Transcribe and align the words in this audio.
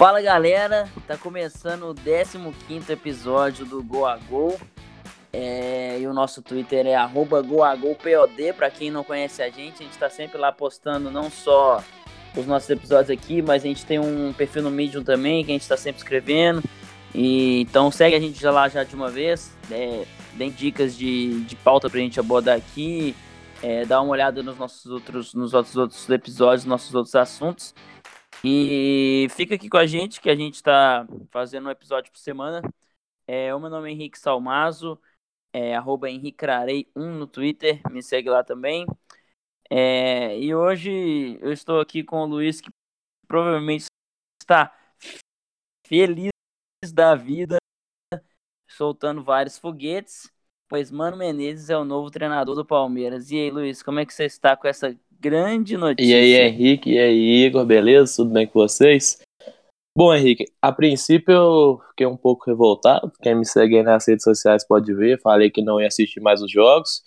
Fala 0.00 0.22
galera, 0.22 0.88
tá 1.06 1.14
começando 1.14 1.90
o 1.90 1.94
15 2.66 2.90
episódio 2.90 3.66
do 3.66 3.82
Go 3.82 4.06
a 4.06 4.16
Go. 4.16 4.58
É, 5.30 5.98
e 6.00 6.06
o 6.06 6.14
nosso 6.14 6.40
Twitter 6.40 6.86
é 6.86 6.94
GoAGoPod. 7.06 8.54
Para 8.56 8.70
quem 8.70 8.90
não 8.90 9.04
conhece 9.04 9.42
a 9.42 9.50
gente, 9.50 9.82
a 9.82 9.84
gente 9.84 9.98
tá 9.98 10.08
sempre 10.08 10.38
lá 10.38 10.50
postando 10.50 11.10
não 11.10 11.30
só 11.30 11.84
os 12.34 12.46
nossos 12.46 12.70
episódios 12.70 13.10
aqui, 13.10 13.42
mas 13.42 13.62
a 13.62 13.66
gente 13.66 13.84
tem 13.84 13.98
um 13.98 14.32
perfil 14.32 14.62
no 14.62 14.70
Medium 14.70 15.04
também 15.04 15.44
que 15.44 15.50
a 15.50 15.54
gente 15.54 15.68
tá 15.68 15.76
sempre 15.76 15.98
escrevendo. 15.98 16.62
E, 17.14 17.60
então 17.60 17.90
segue 17.90 18.16
a 18.16 18.20
gente 18.20 18.40
já 18.40 18.50
lá 18.50 18.70
já 18.70 18.82
de 18.82 18.94
uma 18.94 19.10
vez. 19.10 19.54
É, 19.70 20.06
deem 20.32 20.50
dicas 20.50 20.96
de, 20.96 21.42
de 21.42 21.56
pauta 21.56 21.90
pra 21.90 22.00
gente 22.00 22.18
abordar 22.18 22.56
aqui. 22.56 23.14
É, 23.62 23.84
dá 23.84 24.00
uma 24.00 24.12
olhada 24.12 24.42
nos 24.42 24.56
nossos 24.56 24.90
outros, 24.90 25.34
nos 25.34 25.52
nossos 25.52 25.76
outros 25.76 26.08
episódios, 26.08 26.64
nos 26.64 26.70
nossos 26.70 26.94
outros 26.94 27.14
assuntos. 27.14 27.74
E 28.42 29.26
fica 29.30 29.54
aqui 29.54 29.68
com 29.68 29.76
a 29.76 29.86
gente, 29.86 30.20
que 30.20 30.30
a 30.30 30.34
gente 30.34 30.54
está 30.54 31.06
fazendo 31.30 31.66
um 31.68 31.70
episódio 31.70 32.10
por 32.10 32.18
semana. 32.18 32.62
É, 33.26 33.54
o 33.54 33.60
meu 33.60 33.68
nome 33.68 33.90
é 33.90 33.92
Henrique 33.92 34.18
Salmazo, 34.18 34.98
é, 35.52 35.76
arroba 35.76 36.08
henriquearei1 36.08 36.88
no 36.96 37.26
Twitter, 37.26 37.80
me 37.90 38.02
segue 38.02 38.30
lá 38.30 38.42
também. 38.42 38.86
É, 39.68 40.38
e 40.38 40.54
hoje 40.54 41.38
eu 41.42 41.52
estou 41.52 41.80
aqui 41.80 42.02
com 42.02 42.22
o 42.22 42.26
Luiz, 42.26 42.60
que 42.60 42.70
provavelmente 43.28 43.86
está 44.42 44.74
feliz 45.86 46.30
da 46.94 47.14
vida, 47.14 47.58
soltando 48.68 49.22
vários 49.22 49.58
foguetes, 49.58 50.32
pois 50.66 50.90
Mano 50.90 51.16
Menezes 51.16 51.68
é 51.68 51.76
o 51.76 51.84
novo 51.84 52.10
treinador 52.10 52.54
do 52.54 52.64
Palmeiras. 52.64 53.30
E 53.30 53.36
aí, 53.36 53.50
Luiz, 53.50 53.82
como 53.82 54.00
é 54.00 54.06
que 54.06 54.14
você 54.14 54.24
está 54.24 54.56
com 54.56 54.66
essa 54.66 54.98
grande 55.20 55.76
notícia. 55.76 56.10
E 56.10 56.14
aí, 56.14 56.48
Henrique, 56.48 56.92
e 56.92 56.98
aí, 56.98 57.44
Igor, 57.44 57.64
beleza? 57.66 58.16
Tudo 58.16 58.32
bem 58.32 58.46
com 58.46 58.58
vocês? 58.58 59.20
Bom, 59.96 60.14
Henrique, 60.14 60.46
a 60.62 60.72
princípio 60.72 61.32
eu 61.32 61.80
fiquei 61.90 62.06
um 62.06 62.16
pouco 62.16 62.48
revoltado. 62.48 63.12
Quem 63.20 63.34
me 63.34 63.44
segue 63.44 63.76
aí 63.76 63.82
nas 63.82 64.08
redes 64.08 64.24
sociais 64.24 64.66
pode 64.66 64.94
ver. 64.94 65.20
Falei 65.20 65.50
que 65.50 65.62
não 65.62 65.80
ia 65.80 65.88
assistir 65.88 66.20
mais 66.20 66.40
os 66.40 66.50
jogos, 66.50 67.02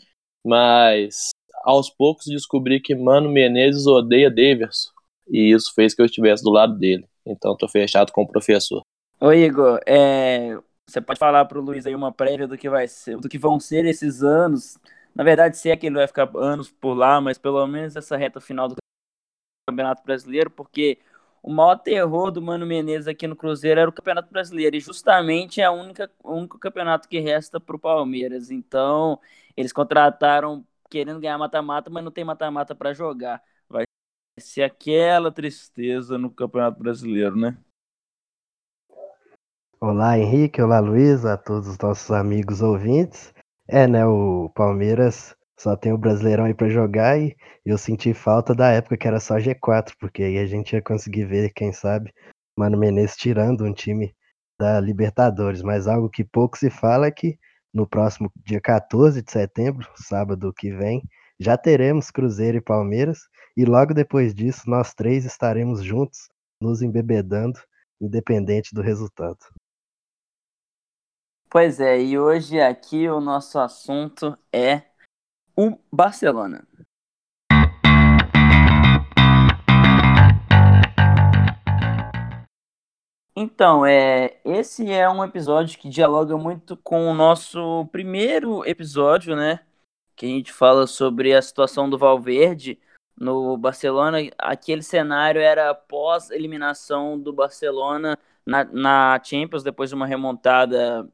mas 0.46 1.30
aos 1.64 1.90
poucos 1.90 2.26
descobri 2.26 2.80
que 2.80 2.94
Mano 2.94 3.32
Menezes 3.32 3.88
odeia 3.88 4.30
Daverson. 4.30 4.92
E 5.28 5.52
isso 5.52 5.74
fez 5.74 5.96
que 5.96 6.02
eu 6.02 6.06
estivesse 6.06 6.44
do 6.44 6.52
lado 6.52 6.78
dele. 6.78 7.06
Então 7.26 7.58
tô 7.58 7.68
fechado 7.68 8.12
com 8.12 8.22
o 8.22 8.28
professor. 8.28 8.82
Ô 9.20 9.32
Igor, 9.32 9.80
é... 9.88 10.60
você 10.88 11.02
pode 11.02 11.18
falar 11.18 11.46
pro 11.46 11.62
Luiz 11.62 11.88
aí 11.88 11.96
uma 11.96 12.12
prévia 12.12 12.46
do 12.46 12.58
que 12.58 12.70
vai 12.70 12.88
ser, 12.88 13.18
do 13.18 13.30
que 13.30 13.38
vão 13.40 13.60
ser 13.60 13.86
esses 13.86 14.22
anos 14.22 14.78
na 15.16 15.24
verdade, 15.24 15.58
se 15.58 15.70
é 15.70 15.78
que 15.78 15.88
ele 15.88 15.96
vai 15.96 16.08
ficar 16.08 16.30
anos 16.36 16.72
por 16.72 16.94
lá, 16.94 17.22
mas 17.22 17.38
pelo 17.38 17.66
menos 17.68 17.96
essa 17.96 18.18
reta 18.18 18.42
final 18.42 18.68
do 18.68 18.76
Campeonato 19.70 20.04
Brasileiro, 20.04 20.50
porque 20.50 21.00
o 21.42 21.52
maior 21.52 21.76
terror 21.76 22.32
do 22.32 22.42
Mano 22.42 22.66
Menezes 22.66 23.08
aqui 23.08 23.28
no 23.28 23.36
Cruzeiro 23.36 23.80
era 23.80 23.90
o 23.90 23.94
Campeonato 23.94 24.32
Brasileiro, 24.32 24.76
e 24.76 24.80
justamente 24.80 25.62
é 25.62 25.70
o 25.70 25.74
único 25.74 26.58
campeonato 26.58 27.08
que 27.08 27.20
resta 27.20 27.60
para 27.60 27.76
o 27.76 27.80
Palmeiras. 27.80 28.50
Então, 28.50 29.20
eles 29.56 29.74
contrataram 29.74 30.66
querendo 30.90 31.20
ganhar 31.20 31.38
mata-mata, 31.38 31.90
mas 31.90 32.04
não 32.04 32.12
tem 32.12 32.24
mata-mata 32.24 32.74
para 32.74 32.94
jogar. 32.94 33.42
Vai 33.68 33.84
ser 34.40 34.64
aquela 34.64 35.32
tristeza 35.32 36.18
no 36.18 36.30
Campeonato 36.30 36.80
Brasileiro, 36.80 37.36
né? 37.36 37.58
Olá, 39.82 40.18
Henrique. 40.18 40.62
Olá, 40.62 40.80
Luiz. 40.80 41.26
A 41.26 41.36
todos 41.36 41.68
os 41.68 41.78
nossos 41.78 42.10
amigos 42.12 42.62
ouvintes. 42.62 43.33
É, 43.68 43.88
né, 43.88 44.06
o 44.06 44.50
Palmeiras 44.54 45.36
só 45.58 45.76
tem 45.78 45.94
o 45.94 45.98
Brasileirão 45.98 46.46
aí 46.46 46.54
pra 46.54 46.68
jogar 46.68 47.18
e 47.18 47.36
eu 47.66 47.78
senti 47.78 48.14
falta 48.14 48.54
da 48.54 48.70
época 48.70 48.98
que 48.98 49.08
era 49.08 49.20
só 49.22 49.38
G4, 49.38 49.96
porque 50.00 50.24
aí 50.24 50.38
a 50.38 50.46
gente 50.46 50.74
ia 50.74 50.82
conseguir 50.82 51.26
ver, 51.26 51.52
quem 51.54 51.72
sabe, 51.72 52.14
Mano 52.58 52.78
Menezes 52.78 53.16
tirando 53.16 53.64
um 53.64 53.74
time 53.74 54.14
da 54.60 54.80
Libertadores, 54.82 55.62
mas 55.62 55.88
algo 55.88 56.10
que 56.10 56.24
pouco 56.26 56.58
se 56.58 56.70
fala 56.70 57.08
é 57.08 57.12
que 57.12 57.38
no 57.74 57.88
próximo 57.88 58.30
dia 58.46 58.60
14 58.62 59.22
de 59.22 59.32
setembro, 59.32 59.88
sábado 59.96 60.54
que 60.54 60.72
vem, 60.72 61.02
já 61.40 61.58
teremos 61.58 62.12
Cruzeiro 62.12 62.58
e 62.58 62.62
Palmeiras, 62.62 63.20
e 63.56 63.66
logo 63.66 63.94
depois 63.94 64.34
disso 64.34 64.70
nós 64.70 64.94
três 64.94 65.26
estaremos 65.26 65.84
juntos, 65.84 66.30
nos 66.62 66.82
embebedando, 66.82 67.60
independente 68.00 68.76
do 68.76 68.82
resultado. 68.82 69.40
Pois 71.54 71.80
é, 71.80 72.02
e 72.02 72.18
hoje 72.18 72.60
aqui 72.60 73.08
o 73.08 73.22
nosso 73.22 73.60
assunto 73.60 74.36
é 74.52 74.82
o 75.56 75.78
Barcelona. 75.92 76.68
Então, 83.36 83.86
é, 83.86 84.40
esse 84.44 84.92
é 84.92 85.08
um 85.08 85.24
episódio 85.24 85.78
que 85.78 85.90
dialoga 85.90 86.36
muito 86.36 86.76
com 86.76 87.08
o 87.08 87.14
nosso 87.14 87.86
primeiro 87.92 88.68
episódio, 88.68 89.36
né? 89.36 89.60
Que 90.16 90.26
a 90.26 90.30
gente 90.30 90.52
fala 90.52 90.88
sobre 90.88 91.36
a 91.36 91.42
situação 91.44 91.88
do 91.88 92.00
Valverde 92.00 92.80
no 93.16 93.56
Barcelona. 93.58 94.18
Aquele 94.40 94.82
cenário 94.82 95.40
era 95.40 95.70
após 95.70 96.32
eliminação 96.32 97.20
do 97.20 97.32
Barcelona 97.32 98.18
na, 98.44 98.64
na 98.64 99.22
Champions, 99.24 99.62
depois 99.62 99.92
de 99.92 99.96
uma 99.96 100.08
remontada 100.08 101.08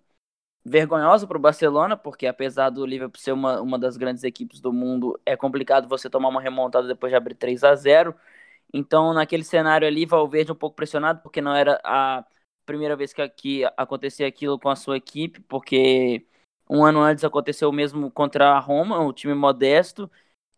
vergonhosa 0.66 1.26
para 1.28 1.38
o 1.38 1.42
Barcelona, 1.42 1.98
porque 1.98 2.28
apesar 2.28 2.70
do 2.70 2.86
Liverpool 2.86 3.20
ser 3.20 3.32
uma, 3.32 3.62
uma 3.62 3.80
das 3.80 3.98
grandes 3.98 4.24
equipes 4.24 4.60
do 4.62 4.74
mundo, 4.74 5.20
é 5.26 5.36
complicado 5.36 5.88
você 5.88 6.10
tomar 6.10 6.30
uma 6.30 6.42
remontada 6.42 6.88
depois 6.88 7.12
de 7.12 7.16
abrir 7.18 7.36
3 7.36 7.64
a 7.64 7.76
0 7.76 8.16
Então, 8.74 9.14
naquele 9.14 9.44
cenário 9.44 9.88
ali, 9.88 10.06
Valverde 10.06 10.52
um 10.52 10.56
pouco 10.56 10.76
pressionado, 10.76 11.22
porque 11.22 11.42
não 11.42 11.56
era 11.56 11.80
a 11.84 12.26
primeira 12.66 12.96
vez 12.96 13.14
que, 13.14 13.64
acontecia 13.78 14.28
aquilo 14.28 14.60
com 14.60 14.70
a 14.70 14.76
sua 14.76 14.98
equipe, 14.98 15.42
porque 15.42 16.28
um 16.70 16.84
ano 16.86 17.02
antes 17.02 17.24
aconteceu 17.24 17.70
o 17.70 17.74
mesmo 17.74 18.12
contra 18.12 18.52
a 18.52 18.60
Roma, 18.60 19.00
o 19.00 19.12
time 19.14 19.34
modesto, 19.34 20.10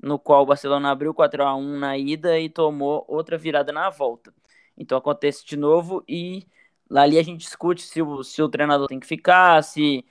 no 0.01 0.19
qual 0.19 0.44
o 0.44 0.45
Barcelona 0.45 0.91
abriu 0.91 1.13
4 1.13 1.44
a 1.44 1.56
1 1.56 1.79
na 1.79 1.97
ida 1.97 2.40
e 2.40 2.50
tomou 2.50 3.06
outra 3.07 3.38
virada 3.38 3.72
na 3.72 3.90
volta. 3.90 4.34
Então 4.78 4.97
acontece 4.97 5.45
de 5.45 5.56
novo 5.56 6.03
e 6.07 6.47
Ali 6.96 7.18
a 7.18 7.24
gente 7.24 7.41
discute 7.41 7.81
se 7.84 8.02
o, 8.02 8.24
se 8.24 8.41
o 8.41 8.50
treinador 8.50 8.88
tem 8.88 9.00
que 9.00 9.07
ficar, 9.07 9.63
se, 9.63 10.06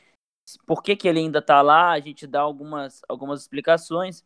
se 0.46 0.58
por 0.66 0.82
que, 0.82 0.96
que 0.96 1.08
ele 1.08 1.20
ainda 1.20 1.40
está 1.40 1.62
lá, 1.62 1.92
a 1.92 2.00
gente 2.00 2.26
dá 2.26 2.40
algumas, 2.40 3.02
algumas 3.08 3.42
explicações. 3.42 4.24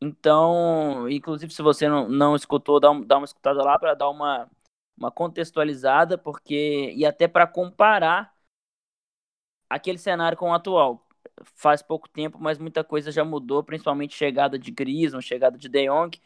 Então, 0.00 1.08
inclusive, 1.10 1.52
se 1.52 1.62
você 1.62 1.88
não, 1.88 2.08
não 2.08 2.36
escutou, 2.36 2.80
dá, 2.80 2.90
um, 2.90 3.04
dá 3.04 3.18
uma 3.18 3.24
escutada 3.26 3.62
lá 3.62 3.78
para 3.78 3.94
dar 3.94 4.10
uma, 4.10 4.50
uma 4.96 5.10
contextualizada, 5.10 6.18
porque 6.18 6.92
e 6.96 7.04
até 7.06 7.28
para 7.28 7.46
comparar 7.46 8.34
aquele 9.68 9.98
cenário 9.98 10.36
com 10.38 10.50
o 10.50 10.54
atual. 10.54 11.06
Faz 11.56 11.82
pouco 11.82 12.08
tempo, 12.08 12.38
mas 12.40 12.58
muita 12.58 12.84
coisa 12.84 13.10
já 13.12 13.24
mudou, 13.24 13.62
principalmente 13.64 14.14
chegada 14.14 14.58
de 14.58 14.70
Griezmann, 14.70 15.22
chegada 15.22 15.56
de 15.58 15.68
De 15.68 15.88
Jong. 15.88 16.20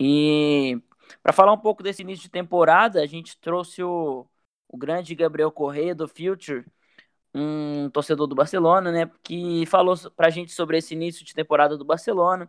E 0.00 0.82
para 1.22 1.32
falar 1.32 1.52
um 1.52 1.58
pouco 1.58 1.82
desse 1.82 2.02
início 2.02 2.24
de 2.24 2.30
temporada, 2.30 3.00
a 3.02 3.06
gente 3.06 3.38
trouxe 3.38 3.82
o, 3.82 4.26
o 4.72 4.78
grande 4.78 5.14
Gabriel 5.14 5.52
Correia 5.52 5.94
do 5.94 6.08
Future, 6.08 6.64
um 7.34 7.90
torcedor 7.90 8.26
do 8.26 8.34
Barcelona, 8.34 8.92
né, 8.92 9.10
que 9.22 9.66
falou 9.66 9.96
pra 10.16 10.30
gente 10.30 10.52
sobre 10.52 10.78
esse 10.78 10.94
início 10.94 11.24
de 11.24 11.34
temporada 11.34 11.76
do 11.78 11.84
Barcelona 11.84 12.46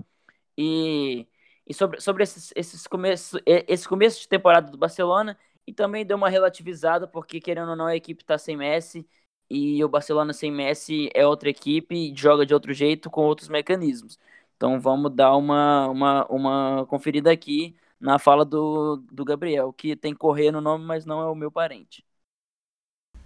e, 0.58 1.28
e 1.68 1.74
sobre, 1.74 2.02
sobre 2.02 2.24
esses, 2.24 2.54
esses 2.56 2.88
começo, 2.88 3.40
esse 3.46 3.88
começo 3.88 4.22
de 4.22 4.28
temporada 4.28 4.72
do 4.72 4.78
Barcelona 4.78 5.38
e 5.66 5.74
também 5.74 6.06
deu 6.06 6.18
uma 6.18 6.30
relativizada, 6.30 7.08
porque 7.08 7.40
querendo 7.42 7.70
ou 7.72 7.76
não 7.76 7.86
a 7.88 7.96
equipe 7.96 8.24
tá 8.26 8.38
sem 8.38 8.58
Messi 8.58 9.08
e 9.50 9.84
o 9.84 9.90
Barcelona 9.90 10.34
sem 10.34 10.52
Messi 10.52 11.10
é 11.14 11.26
outra 11.28 11.50
equipe 11.50 12.14
joga 12.16 12.46
de 12.46 12.54
outro 12.54 12.74
jeito 12.74 13.10
com 13.10 13.22
outros 13.24 13.50
mecanismos. 13.50 14.20
Então 14.56 14.80
vamos 14.80 15.14
dar 15.16 15.36
uma, 15.36 15.88
uma, 15.90 16.26
uma 16.28 16.86
conferida 16.88 17.32
aqui 17.32 17.76
na 18.00 18.20
fala 18.20 18.44
do, 18.46 18.98
do 19.12 19.24
Gabriel, 19.26 19.72
que 19.74 19.96
tem 19.96 20.14
correr 20.14 20.52
no 20.52 20.62
nome, 20.62 20.86
mas 20.86 21.06
não 21.06 21.22
é 21.22 21.30
o 21.30 21.36
meu 21.36 21.52
parente. 21.52 22.06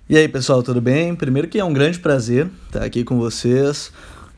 E 0.10 0.16
aí, 0.16 0.26
pessoal, 0.26 0.64
tudo 0.64 0.80
bem? 0.80 1.14
Primeiro 1.14 1.50
que 1.50 1.60
é 1.60 1.66
um 1.66 1.74
grande 1.74 2.00
prazer 2.00 2.50
estar 2.68 2.82
aqui 2.82 3.04
com 3.04 3.20
vocês 3.20 3.92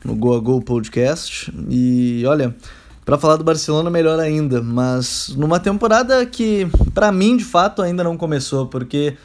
no 0.04 0.16
Go 0.16 0.34
a 0.34 0.40
Go 0.40 0.60
Podcast. 0.60 1.52
E 1.68 2.24
olha, 2.26 2.56
para 3.04 3.16
falar 3.16 3.36
do 3.36 3.44
Barcelona 3.44 3.88
melhor 3.88 4.18
ainda, 4.18 4.60
mas 4.60 5.32
numa 5.36 5.60
temporada 5.60 6.26
que 6.26 6.66
para 6.92 7.12
mim 7.12 7.36
de 7.36 7.44
fato 7.44 7.82
ainda 7.82 8.02
não 8.02 8.16
começou, 8.16 8.66
porque 8.66 9.16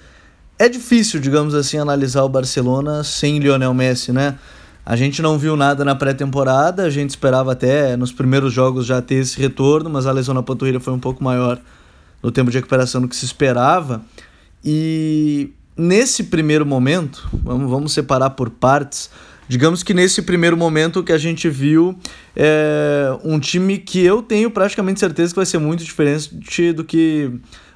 é 0.59 0.69
difícil, 0.69 1.19
digamos 1.19 1.55
assim, 1.55 1.79
analisar 1.79 2.21
o 2.21 2.29
Barcelona 2.29 3.03
sem 3.03 3.39
Lionel 3.39 3.73
Messi, 3.73 4.11
né? 4.11 4.37
A 4.85 4.95
gente 4.95 5.23
não 5.23 5.39
viu 5.39 5.57
nada 5.57 5.83
na 5.83 5.95
pré-temporada, 5.95 6.83
a 6.83 6.91
gente 6.91 7.09
esperava 7.09 7.53
até 7.53 7.97
nos 7.97 8.11
primeiros 8.11 8.53
jogos 8.53 8.85
já 8.85 9.01
ter 9.01 9.15
esse 9.15 9.41
retorno, 9.41 9.89
mas 9.89 10.05
a 10.05 10.11
lesão 10.11 10.35
na 10.35 10.43
panturrilha 10.43 10.79
foi 10.79 10.93
um 10.93 10.99
pouco 10.99 11.23
maior 11.23 11.59
no 12.21 12.31
tempo 12.31 12.51
de 12.51 12.57
recuperação 12.59 13.01
do 13.01 13.07
que 13.07 13.15
se 13.15 13.25
esperava. 13.25 14.03
E 14.63 15.51
nesse 15.77 16.23
primeiro 16.25 16.65
momento, 16.65 17.27
vamos, 17.31 17.69
vamos 17.69 17.93
separar 17.93 18.31
por 18.31 18.49
partes. 18.49 19.09
Digamos 19.47 19.83
que 19.83 19.93
nesse 19.93 20.23
primeiro 20.23 20.57
momento 20.57 21.03
que 21.03 21.11
a 21.11 21.17
gente 21.17 21.47
viu 21.49 21.95
é 22.35 23.15
um 23.23 23.39
time 23.39 23.77
que 23.77 24.03
eu 24.03 24.23
tenho 24.23 24.49
praticamente 24.49 24.99
certeza 24.99 25.31
que 25.31 25.35
vai 25.35 25.45
ser 25.45 25.59
muito 25.59 25.83
diferente 25.83 26.73
do 26.73 26.83
que 26.83 27.31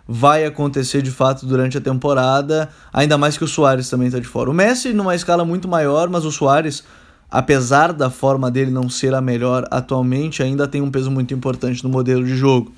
vai 0.08 0.44
acontecer 0.44 1.04
de 1.04 1.12
fato 1.12 1.46
durante 1.46 1.78
a 1.78 1.82
temporada, 1.82 2.70
ainda 2.92 3.16
mais 3.16 3.38
que 3.38 3.44
o 3.44 3.48
Soares 3.48 3.88
também 3.88 4.08
está 4.08 4.20
de 4.20 4.26
fora. 4.26 4.50
O 4.50 4.54
Messi 4.54 4.92
numa 4.92 5.14
escala 5.14 5.46
muito 5.46 5.68
maior, 5.68 6.10
mas 6.10 6.26
o 6.26 6.32
Soares, 6.32 6.84
apesar 7.30 7.94
da 7.94 8.10
forma 8.10 8.50
dele 8.50 8.72
não 8.72 8.90
ser 8.90 9.14
a 9.14 9.22
melhor 9.22 9.68
atualmente, 9.70 10.42
ainda 10.42 10.68
tem 10.68 10.82
um 10.82 10.90
peso 10.90 11.12
muito 11.12 11.32
importante 11.36 11.84
no 11.84 11.90
modelo 11.92 12.26
de 12.26 12.36
jogo. 12.36 12.74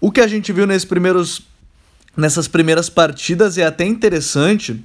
O 0.00 0.12
que 0.12 0.20
a 0.20 0.28
gente 0.28 0.52
viu 0.52 0.68
nesses 0.68 0.84
primeiros, 0.84 1.42
nessas 2.18 2.48
primeiras 2.48 2.90
partidas 2.90 3.56
é 3.56 3.64
até 3.64 3.86
interessante, 3.86 4.84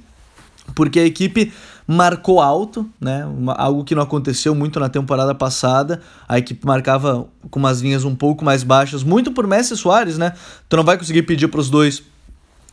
porque 0.72 1.00
a 1.00 1.04
equipe 1.04 1.52
marcou 1.86 2.40
alto, 2.40 2.88
né? 3.00 3.26
Uma, 3.26 3.52
algo 3.54 3.84
que 3.84 3.94
não 3.94 4.02
aconteceu 4.02 4.54
muito 4.54 4.78
na 4.78 4.88
temporada 4.88 5.34
passada. 5.34 6.00
A 6.28 6.38
equipe 6.38 6.64
marcava 6.64 7.26
com 7.50 7.58
umas 7.58 7.80
linhas 7.80 8.04
um 8.04 8.14
pouco 8.14 8.44
mais 8.44 8.62
baixas, 8.62 9.02
muito 9.02 9.32
por 9.32 9.48
Messi 9.48 9.74
e 9.74 9.76
Soares, 9.76 10.16
né? 10.16 10.32
Tu 10.68 10.76
não 10.76 10.84
vai 10.84 10.96
conseguir 10.96 11.24
pedir 11.24 11.48
para 11.48 11.60
os 11.60 11.68
dois 11.68 12.04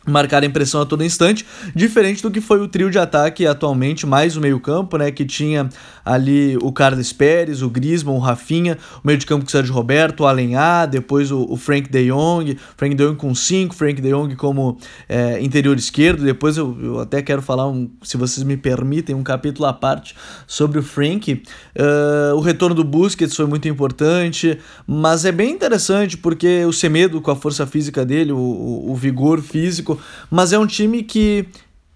marcar 0.05 0.43
impressão 0.43 0.81
a 0.81 0.85
todo 0.85 1.03
instante, 1.03 1.45
diferente 1.75 2.23
do 2.23 2.31
que 2.31 2.41
foi 2.41 2.59
o 2.59 2.67
trio 2.67 2.89
de 2.89 2.97
ataque 2.97 3.45
atualmente, 3.45 4.05
mais 4.05 4.35
o 4.35 4.41
meio-campo, 4.41 4.97
né, 4.97 5.11
que 5.11 5.23
tinha 5.23 5.69
ali 6.03 6.57
o 6.61 6.71
Carlos 6.71 7.13
Pérez, 7.13 7.61
o 7.61 7.69
Griezmann, 7.69 8.15
o 8.15 8.19
Rafinha, 8.19 8.77
o 9.03 9.07
meio 9.07 9.19
de 9.19 9.25
campo 9.27 9.45
com 9.45 9.49
o 9.49 9.51
Sérgio 9.51 9.73
Roberto, 9.73 10.21
o 10.21 10.27
Alenhar, 10.27 10.89
depois 10.89 11.31
o, 11.31 11.45
o, 11.47 11.55
Frank 11.55 11.89
De 11.89 12.07
Jong, 12.07 12.57
Frank 12.75 12.95
De 12.95 13.03
Jong 13.03 13.15
com 13.15 13.35
5, 13.35 13.75
Frank 13.75 14.01
De 14.01 14.09
Jong 14.09 14.35
como 14.35 14.77
é, 15.07 15.39
interior 15.41 15.77
esquerdo, 15.77 16.23
depois 16.23 16.57
eu, 16.57 16.75
eu, 16.81 16.99
até 16.99 17.21
quero 17.21 17.41
falar, 17.41 17.67
um, 17.67 17.89
se 18.01 18.17
vocês 18.17 18.43
me 18.43 18.57
permitem, 18.57 19.13
um 19.13 19.23
capítulo 19.23 19.67
à 19.67 19.73
parte 19.73 20.15
sobre 20.47 20.79
o 20.79 20.83
Frank, 20.83 21.31
uh, 21.31 22.35
o 22.35 22.39
retorno 22.39 22.73
do 22.73 22.83
Busquets 22.83 23.35
foi 23.35 23.45
muito 23.45 23.67
importante, 23.67 24.57
mas 24.87 25.25
é 25.25 25.31
bem 25.31 25.51
interessante 25.51 26.17
porque 26.17 26.65
o 26.65 26.73
Semedo 26.73 27.21
com 27.21 27.29
a 27.29 27.35
força 27.35 27.67
física 27.67 28.03
dele, 28.03 28.31
o, 28.31 28.37
o, 28.37 28.91
o 28.91 28.95
vigor 28.95 29.41
físico, 29.41 29.90
mas 30.29 30.53
é 30.53 30.59
um 30.59 30.67
time 30.67 31.03
que 31.03 31.47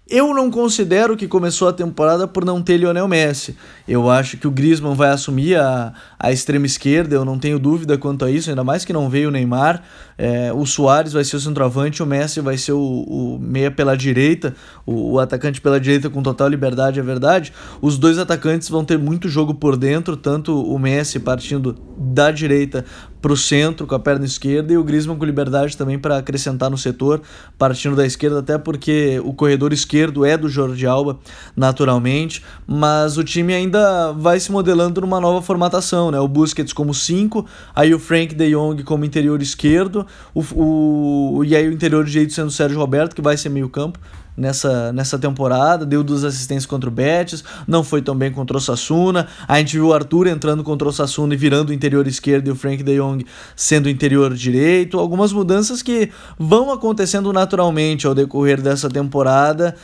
eu 0.08 0.32
não 0.32 0.52
considero 0.52 1.16
que 1.16 1.26
começou 1.26 1.66
a 1.66 1.72
temporada 1.72 2.28
por 2.28 2.44
não 2.44 2.62
ter 2.62 2.76
Lionel 2.76 3.08
Messi. 3.08 3.56
Eu 3.88 4.08
acho 4.08 4.36
que 4.36 4.46
o 4.46 4.52
Griezmann 4.52 4.94
vai 4.94 5.08
assumir 5.08 5.56
a, 5.56 5.92
a 6.16 6.30
extrema 6.30 6.64
esquerda, 6.64 7.16
eu 7.16 7.24
não 7.24 7.40
tenho 7.40 7.58
dúvida 7.58 7.98
quanto 7.98 8.24
a 8.24 8.30
isso, 8.30 8.48
ainda 8.48 8.62
mais 8.62 8.84
que 8.84 8.92
não 8.92 9.10
veio 9.10 9.30
o 9.30 9.32
Neymar. 9.32 9.82
É, 10.16 10.52
o 10.52 10.64
Soares 10.64 11.12
vai 11.12 11.24
ser 11.24 11.34
o 11.34 11.40
centroavante, 11.40 12.04
o 12.04 12.06
Messi 12.06 12.40
vai 12.40 12.56
ser 12.56 12.70
o, 12.70 12.78
o 12.78 13.38
meia 13.40 13.68
pela 13.68 13.96
direita, 13.96 14.54
o, 14.86 15.14
o, 15.14 15.18
atacante 15.18 15.60
pela 15.60 15.80
direita 15.80 16.08
com 16.08 16.22
total 16.22 16.46
liberdade, 16.46 17.00
é 17.00 17.02
verdade. 17.02 17.52
Os 17.82 17.98
dois 17.98 18.16
atacantes 18.16 18.68
vão 18.68 18.84
ter 18.84 19.00
muito 19.00 19.28
jogo 19.28 19.54
por 19.54 19.76
dentro, 19.76 20.16
tanto 20.16 20.56
o 20.56 20.78
Messi 20.78 21.18
partindo 21.18 21.76
da 21.98 22.30
direita 22.30 22.84
para 23.26 23.32
o 23.32 23.36
centro 23.36 23.88
com 23.88 23.94
a 23.96 23.98
perna 23.98 24.24
esquerda 24.24 24.72
e 24.72 24.78
o 24.78 24.84
Griezmann 24.84 25.18
com 25.18 25.24
liberdade 25.24 25.76
também 25.76 25.98
para 25.98 26.16
acrescentar 26.16 26.70
no 26.70 26.78
setor, 26.78 27.20
partindo 27.58 27.96
da 27.96 28.06
esquerda, 28.06 28.38
até 28.38 28.56
porque 28.56 29.20
o 29.24 29.34
corredor 29.34 29.72
esquerdo 29.72 30.24
é 30.24 30.36
do 30.36 30.48
Jordi 30.48 30.86
Alba, 30.86 31.18
naturalmente, 31.56 32.40
mas 32.64 33.18
o 33.18 33.24
time 33.24 33.52
ainda 33.52 34.12
vai 34.12 34.38
se 34.38 34.52
modelando 34.52 35.00
numa 35.00 35.20
nova 35.20 35.42
formatação, 35.42 36.12
né? 36.12 36.20
O 36.20 36.28
Busquets 36.28 36.72
como 36.72 36.94
5, 36.94 37.44
aí 37.74 37.92
o 37.92 37.98
Frank 37.98 38.32
de 38.32 38.52
Jong 38.52 38.84
como 38.84 39.04
interior 39.04 39.42
esquerdo, 39.42 40.06
o, 40.32 41.38
o, 41.40 41.44
e 41.44 41.56
aí 41.56 41.66
o 41.66 41.72
interior 41.72 42.04
direito 42.04 42.32
sendo 42.32 42.46
o 42.46 42.52
Sérgio 42.52 42.78
Roberto, 42.78 43.12
que 43.12 43.20
vai 43.20 43.36
ser 43.36 43.48
meio 43.48 43.68
campo, 43.68 43.98
nessa, 44.36 44.92
nessa 44.92 45.18
temporada, 45.18 45.86
deu 45.86 46.04
duas 46.04 46.24
assistências 46.24 46.66
contra 46.66 46.88
o 46.88 46.92
Betis, 46.92 47.42
não 47.66 47.82
foi 47.82 48.02
tão 48.02 48.16
bem 48.16 48.30
contra 48.30 48.56
o 48.56 48.60
Sassuna. 48.60 49.26
A 49.46 49.58
gente 49.58 49.74
viu 49.74 49.88
o 49.88 49.94
Arthur 49.94 50.26
entrando 50.26 50.62
contra 50.62 50.86
o 50.86 50.92
Sassuna 50.92 51.34
e 51.34 51.36
virando 51.36 51.70
o 51.70 51.72
interior 51.72 52.06
esquerdo 52.06 52.48
e 52.48 52.50
o 52.50 52.56
Frank 52.56 52.82
de 52.82 52.96
Jong 52.96 53.24
sendo 53.54 53.86
o 53.86 53.90
interior 53.90 54.34
direito. 54.34 54.98
Algumas 54.98 55.32
mudanças 55.32 55.82
que 55.82 56.10
vão 56.38 56.72
acontecendo 56.72 57.32
naturalmente 57.32 58.06
ao 58.06 58.14
decorrer 58.14 58.60
dessa 58.60 58.88
temporada 58.88 59.74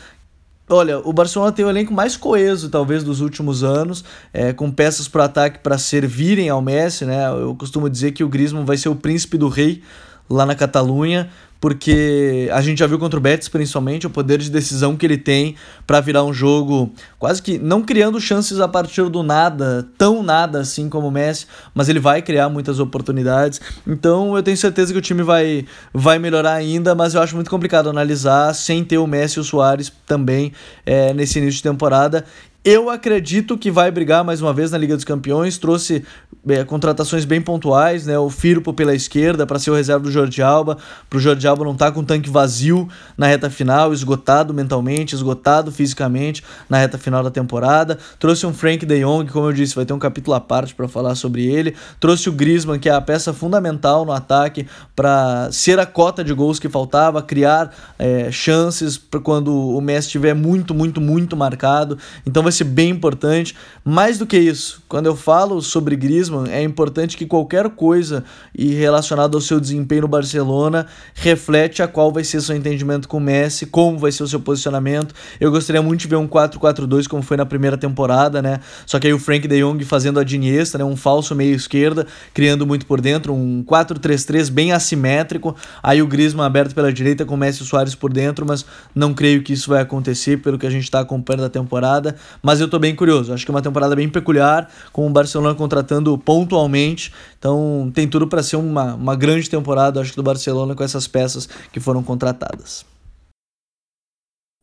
Olha, 0.68 1.00
o 1.00 1.12
Barcelona 1.12 1.52
tem 1.52 1.64
o 1.64 1.68
elenco 1.68 1.92
mais 1.92 2.16
coeso, 2.16 2.70
talvez, 2.70 3.04
dos 3.04 3.20
últimos 3.20 3.62
anos, 3.62 4.04
é, 4.32 4.52
com 4.52 4.70
peças 4.70 5.06
para 5.06 5.24
ataque 5.24 5.58
para 5.58 5.76
servirem 5.76 6.48
ao 6.48 6.62
Messi, 6.62 7.04
né? 7.04 7.28
Eu 7.28 7.54
costumo 7.54 7.90
dizer 7.90 8.12
que 8.12 8.24
o 8.24 8.28
Griezmann 8.28 8.64
vai 8.64 8.78
ser 8.78 8.88
o 8.88 8.96
príncipe 8.96 9.36
do 9.36 9.48
rei 9.48 9.82
lá 10.30 10.46
na 10.46 10.54
Catalunha, 10.54 11.28
porque 11.62 12.50
a 12.52 12.60
gente 12.60 12.80
já 12.80 12.88
viu 12.88 12.98
contra 12.98 13.16
o 13.16 13.22
Betis, 13.22 13.48
principalmente, 13.48 14.04
o 14.04 14.10
poder 14.10 14.38
de 14.38 14.50
decisão 14.50 14.96
que 14.96 15.06
ele 15.06 15.16
tem 15.16 15.54
para 15.86 16.00
virar 16.00 16.24
um 16.24 16.34
jogo 16.34 16.92
quase 17.20 17.40
que 17.40 17.56
não 17.56 17.82
criando 17.82 18.20
chances 18.20 18.58
a 18.58 18.66
partir 18.66 19.08
do 19.08 19.22
nada, 19.22 19.88
tão 19.96 20.24
nada 20.24 20.58
assim 20.58 20.88
como 20.88 21.06
o 21.06 21.10
Messi, 21.12 21.46
mas 21.72 21.88
ele 21.88 22.00
vai 22.00 22.20
criar 22.20 22.48
muitas 22.48 22.80
oportunidades. 22.80 23.60
Então 23.86 24.36
eu 24.36 24.42
tenho 24.42 24.56
certeza 24.56 24.92
que 24.92 24.98
o 24.98 25.02
time 25.02 25.22
vai, 25.22 25.64
vai 25.94 26.18
melhorar 26.18 26.54
ainda, 26.54 26.96
mas 26.96 27.14
eu 27.14 27.22
acho 27.22 27.36
muito 27.36 27.48
complicado 27.48 27.88
analisar 27.88 28.52
sem 28.56 28.82
ter 28.82 28.98
o 28.98 29.06
Messi 29.06 29.38
e 29.38 29.40
o 29.40 29.44
Soares 29.44 29.92
também 30.04 30.52
é, 30.84 31.14
nesse 31.14 31.38
início 31.38 31.58
de 31.58 31.62
temporada. 31.62 32.24
Eu 32.64 32.88
acredito 32.88 33.58
que 33.58 33.72
vai 33.72 33.90
brigar 33.90 34.22
mais 34.22 34.40
uma 34.40 34.52
vez 34.52 34.70
na 34.70 34.78
Liga 34.78 34.94
dos 34.94 35.04
Campeões. 35.04 35.58
Trouxe 35.58 36.04
é, 36.48 36.62
contratações 36.62 37.24
bem 37.24 37.40
pontuais, 37.40 38.06
né? 38.06 38.16
O 38.16 38.30
Firpo 38.30 38.72
pela 38.72 38.94
esquerda 38.94 39.44
para 39.44 39.58
ser 39.58 39.72
o 39.72 39.74
reserva 39.74 40.04
do 40.04 40.12
Jordi 40.12 40.42
Alba, 40.42 40.78
para 41.10 41.16
o 41.16 41.20
Jordi 41.20 41.48
Alba 41.48 41.64
não 41.64 41.72
estar 41.72 41.86
tá 41.86 41.92
com 41.92 42.04
tanque 42.04 42.30
vazio 42.30 42.88
na 43.18 43.26
reta 43.26 43.50
final, 43.50 43.92
esgotado 43.92 44.54
mentalmente, 44.54 45.12
esgotado 45.12 45.72
fisicamente 45.72 46.44
na 46.68 46.78
reta 46.78 46.96
final 46.98 47.24
da 47.24 47.32
temporada. 47.32 47.98
Trouxe 48.20 48.46
um 48.46 48.54
Frank 48.54 48.86
De 48.86 49.00
Jong, 49.00 49.28
como 49.32 49.48
eu 49.48 49.52
disse, 49.52 49.74
vai 49.74 49.84
ter 49.84 49.92
um 49.92 49.98
capítulo 49.98 50.36
à 50.36 50.40
parte 50.40 50.72
para 50.72 50.86
falar 50.86 51.16
sobre 51.16 51.44
ele. 51.44 51.74
Trouxe 51.98 52.28
o 52.28 52.32
Griezmann, 52.32 52.78
que 52.78 52.88
é 52.88 52.92
a 52.92 53.00
peça 53.00 53.32
fundamental 53.32 54.04
no 54.04 54.12
ataque 54.12 54.68
para 54.94 55.50
ser 55.50 55.80
a 55.80 55.86
cota 55.86 56.22
de 56.22 56.32
gols 56.32 56.60
que 56.60 56.68
faltava, 56.68 57.20
criar 57.22 57.74
é, 57.98 58.30
chances 58.30 58.96
para 58.96 59.18
quando 59.18 59.52
o 59.52 59.80
Messi 59.80 60.06
estiver 60.06 60.34
muito, 60.34 60.72
muito, 60.72 61.00
muito 61.00 61.36
marcado. 61.36 61.98
Então 62.24 62.40
vai 62.40 62.51
vai 62.52 62.58
ser 62.58 62.64
bem 62.64 62.90
importante. 62.90 63.56
Mais 63.84 64.18
do 64.18 64.26
que 64.26 64.38
isso, 64.38 64.82
quando 64.88 65.06
eu 65.06 65.16
falo 65.16 65.60
sobre 65.62 65.96
Griezmann, 65.96 66.48
é 66.50 66.62
importante 66.62 67.16
que 67.16 67.26
qualquer 67.26 67.70
coisa 67.70 68.22
relacionada 68.56 69.36
ao 69.36 69.40
seu 69.40 69.58
desempenho 69.58 70.02
no 70.02 70.08
Barcelona 70.08 70.86
reflete 71.14 71.82
a 71.82 71.88
qual 71.88 72.12
vai 72.12 72.22
ser 72.22 72.40
seu 72.42 72.54
entendimento 72.54 73.08
com 73.08 73.16
o 73.16 73.20
Messi, 73.20 73.66
como 73.66 73.98
vai 73.98 74.12
ser 74.12 74.22
o 74.22 74.28
seu 74.28 74.38
posicionamento. 74.38 75.14
Eu 75.40 75.50
gostaria 75.50 75.82
muito 75.82 76.00
de 76.00 76.08
ver 76.08 76.16
um 76.16 76.28
4-4-2 76.28 77.08
como 77.08 77.22
foi 77.22 77.36
na 77.36 77.46
primeira 77.46 77.76
temporada, 77.76 78.42
né? 78.42 78.60
Só 78.86 79.00
que 79.00 79.06
aí 79.06 79.12
o 79.12 79.18
Frank 79.18 79.48
De 79.48 79.60
Jong 79.60 79.82
fazendo 79.84 80.20
a 80.20 80.24
Diniesta, 80.24 80.78
né? 80.78 80.84
Um 80.84 80.96
falso 80.96 81.34
meio 81.34 81.56
esquerda, 81.56 82.06
criando 82.34 82.66
muito 82.66 82.86
por 82.86 83.00
dentro, 83.00 83.32
um 83.32 83.64
4-3-3 83.64 84.50
bem 84.50 84.72
assimétrico. 84.72 85.56
Aí 85.82 86.02
o 86.02 86.06
Griezmann 86.06 86.44
aberto 86.44 86.74
pela 86.74 86.92
direita 86.92 87.24
com 87.24 87.34
o 87.34 87.38
Messi 87.38 87.62
e 87.62 87.66
Soares 87.66 87.94
por 87.94 88.12
dentro, 88.12 88.44
mas 88.46 88.64
não 88.94 89.14
creio 89.14 89.42
que 89.42 89.52
isso 89.52 89.70
vai 89.70 89.80
acontecer 89.80 90.38
pelo 90.38 90.58
que 90.58 90.66
a 90.66 90.70
gente 90.70 90.84
está 90.84 91.00
acompanhando 91.00 91.42
da 91.42 91.50
temporada 91.50 92.16
mas 92.42 92.60
eu 92.60 92.68
tô 92.68 92.78
bem 92.78 92.94
curioso. 92.94 93.32
Acho 93.32 93.44
que 93.44 93.50
é 93.50 93.54
uma 93.54 93.62
temporada 93.62 93.94
bem 93.94 94.08
peculiar, 94.08 94.70
com 94.92 95.06
o 95.06 95.10
Barcelona 95.10 95.54
contratando 95.54 96.16
pontualmente. 96.18 97.12
Então 97.38 97.90
tem 97.94 98.08
tudo 98.08 98.26
para 98.26 98.42
ser 98.42 98.56
uma, 98.56 98.94
uma 98.94 99.16
grande 99.16 99.48
temporada, 99.48 100.00
acho 100.00 100.10
que 100.10 100.16
do 100.16 100.22
Barcelona 100.22 100.74
com 100.74 100.82
essas 100.82 101.06
peças 101.06 101.46
que 101.46 101.78
foram 101.80 102.02
contratadas. 102.02 102.84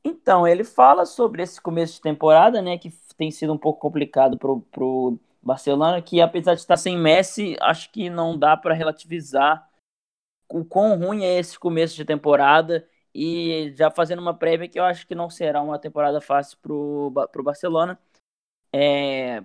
Então, 0.03 0.47
ele 0.47 0.63
fala 0.63 1.05
sobre 1.05 1.43
esse 1.43 1.59
começo 1.59 1.95
de 1.95 2.01
temporada, 2.01 2.61
né, 2.61 2.77
que 2.77 2.91
tem 3.17 3.31
sido 3.31 3.51
um 3.51 3.57
pouco 3.57 3.79
complicado 3.79 4.37
pro, 4.37 4.61
pro 4.71 5.19
Barcelona, 5.41 6.01
que 6.01 6.21
apesar 6.21 6.53
de 6.53 6.61
estar 6.61 6.77
sem 6.77 6.97
Messi, 6.97 7.57
acho 7.59 7.91
que 7.91 8.09
não 8.09 8.37
dá 8.37 8.55
para 8.55 8.73
relativizar 8.73 9.67
o 10.49 10.63
quão 10.63 10.97
ruim 10.97 11.23
é 11.23 11.37
esse 11.37 11.59
começo 11.59 11.95
de 11.95 12.05
temporada 12.05 12.87
e 13.13 13.73
já 13.75 13.89
fazendo 13.89 14.19
uma 14.19 14.33
prévia 14.33 14.67
que 14.67 14.79
eu 14.79 14.83
acho 14.83 15.05
que 15.07 15.15
não 15.15 15.29
será 15.29 15.61
uma 15.61 15.79
temporada 15.79 16.21
fácil 16.21 16.57
para 16.61 16.73
o 16.73 17.43
Barcelona. 17.43 17.99
É, 18.73 19.43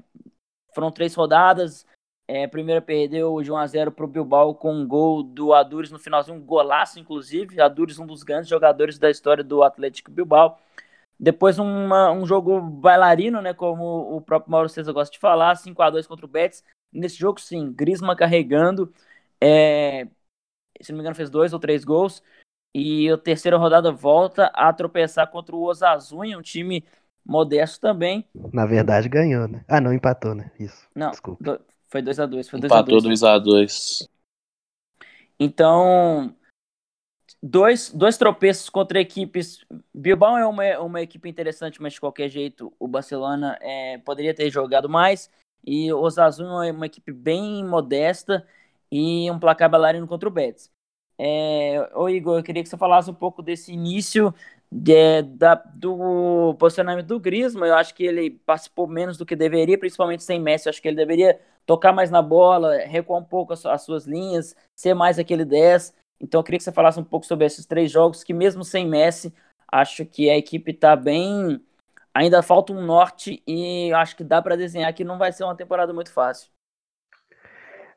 foram 0.75 0.91
três 0.91 1.15
rodadas. 1.15 1.87
É, 2.27 2.47
primeira 2.47 2.81
perdeu 2.81 3.41
de 3.43 3.53
1 3.53 3.57
a 3.57 3.67
0 3.67 3.93
para 3.93 4.05
o 4.05 4.09
Bilbao 4.09 4.55
com 4.55 4.73
um 4.73 4.87
gol 4.87 5.23
do 5.23 5.53
Adures 5.53 5.91
no 5.91 5.99
finalzinho, 5.99 6.39
um 6.39 6.41
golaço, 6.41 6.99
inclusive. 6.99 7.61
Adures, 7.61 7.99
um 7.99 8.07
dos 8.07 8.23
grandes 8.23 8.49
jogadores 8.49 8.99
da 8.99 9.11
história 9.11 9.45
do 9.45 9.63
Atlético 9.63 10.11
Bilbao. 10.11 10.59
Depois 11.19 11.59
uma, 11.59 12.11
um 12.11 12.27
jogo 12.27 12.61
bailarino, 12.61 13.41
né, 13.41 13.55
como 13.55 14.17
o 14.17 14.21
próprio 14.21 14.51
Mauro 14.51 14.69
César 14.69 14.93
gosta 14.93 15.13
de 15.13 15.19
falar, 15.19 15.55
5 15.55 15.81
a 15.83 15.91
2 15.91 16.07
contra 16.07 16.27
o 16.27 16.29
Betis. 16.29 16.65
Nesse 16.93 17.17
jogo, 17.17 17.41
sim, 17.41 17.73
Griezmann 17.73 18.17
carregando. 18.17 18.93
É, 19.41 20.07
se 20.81 20.93
não 20.93 20.97
me 20.99 21.03
engano, 21.03 21.17
fez 21.17 21.31
dois 21.31 21.53
ou 21.53 21.59
três 21.59 21.85
gols. 21.85 22.23
E 22.75 23.09
a 23.09 23.17
terceira 23.17 23.57
rodada 23.57 23.93
volta 23.93 24.47
a 24.47 24.73
tropeçar 24.73 25.31
contra 25.31 25.55
o 25.55 25.63
Osasuna, 25.63 26.37
um 26.37 26.43
time 26.43 26.85
modesto 27.25 27.81
também. 27.81 28.27
Na 28.53 28.67
verdade, 28.67 29.09
ganhou, 29.09 29.47
né? 29.47 29.65
Ah, 29.69 29.81
não, 29.81 29.93
empatou, 29.93 30.35
né? 30.35 30.51
Isso. 30.59 30.89
Não, 30.95 31.11
desculpa. 31.11 31.43
Do, 31.43 31.61
foi 31.87 32.03
2x2. 32.03 32.51
Foi 32.51 32.59
Empatou 32.59 32.99
2x2. 32.99 34.09
Então, 35.39 36.35
dois, 37.41 37.91
dois 37.91 38.19
tropeços 38.19 38.69
contra 38.69 39.01
equipes. 39.01 39.65
Bilbao 39.95 40.37
é 40.37 40.47
uma, 40.47 40.81
uma 40.81 41.01
equipe 41.01 41.29
interessante, 41.29 41.81
mas 41.81 41.93
de 41.93 42.01
qualquer 42.01 42.29
jeito 42.29 42.73
o 42.79 42.89
Barcelona 42.89 43.57
é, 43.61 43.99
poderia 43.99 44.35
ter 44.35 44.51
jogado 44.51 44.89
mais. 44.89 45.31
E 45.65 45.93
o 45.93 46.01
Osasuna 46.01 46.67
é 46.67 46.73
uma 46.73 46.87
equipe 46.87 47.13
bem 47.13 47.65
modesta 47.65 48.47
e 48.91 49.31
um 49.31 49.39
placar 49.39 49.71
bailarino 49.71 50.07
contra 50.07 50.29
o 50.29 50.33
Betis. 50.33 50.74
É, 51.19 51.89
ô 51.95 52.09
Igor, 52.09 52.39
eu 52.39 52.43
queria 52.43 52.63
que 52.63 52.69
você 52.69 52.77
falasse 52.77 53.11
um 53.11 53.15
pouco 53.15 53.43
desse 53.43 53.73
início 53.73 54.35
de, 54.71 55.23
da, 55.23 55.55
do 55.55 56.55
posicionamento 56.59 57.07
do 57.07 57.21
Griezmann. 57.21 57.69
Eu 57.69 57.77
acho 57.77 57.95
que 57.95 58.05
ele 58.05 58.31
participou 58.31 58.87
menos 58.89 59.17
do 59.17 59.27
que 59.27 59.37
deveria, 59.37 59.79
principalmente 59.79 60.25
sem 60.25 60.41
Messi. 60.41 60.67
Eu 60.67 60.71
acho 60.71 60.83
que 60.83 60.89
ele 60.89 60.97
deveria 60.97 61.41
tocar 61.67 61.93
mais 61.93 62.11
na 62.11 62.21
bola, 62.23 62.77
recuar 62.79 63.21
um 63.21 63.25
pouco 63.25 63.53
as, 63.53 63.65
as 63.67 63.83
suas 63.83 64.07
linhas, 64.07 64.57
ser 64.75 64.95
mais 64.95 65.19
aquele 65.19 65.45
10. 65.45 65.95
Então 66.21 66.41
eu 66.41 66.45
queria 66.45 66.59
que 66.59 66.65
você 66.65 66.73
falasse 66.73 66.99
um 66.99 67.05
pouco 67.05 67.27
sobre 67.27 67.47
esses 67.47 67.65
três 67.67 67.91
jogos, 67.91 68.25
que 68.25 68.35
mesmo 68.35 68.65
sem 68.65 68.87
Messi, 68.87 69.33
acho 69.71 70.05
que 70.07 70.29
a 70.31 70.37
equipe 70.37 70.73
está 70.73 70.97
bem. 70.97 71.61
Ainda 72.15 72.43
falta 72.43 72.73
um 72.73 72.83
norte 72.85 73.43
e 73.47 73.93
acho 73.93 74.17
que 74.17 74.25
dá 74.25 74.41
para 74.43 74.57
desenhar 74.57 74.93
que 74.95 75.05
não 75.05 75.19
vai 75.19 75.33
ser 75.33 75.45
uma 75.45 75.57
temporada 75.57 75.93
muito 75.93 76.13
fácil. 76.13 76.54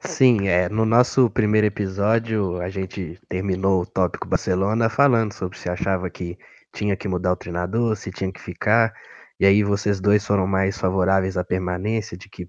Sim, 0.05 0.47
é, 0.47 0.69
no 0.69 0.85
nosso 0.85 1.29
primeiro 1.29 1.67
episódio 1.67 2.59
a 2.61 2.69
gente 2.69 3.19
terminou 3.27 3.81
o 3.81 3.85
tópico 3.85 4.27
Barcelona 4.27 4.89
falando 4.89 5.33
sobre 5.33 5.57
se 5.57 5.69
achava 5.69 6.09
que 6.09 6.37
tinha 6.73 6.95
que 6.95 7.07
mudar 7.07 7.31
o 7.33 7.35
treinador, 7.35 7.95
se 7.95 8.11
tinha 8.11 8.31
que 8.31 8.39
ficar, 8.41 8.93
e 9.39 9.45
aí 9.45 9.63
vocês 9.63 9.99
dois 9.99 10.25
foram 10.25 10.45
mais 10.47 10.77
favoráveis 10.77 11.35
à 11.37 11.43
permanência, 11.43 12.15
de 12.17 12.29
que 12.29 12.45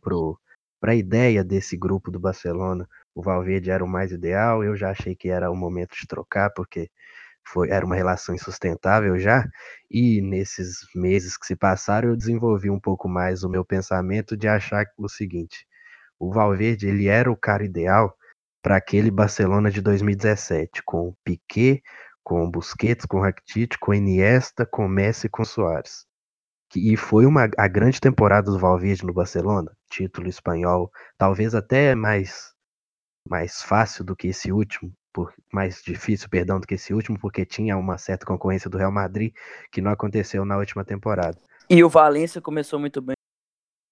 para 0.81 0.93
a 0.93 0.95
ideia 0.95 1.43
desse 1.45 1.77
grupo 1.77 2.11
do 2.11 2.21
Barcelona, 2.21 2.87
o 3.15 3.23
Valverde 3.23 3.71
era 3.71 3.85
o 3.85 3.89
mais 3.89 4.13
ideal, 4.13 4.63
eu 4.63 4.77
já 4.77 4.91
achei 4.91 5.15
que 5.17 5.29
era 5.31 5.51
o 5.51 5.57
momento 5.57 5.97
de 5.99 6.07
trocar, 6.07 6.51
porque 6.51 6.91
foi, 7.47 7.71
era 7.71 7.87
uma 7.87 7.97
relação 7.97 8.35
insustentável 8.35 9.19
já, 9.19 9.47
e 9.91 10.23
nesses 10.23 10.79
meses 10.97 11.37
que 11.39 11.47
se 11.47 11.57
passaram 11.57 12.11
eu 12.11 12.17
desenvolvi 12.17 12.71
um 12.71 12.81
pouco 12.81 13.09
mais 13.09 13.45
o 13.45 13.51
meu 13.51 13.65
pensamento 13.65 14.37
de 14.37 14.49
achar 14.49 14.87
o 14.99 15.09
seguinte, 15.11 15.68
o 16.19 16.33
Valverde 16.33 16.89
ele 16.89 17.09
era 17.09 17.31
o 17.31 17.37
cara 17.37 17.65
ideal 17.65 18.15
para 18.63 18.77
aquele 18.77 19.11
Barcelona 19.11 19.71
de 19.71 19.81
2017, 19.81 20.83
com 20.85 21.15
Piquet, 21.25 21.83
com 22.23 22.51
Busquets, 22.51 23.07
com 23.07 23.21
Rakitic, 23.21 23.79
com 23.81 23.95
Iniesta, 23.95 24.67
com 24.67 24.87
Messi 24.89 25.27
e 25.27 25.31
com 25.31 25.45
Soares. 25.45 26.07
E 26.77 26.97
foi 26.97 27.25
uma, 27.25 27.49
a 27.57 27.67
grande 27.67 28.01
temporada 28.01 28.51
do 28.51 28.59
Valverde 28.59 29.07
no 29.07 29.15
Barcelona, 29.15 29.73
título 29.91 30.29
espanhol, 30.29 30.91
talvez 31.17 31.55
até 31.55 31.95
mais 31.95 32.53
mais 33.29 33.63
fácil 33.63 34.05
do 34.05 34.17
que 34.17 34.29
esse 34.29 34.51
último, 34.51 34.91
por, 35.13 35.33
mais 35.53 35.83
difícil, 35.83 36.29
perdão, 36.31 36.59
do 36.59 36.67
que 36.67 36.75
esse 36.75 36.95
último, 36.95 37.19
porque 37.19 37.45
tinha 37.45 37.77
uma 37.77 37.99
certa 37.99 38.25
concorrência 38.25 38.71
do 38.71 38.79
Real 38.79 38.91
Madrid, 38.91 39.35
que 39.71 39.83
não 39.83 39.91
aconteceu 39.91 40.45
na 40.45 40.57
última 40.57 40.85
temporada. 40.85 41.39
E 41.69 41.85
o 41.85 41.89
Valência 41.89 42.41
começou 42.41 42.79
muito 42.79 43.03
bem. 43.03 43.15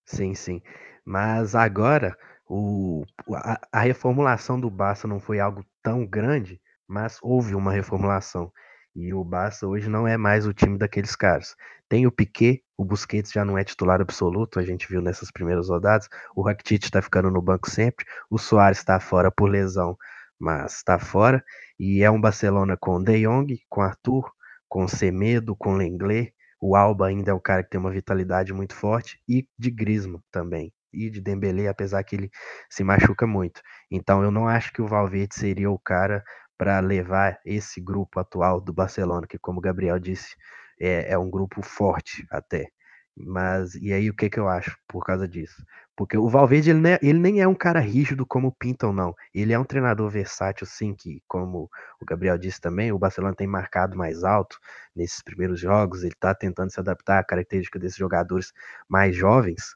Sim, 0.07 0.35
sim. 0.35 0.63
Mas 1.07 1.55
agora 1.55 2.17
o, 2.49 3.05
a, 3.33 3.61
a 3.73 3.81
reformulação 3.81 4.59
do 4.59 4.69
Barça 4.69 5.07
não 5.07 5.21
foi 5.21 5.39
algo 5.39 5.65
tão 5.83 6.05
grande, 6.05 6.61
mas 6.87 7.19
houve 7.23 7.55
uma 7.55 7.73
reformulação. 7.73 8.53
E 8.95 9.15
o 9.15 9.23
Barça 9.23 9.67
hoje 9.69 9.89
não 9.89 10.09
é 10.09 10.17
mais 10.17 10.47
o 10.47 10.53
time 10.53 10.77
daqueles 10.77 11.15
caras. 11.15 11.55
Tem 11.89 12.07
o 12.07 12.13
Piquet, 12.13 12.65
o 12.77 12.85
Busquets 12.85 13.31
já 13.31 13.45
não 13.45 13.57
é 13.57 13.63
titular 13.63 14.01
absoluto, 14.01 14.59
a 14.59 14.65
gente 14.65 14.89
viu 14.89 15.01
nessas 15.01 15.31
primeiras 15.31 15.69
rodadas. 15.69 16.09
O 16.35 16.43
Rakitic 16.43 16.85
está 16.85 17.01
ficando 17.01 17.31
no 17.31 17.41
banco 17.41 17.71
sempre. 17.71 18.05
O 18.29 18.39
Soares 18.39 18.79
está 18.79 18.99
fora 18.99 19.31
por 19.31 19.49
lesão, 19.49 19.97
mas 20.39 20.77
está 20.77 20.99
fora. 20.99 21.45
E 21.79 22.03
é 22.03 22.11
um 22.11 22.21
Barcelona 22.21 22.77
com 22.77 23.03
De 23.03 23.23
Jong, 23.23 23.61
com 23.69 23.83
Arthur, 23.83 24.29
com 24.69 24.89
Semedo, 24.89 25.55
com 25.55 25.75
Lenglet. 25.77 26.35
O 26.61 26.75
Alba 26.75 27.07
ainda 27.07 27.31
é 27.31 27.35
um 27.35 27.41
cara 27.41 27.63
que 27.63 27.71
tem 27.71 27.79
uma 27.79 27.93
vitalidade 27.93 28.53
muito 28.53 28.75
forte. 28.75 29.21
E 29.29 29.47
de 29.59 29.71
Griezmann 29.71 30.23
também 30.33 30.73
e 30.93 31.11
de 31.11 31.21
Dembélé, 31.21 31.69
apesar 31.69 32.03
que 32.05 32.17
ele 32.17 32.31
se 32.71 32.85
machuca 32.85 33.27
muito. 33.27 33.61
Então 33.91 34.23
eu 34.23 34.31
não 34.31 34.49
acho 34.49 34.73
que 34.73 34.83
o 34.83 34.87
Valverde 34.87 35.35
seria 35.35 35.71
o 35.71 35.79
cara 35.79 36.25
para 36.59 36.81
levar 36.81 37.39
esse 37.45 37.81
grupo 37.81 38.19
atual 38.19 38.61
do 38.61 38.73
Barcelona, 38.73 39.27
que 39.27 39.39
como 39.39 39.59
o 39.59 39.63
Gabriel 39.63 39.99
disse, 39.99 40.35
é, 40.81 41.13
é 41.13 41.19
um 41.19 41.31
grupo 41.31 41.63
forte 41.63 42.27
até. 42.31 42.69
Mas 43.17 43.75
e 43.77 43.93
aí 43.93 44.11
o 44.11 44.15
que 44.15 44.29
que 44.29 44.39
eu 44.39 44.49
acho 44.49 44.77
por 44.87 45.05
causa 45.05 45.27
disso? 45.27 45.65
Porque 45.97 46.19
o 46.19 46.29
Valverde 46.29 46.71
ele, 46.71 46.87
é, 46.89 46.99
ele 47.03 47.19
nem 47.19 47.41
é 47.41 47.49
um 47.49 47.55
cara 47.55 47.81
rígido 47.81 48.27
como 48.27 48.53
pintam 48.53 48.93
não. 48.93 49.15
Ele 49.35 49.55
é 49.55 49.59
um 49.59 49.65
treinador 49.65 50.11
versátil 50.11 50.67
sim, 50.67 50.95
que 50.95 51.23
como 51.27 51.71
o 52.01 52.05
Gabriel 52.05 52.37
disse 52.37 52.61
também, 52.61 52.93
o 52.93 52.99
Barcelona 52.99 53.35
tem 53.35 53.47
marcado 53.47 53.97
mais 53.97 54.23
alto 54.23 54.59
nesses 54.95 55.23
primeiros 55.23 55.59
jogos, 55.59 56.03
ele 56.03 56.13
está 56.13 56.35
tentando 56.35 56.71
se 56.71 56.79
adaptar 56.79 57.19
à 57.19 57.25
característica 57.25 57.79
desses 57.79 57.97
jogadores 57.97 58.53
mais 58.87 59.17
jovens, 59.17 59.75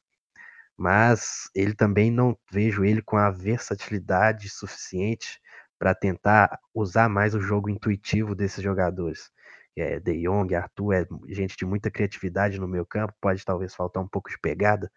mas 0.81 1.51
ele 1.55 1.75
também 1.75 2.11
não 2.11 2.35
vejo 2.51 2.83
ele 2.87 3.03
com 3.03 3.19
a 3.19 3.31
versatilidade 3.31 4.49
suficiente 4.49 5.39
para 5.79 5.95
tentar 5.95 6.59
usar 6.75 7.07
mais 7.07 7.35
o 7.35 7.41
jogo 7.41 7.69
intuitivo 7.69 8.35
desses 8.35 8.65
jogadores. 8.65 9.31
É, 9.77 10.01
de 10.01 10.23
Jong, 10.23 10.55
Arthur 10.55 10.95
é 10.95 11.07
gente 11.29 11.55
de 11.55 11.67
muita 11.67 11.91
criatividade 11.91 12.59
no 12.59 12.67
meu 12.67 12.87
campo, 12.87 13.13
pode 13.21 13.45
talvez 13.45 13.75
faltar 13.75 14.03
um 14.03 14.09
pouco 14.09 14.31
de 14.31 14.39
pegada, 14.39 14.91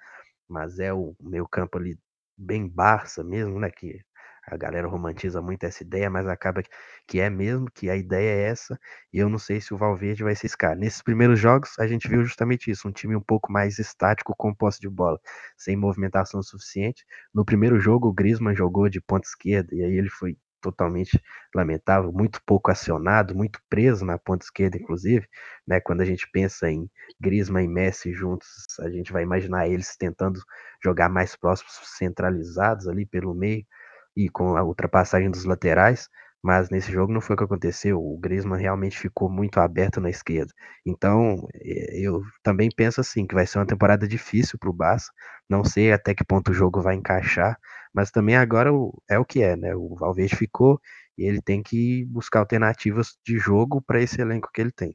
mas 0.47 0.79
é 0.79 0.93
o 0.93 1.13
meu 1.19 1.45
campo 1.45 1.77
ali 1.77 1.99
bem 2.37 2.65
Barça 2.65 3.21
mesmo, 3.21 3.59
né? 3.59 3.69
Que 3.69 3.99
a 4.47 4.57
galera 4.57 4.87
romantiza 4.87 5.41
muito 5.41 5.63
essa 5.65 5.83
ideia, 5.83 6.09
mas 6.09 6.27
acaba 6.27 6.61
que 7.07 7.19
é 7.19 7.29
mesmo, 7.29 7.69
que 7.73 7.89
a 7.89 7.95
ideia 7.95 8.29
é 8.29 8.49
essa, 8.49 8.79
e 9.11 9.19
eu 9.19 9.29
não 9.29 9.37
sei 9.37 9.61
se 9.61 9.73
o 9.73 9.77
Valverde 9.77 10.23
vai 10.23 10.35
se 10.35 10.45
escar. 10.45 10.75
Nesses 10.75 11.01
primeiros 11.01 11.39
jogos, 11.39 11.77
a 11.79 11.87
gente 11.87 12.07
viu 12.07 12.23
justamente 12.23 12.69
isso, 12.71 12.87
um 12.87 12.91
time 12.91 13.15
um 13.15 13.21
pouco 13.21 13.51
mais 13.51 13.79
estático 13.79 14.33
com 14.37 14.53
posse 14.53 14.79
de 14.79 14.89
bola, 14.89 15.19
sem 15.57 15.75
movimentação 15.75 16.41
suficiente. 16.43 17.05
No 17.33 17.45
primeiro 17.45 17.79
jogo, 17.79 18.09
o 18.09 18.13
Griezmann 18.13 18.55
jogou 18.55 18.89
de 18.89 19.01
ponta 19.01 19.27
esquerda, 19.27 19.73
e 19.75 19.83
aí 19.83 19.93
ele 19.97 20.09
foi 20.09 20.37
totalmente 20.61 21.21
lamentável, 21.53 22.11
muito 22.11 22.41
pouco 22.45 22.71
acionado, 22.71 23.35
muito 23.35 23.59
preso 23.69 24.05
na 24.05 24.17
ponta 24.17 24.45
esquerda, 24.45 24.77
inclusive, 24.77 25.27
né? 25.67 25.81
Quando 25.81 26.01
a 26.01 26.05
gente 26.05 26.25
pensa 26.31 26.69
em 26.71 26.89
Griezmann 27.19 27.65
e 27.65 27.67
Messi 27.67 28.13
juntos, 28.13 28.47
a 28.79 28.89
gente 28.89 29.11
vai 29.11 29.23
imaginar 29.23 29.67
eles 29.67 29.95
tentando 29.97 30.39
jogar 30.81 31.09
mais 31.09 31.35
próximos, 31.35 31.73
centralizados 31.97 32.87
ali 32.87 33.05
pelo 33.05 33.33
meio 33.35 33.65
e 34.15 34.29
com 34.29 34.55
a 34.57 34.63
ultrapassagem 34.63 35.29
dos 35.29 35.45
laterais, 35.45 36.09
mas 36.43 36.69
nesse 36.69 36.91
jogo 36.91 37.13
não 37.13 37.21
foi 37.21 37.35
o 37.35 37.37
que 37.37 37.45
aconteceu. 37.45 37.99
O 37.99 38.17
Griezmann 38.17 38.59
realmente 38.59 38.99
ficou 38.99 39.29
muito 39.29 39.59
aberto 39.59 40.01
na 40.01 40.09
esquerda. 40.09 40.53
Então, 40.85 41.47
eh, 41.55 42.01
eu 42.01 42.21
também 42.43 42.69
penso 42.75 42.99
assim 42.99 43.25
que 43.25 43.33
vai 43.33 43.47
ser 43.47 43.59
uma 43.59 43.65
temporada 43.65 44.07
difícil 44.07 44.59
para 44.59 44.69
o 44.69 44.73
Barça. 44.73 45.11
Não 45.49 45.63
sei 45.63 45.93
até 45.93 46.13
que 46.13 46.25
ponto 46.25 46.51
o 46.51 46.53
jogo 46.53 46.81
vai 46.81 46.95
encaixar, 46.95 47.57
mas 47.93 48.11
também 48.11 48.35
agora 48.35 48.69
é 49.09 49.17
o 49.17 49.25
que 49.25 49.41
é, 49.41 49.55
né? 49.55 49.73
O 49.75 49.95
Valverde 49.95 50.35
ficou 50.35 50.81
e 51.17 51.23
ele 51.25 51.41
tem 51.41 51.63
que 51.63 52.05
buscar 52.05 52.39
alternativas 52.39 53.17
de 53.25 53.37
jogo 53.37 53.81
para 53.81 54.01
esse 54.01 54.19
elenco 54.21 54.49
que 54.53 54.61
ele 54.61 54.71
tem. 54.71 54.93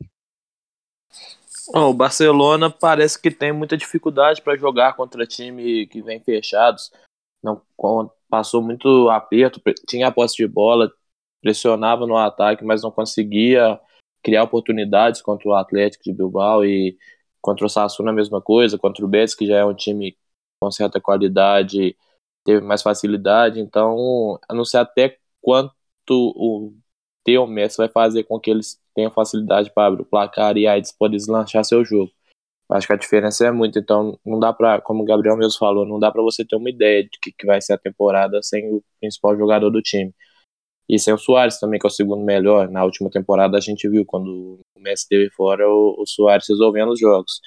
Oh, 1.75 1.91
o 1.91 1.95
Barcelona 1.95 2.71
parece 2.71 3.21
que 3.21 3.31
tem 3.31 3.53
muita 3.53 3.77
dificuldade 3.77 4.43
para 4.43 4.57
jogar 4.57 4.95
contra 4.95 5.27
time 5.27 5.87
que 5.87 6.03
vem 6.03 6.21
fechados. 6.21 6.91
Não 7.43 7.63
passou 8.29 8.63
muito 8.63 9.09
aperto, 9.11 9.61
tinha 9.89 10.09
a 10.09 10.13
posse 10.13 10.37
de 10.37 10.47
bola, 10.47 10.91
pressionava 11.41 12.07
no 12.07 12.17
ataque, 12.17 12.65
mas 12.65 12.83
não 12.83 12.91
conseguia 12.91 13.81
criar 14.23 14.45
oportunidades 14.45 15.23
contra 15.23 15.49
o 15.49 15.55
Atlético 15.55 16.05
de 16.05 16.13
Bilbao 16.13 16.65
e 16.65 16.99
contra 17.41 17.67
o 17.67 17.69
Sassuolo 17.69 18.11
a 18.11 18.13
mesma 18.13 18.41
coisa, 18.43 18.79
contra 18.79 19.05
o 19.05 19.09
Betis, 19.09 19.35
que 19.35 19.47
já 19.47 19.59
é 19.59 19.65
um 19.65 19.75
time 19.75 20.17
com 20.61 20.71
certa 20.71 21.01
qualidade, 21.01 21.97
teve 22.45 22.61
mais 22.61 22.83
facilidade, 22.83 23.61
então 23.61 24.39
eu 24.51 24.57
não 24.57 24.65
sei 24.65 24.81
até 24.81 25.19
quanto 25.41 25.73
o 26.11 26.75
Teo 27.25 27.47
Messi 27.47 27.77
vai 27.77 27.89
fazer 27.89 28.25
com 28.25 28.41
que 28.41 28.51
eles 28.51 28.81
tenham 28.95 29.11
facilidade 29.11 29.71
para 29.73 29.87
abrir 29.87 30.03
o 30.03 30.07
placar 30.07 30.57
e 30.57 30.67
aí 30.67 30.79
eles 30.79 30.93
podem 30.93 31.17
deslanchar 31.17 31.65
seu 31.65 31.85
jogo. 31.85 32.11
Acho 32.71 32.87
que 32.87 32.93
a 32.93 32.97
diferença 32.97 33.47
é 33.47 33.51
muito, 33.51 33.79
então 33.79 34.19
não 34.25 34.39
dá 34.39 34.53
para, 34.53 34.81
como 34.83 35.03
o 35.03 35.07
Gabriel 35.07 35.37
mesmo 35.39 35.59
falou, 35.59 35.87
não 35.87 35.99
dá 35.99 36.11
para 36.13 36.23
você 36.23 36.45
ter 36.45 36.55
uma 36.57 36.69
ideia 36.69 37.03
de 37.03 37.19
que, 37.21 37.33
que 37.33 37.47
vai 37.47 37.63
ser 37.63 37.73
a 37.75 37.79
temporada 37.79 38.41
sem 38.43 38.71
o 38.71 38.83
principal 39.01 39.37
jogador 39.39 39.71
do 39.71 39.81
time. 39.81 40.15
E 40.89 40.99
sem 40.99 41.15
o 41.15 41.19
Soares 41.19 41.59
também, 41.61 41.79
que 41.81 41.87
é 41.87 41.89
o 41.89 41.91
segundo 41.91 42.25
melhor. 42.25 42.69
Na 42.71 42.85
última 42.85 43.11
temporada 43.11 43.59
a 43.59 43.61
gente 43.61 43.89
viu 43.89 44.05
quando 44.07 44.61
o 44.77 44.81
Messi 44.81 45.05
esteve 45.05 45.31
fora, 45.31 45.69
o, 45.69 45.97
o 46.03 46.07
Soares 46.07 46.49
resolvendo 46.49 46.91
os 46.93 47.01
jogos. 47.01 47.41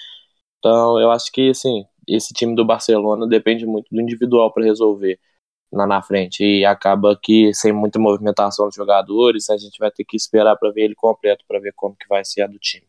Então 0.59 0.99
eu 0.99 1.11
acho 1.11 1.31
que 1.31 1.49
assim, 1.51 1.85
esse 2.07 2.33
time 2.33 2.55
do 2.55 2.65
Barcelona 2.65 3.27
depende 3.27 3.65
muito 3.65 3.87
do 3.91 4.01
individual 4.01 4.53
para 4.53 4.65
resolver 4.65 5.19
lá 5.73 5.87
na 5.87 6.01
frente. 6.03 6.43
E 6.43 6.65
acaba 6.65 7.17
que 7.21 7.53
sem 7.53 7.73
muita 7.73 7.99
movimentação 7.99 8.67
dos 8.67 8.75
jogadores, 8.75 9.49
a 9.49 9.57
gente 9.57 9.79
vai 9.79 9.91
ter 9.91 10.05
que 10.05 10.17
esperar 10.17 10.57
para 10.57 10.71
ver 10.71 10.83
ele 10.85 10.95
completo, 10.95 11.45
para 11.47 11.59
ver 11.59 11.73
como 11.75 11.95
que 11.95 12.07
vai 12.09 12.25
ser 12.25 12.43
a 12.43 12.47
do 12.47 12.59
time. 12.59 12.85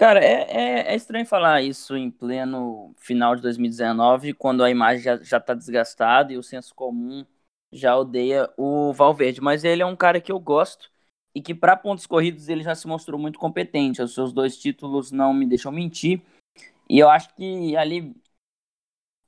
Cara, 0.00 0.24
é, 0.24 0.46
é, 0.50 0.92
é, 0.92 0.96
estranho 0.96 1.26
falar 1.26 1.60
isso 1.60 1.94
em 1.94 2.10
pleno 2.10 2.94
final 2.96 3.36
de 3.36 3.42
2019, 3.42 4.32
quando 4.32 4.64
a 4.64 4.70
imagem 4.70 5.02
já, 5.02 5.22
já 5.22 5.38
tá 5.38 5.52
desgastada 5.52 6.32
e 6.32 6.38
o 6.38 6.42
senso 6.42 6.74
comum 6.74 7.22
já 7.70 7.94
odeia 7.94 8.50
o 8.56 8.94
Valverde. 8.94 9.42
Mas 9.42 9.62
ele 9.62 9.82
é 9.82 9.86
um 9.86 9.94
cara 9.94 10.18
que 10.18 10.32
eu 10.32 10.40
gosto 10.40 10.90
e 11.34 11.42
que, 11.42 11.54
para 11.54 11.76
pontos 11.76 12.06
corridos, 12.06 12.48
ele 12.48 12.62
já 12.62 12.74
se 12.74 12.86
mostrou 12.86 13.20
muito 13.20 13.38
competente. 13.38 14.00
Os 14.00 14.14
seus 14.14 14.32
dois 14.32 14.56
títulos 14.58 15.12
não 15.12 15.34
me 15.34 15.44
deixam 15.44 15.70
mentir. 15.70 16.22
E 16.88 16.98
eu 16.98 17.10
acho 17.10 17.34
que 17.34 17.76
ali, 17.76 18.16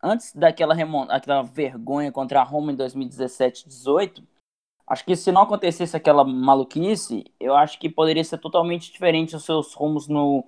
antes 0.03 0.33
daquela, 0.33 0.75
aquela 1.11 1.43
vergonha 1.43 2.11
contra 2.11 2.41
a 2.41 2.45
Roma 2.45 2.73
em 2.73 2.77
2017-18, 2.77 4.27
Acho 4.87 5.05
que 5.05 5.17
se 5.17 5.33
não 5.33 5.43
acontecesse 5.43 5.97
aquela 5.97 6.25
maluquice, 6.25 7.25
eu 7.41 7.55
acho 7.55 7.79
que 7.79 7.89
poderia 7.89 8.23
ser 8.25 8.37
totalmente 8.39 8.93
diferente 8.93 9.35
os 9.35 9.45
seus 9.45 9.73
rumos 9.73 10.09
no 10.09 10.45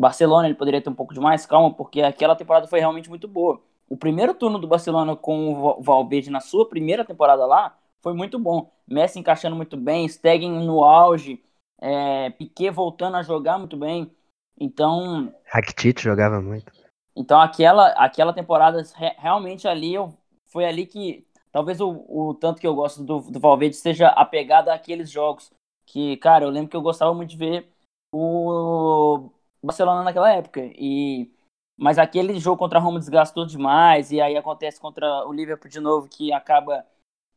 Barcelona. 0.00 0.48
Ele 0.48 0.56
poderia 0.56 0.80
ter 0.80 0.90
um 0.90 0.94
pouco 0.94 1.14
de 1.14 1.20
mais 1.20 1.44
calma, 1.44 1.72
porque 1.72 2.00
aquela 2.00 2.34
temporada 2.34 2.66
foi 2.66 2.80
realmente 2.80 3.08
muito 3.08 3.28
boa. 3.28 3.60
O 3.88 3.96
primeiro 3.96 4.34
turno 4.34 4.58
do 4.58 4.68
Barcelona 4.68 5.14
com 5.16 5.52
o 5.52 5.82
Valverde 5.82 6.30
na 6.30 6.40
sua 6.40 6.68
primeira 6.68 7.04
temporada 7.04 7.44
lá 7.44 7.76
foi 8.00 8.14
muito 8.14 8.38
bom. 8.38 8.70
Messi 8.86 9.18
encaixando 9.18 9.56
muito 9.56 9.76
bem, 9.76 10.08
Stegen 10.08 10.64
no 10.64 10.82
auge, 10.82 11.42
é, 11.80 12.30
Piquet 12.30 12.70
voltando 12.70 13.16
a 13.16 13.22
jogar 13.22 13.58
muito 13.58 13.76
bem. 13.76 14.10
Então. 14.58 15.34
Rakitic 15.46 16.00
jogava 16.00 16.40
muito. 16.40 16.72
Então 17.16 17.40
aquela, 17.40 17.88
aquela 17.88 18.32
temporada 18.32 18.82
realmente 19.18 19.66
ali 19.66 19.94
eu, 19.94 20.14
foi 20.46 20.64
ali 20.64 20.86
que 20.86 21.26
talvez 21.50 21.80
o, 21.80 22.04
o 22.08 22.34
tanto 22.34 22.60
que 22.60 22.66
eu 22.66 22.74
gosto 22.74 23.02
do, 23.02 23.20
do 23.20 23.40
Valverde 23.40 23.76
seja 23.76 24.08
apegado 24.08 24.68
àqueles 24.68 25.10
jogos 25.10 25.50
que, 25.84 26.16
cara, 26.18 26.44
eu 26.44 26.50
lembro 26.50 26.70
que 26.70 26.76
eu 26.76 26.82
gostava 26.82 27.12
muito 27.12 27.30
de 27.30 27.36
ver 27.36 27.68
o 28.12 29.30
Barcelona 29.62 30.02
naquela 30.02 30.32
época 30.32 30.60
e 30.74 31.30
mas 31.78 31.98
aquele 31.98 32.38
jogo 32.38 32.58
contra 32.58 32.78
a 32.78 32.82
Roma 32.82 32.98
desgastou 32.98 33.46
demais 33.46 34.12
e 34.12 34.20
aí 34.20 34.36
acontece 34.36 34.80
contra 34.80 35.26
o 35.26 35.32
Liverpool 35.32 35.70
de 35.70 35.80
novo 35.80 36.08
que 36.08 36.32
acaba 36.32 36.84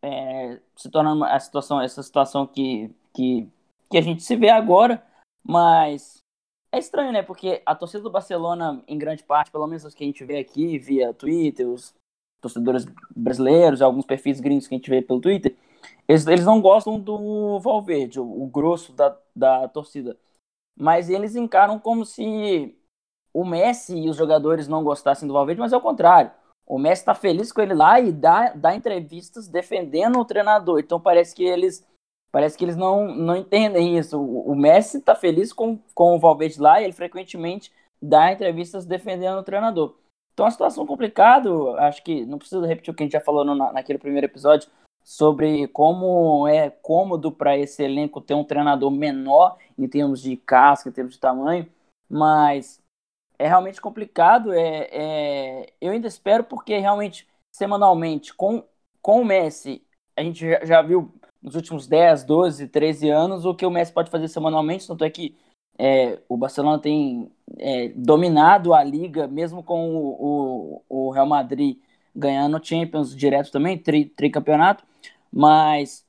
é, 0.02 0.60
se 0.76 0.90
tornando 0.90 1.24
a 1.24 1.40
situação 1.40 1.82
essa 1.82 2.04
situação 2.04 2.46
que, 2.46 2.94
que 3.14 3.50
que 3.94 3.98
a 4.00 4.02
gente 4.02 4.24
se 4.24 4.36
vê 4.36 4.50
agora, 4.50 5.06
mas 5.44 6.18
é 6.72 6.80
estranho, 6.80 7.12
né? 7.12 7.22
Porque 7.22 7.62
a 7.64 7.76
torcida 7.76 8.02
do 8.02 8.10
Barcelona, 8.10 8.84
em 8.88 8.98
grande 8.98 9.24
parte, 9.24 9.52
pelo 9.52 9.68
menos 9.68 9.86
os 9.86 9.94
que 9.94 10.04
a 10.04 10.08
gente 10.08 10.26
vê 10.26 10.40
aqui 10.40 10.80
via 10.80 11.14
Twitter, 11.14 11.70
os 11.70 11.94
torcedores 12.42 12.88
brasileiros, 13.16 13.84
alguns 13.84 14.04
perfis 14.04 14.40
gringos 14.40 14.68
que 14.68 14.74
a 14.74 14.78
gente 14.80 14.90
vê 14.90 15.00
pelo 15.00 15.22
Twitter, 15.22 15.56
eles, 16.08 16.26
eles 16.26 16.44
não 16.44 16.60
gostam 16.60 17.00
do 17.00 17.60
Valverde, 17.60 18.20
o, 18.20 18.24
o 18.24 18.48
grosso 18.48 18.92
da, 18.94 19.16
da 19.36 19.68
torcida. 19.68 20.18
Mas 20.78 21.10
eles 21.10 21.36
encaram 21.36 21.80
como 21.80 22.06
se 22.06 22.76
o 23.34 23.46
Messi 23.46 23.98
e 23.98 24.10
os 24.10 24.16
jogadores 24.16 24.68
não 24.68 24.84
gostassem 24.84 25.28
do 25.28 25.34
Valverde, 25.34 25.62
mas 25.62 25.74
é 25.74 25.78
o 25.78 25.82
contrário. 25.82 26.32
O 26.66 26.78
Messi 26.78 27.02
está 27.02 27.14
feliz 27.14 27.52
com 27.52 27.62
ele 27.62 27.74
lá 27.74 28.00
e 28.00 28.12
dá, 28.12 28.54
dá 28.54 28.76
entrevistas 28.76 29.48
defendendo 29.48 30.20
o 30.20 30.26
treinador. 30.26 30.80
Então 30.80 31.00
parece 31.00 31.36
que 31.36 31.44
eles 31.44 31.86
parece 32.32 32.58
que 32.58 32.66
eles 32.66 32.76
não, 32.76 33.14
não 33.14 33.36
entendem 33.36 33.98
isso. 33.98 34.20
O, 34.20 34.52
o 34.52 34.56
Messi 34.56 34.98
está 34.98 35.14
feliz 35.14 35.54
com, 35.54 35.78
com 35.94 36.16
o 36.16 36.20
Valverde 36.20 36.60
lá 36.60 36.82
e 36.82 36.86
ele 36.86 36.94
frequentemente 36.94 37.72
dá 38.02 38.32
entrevistas 38.32 38.86
defendendo 38.86 39.40
o 39.40 39.44
treinador. 39.44 39.96
Então, 40.34 40.46
é 40.46 40.48
uma 40.48 40.52
situação 40.52 40.86
complicada, 40.86 41.50
acho 41.78 42.04
que 42.04 42.26
não 42.26 42.40
preciso 42.40 42.66
repetir 42.66 42.92
o 42.92 42.96
que 42.96 43.04
a 43.04 43.06
gente 43.06 43.14
já 43.14 43.22
falou 43.22 43.46
no, 43.46 43.56
naquele 43.56 44.00
primeiro 44.00 44.26
episódio 44.26 44.68
sobre 45.04 45.68
como 45.68 46.48
é 46.48 46.70
cômodo 46.70 47.32
para 47.32 47.58
esse 47.58 47.84
elenco 47.84 48.22
ter 48.22 48.34
um 48.34 48.44
treinador 48.44 48.90
menor 48.92 49.58
em 49.78 49.88
termos 49.88 50.22
de 50.22 50.38
casca, 50.38 50.90
em 50.90 50.94
termos 50.94 51.16
de 51.16 51.20
tamanho, 51.20 51.68
mas 52.10 52.82
é 53.38 53.48
realmente 53.48 53.82
complicado. 53.82 54.54
É, 54.54 54.90
é, 54.92 55.74
eu 55.82 55.92
ainda 55.92 56.08
espero 56.08 56.44
porque 56.44 56.78
realmente 56.78 57.28
semanalmente 57.54 58.34
com, 58.34 58.64
com 59.02 59.22
o 59.22 59.26
Messi 59.26 59.86
a 60.16 60.22
gente 60.24 60.48
já, 60.48 60.64
já 60.66 60.82
viu 60.82 61.12
nos 61.42 61.56
últimos 61.56 61.88
10, 61.88 62.24
12, 62.24 62.68
13 62.68 63.10
anos 63.10 63.46
o 63.46 63.54
que 63.54 63.66
o 63.66 63.72
Messi 63.72 63.92
pode 63.92 64.10
fazer 64.10 64.28
semanalmente, 64.28 64.88
tanto 64.88 65.04
é 65.04 65.10
que 65.10 65.36
é, 65.78 66.20
o 66.30 66.38
Barcelona 66.38 66.80
tem 66.80 67.32
é, 67.58 67.90
dominado 67.90 68.74
a 68.74 68.84
liga, 68.84 69.28
mesmo 69.28 69.64
com 69.64 69.90
o, 69.96 70.82
o, 70.88 71.08
o, 71.08 71.12
Real 71.12 71.26
Madrid 71.26 71.78
ganhando 72.16 72.64
Champions 72.64 73.16
direto 73.16 73.52
também, 73.52 73.78
tri, 73.78 74.06
tricampeonato, 74.06 74.86
mas 75.34 76.06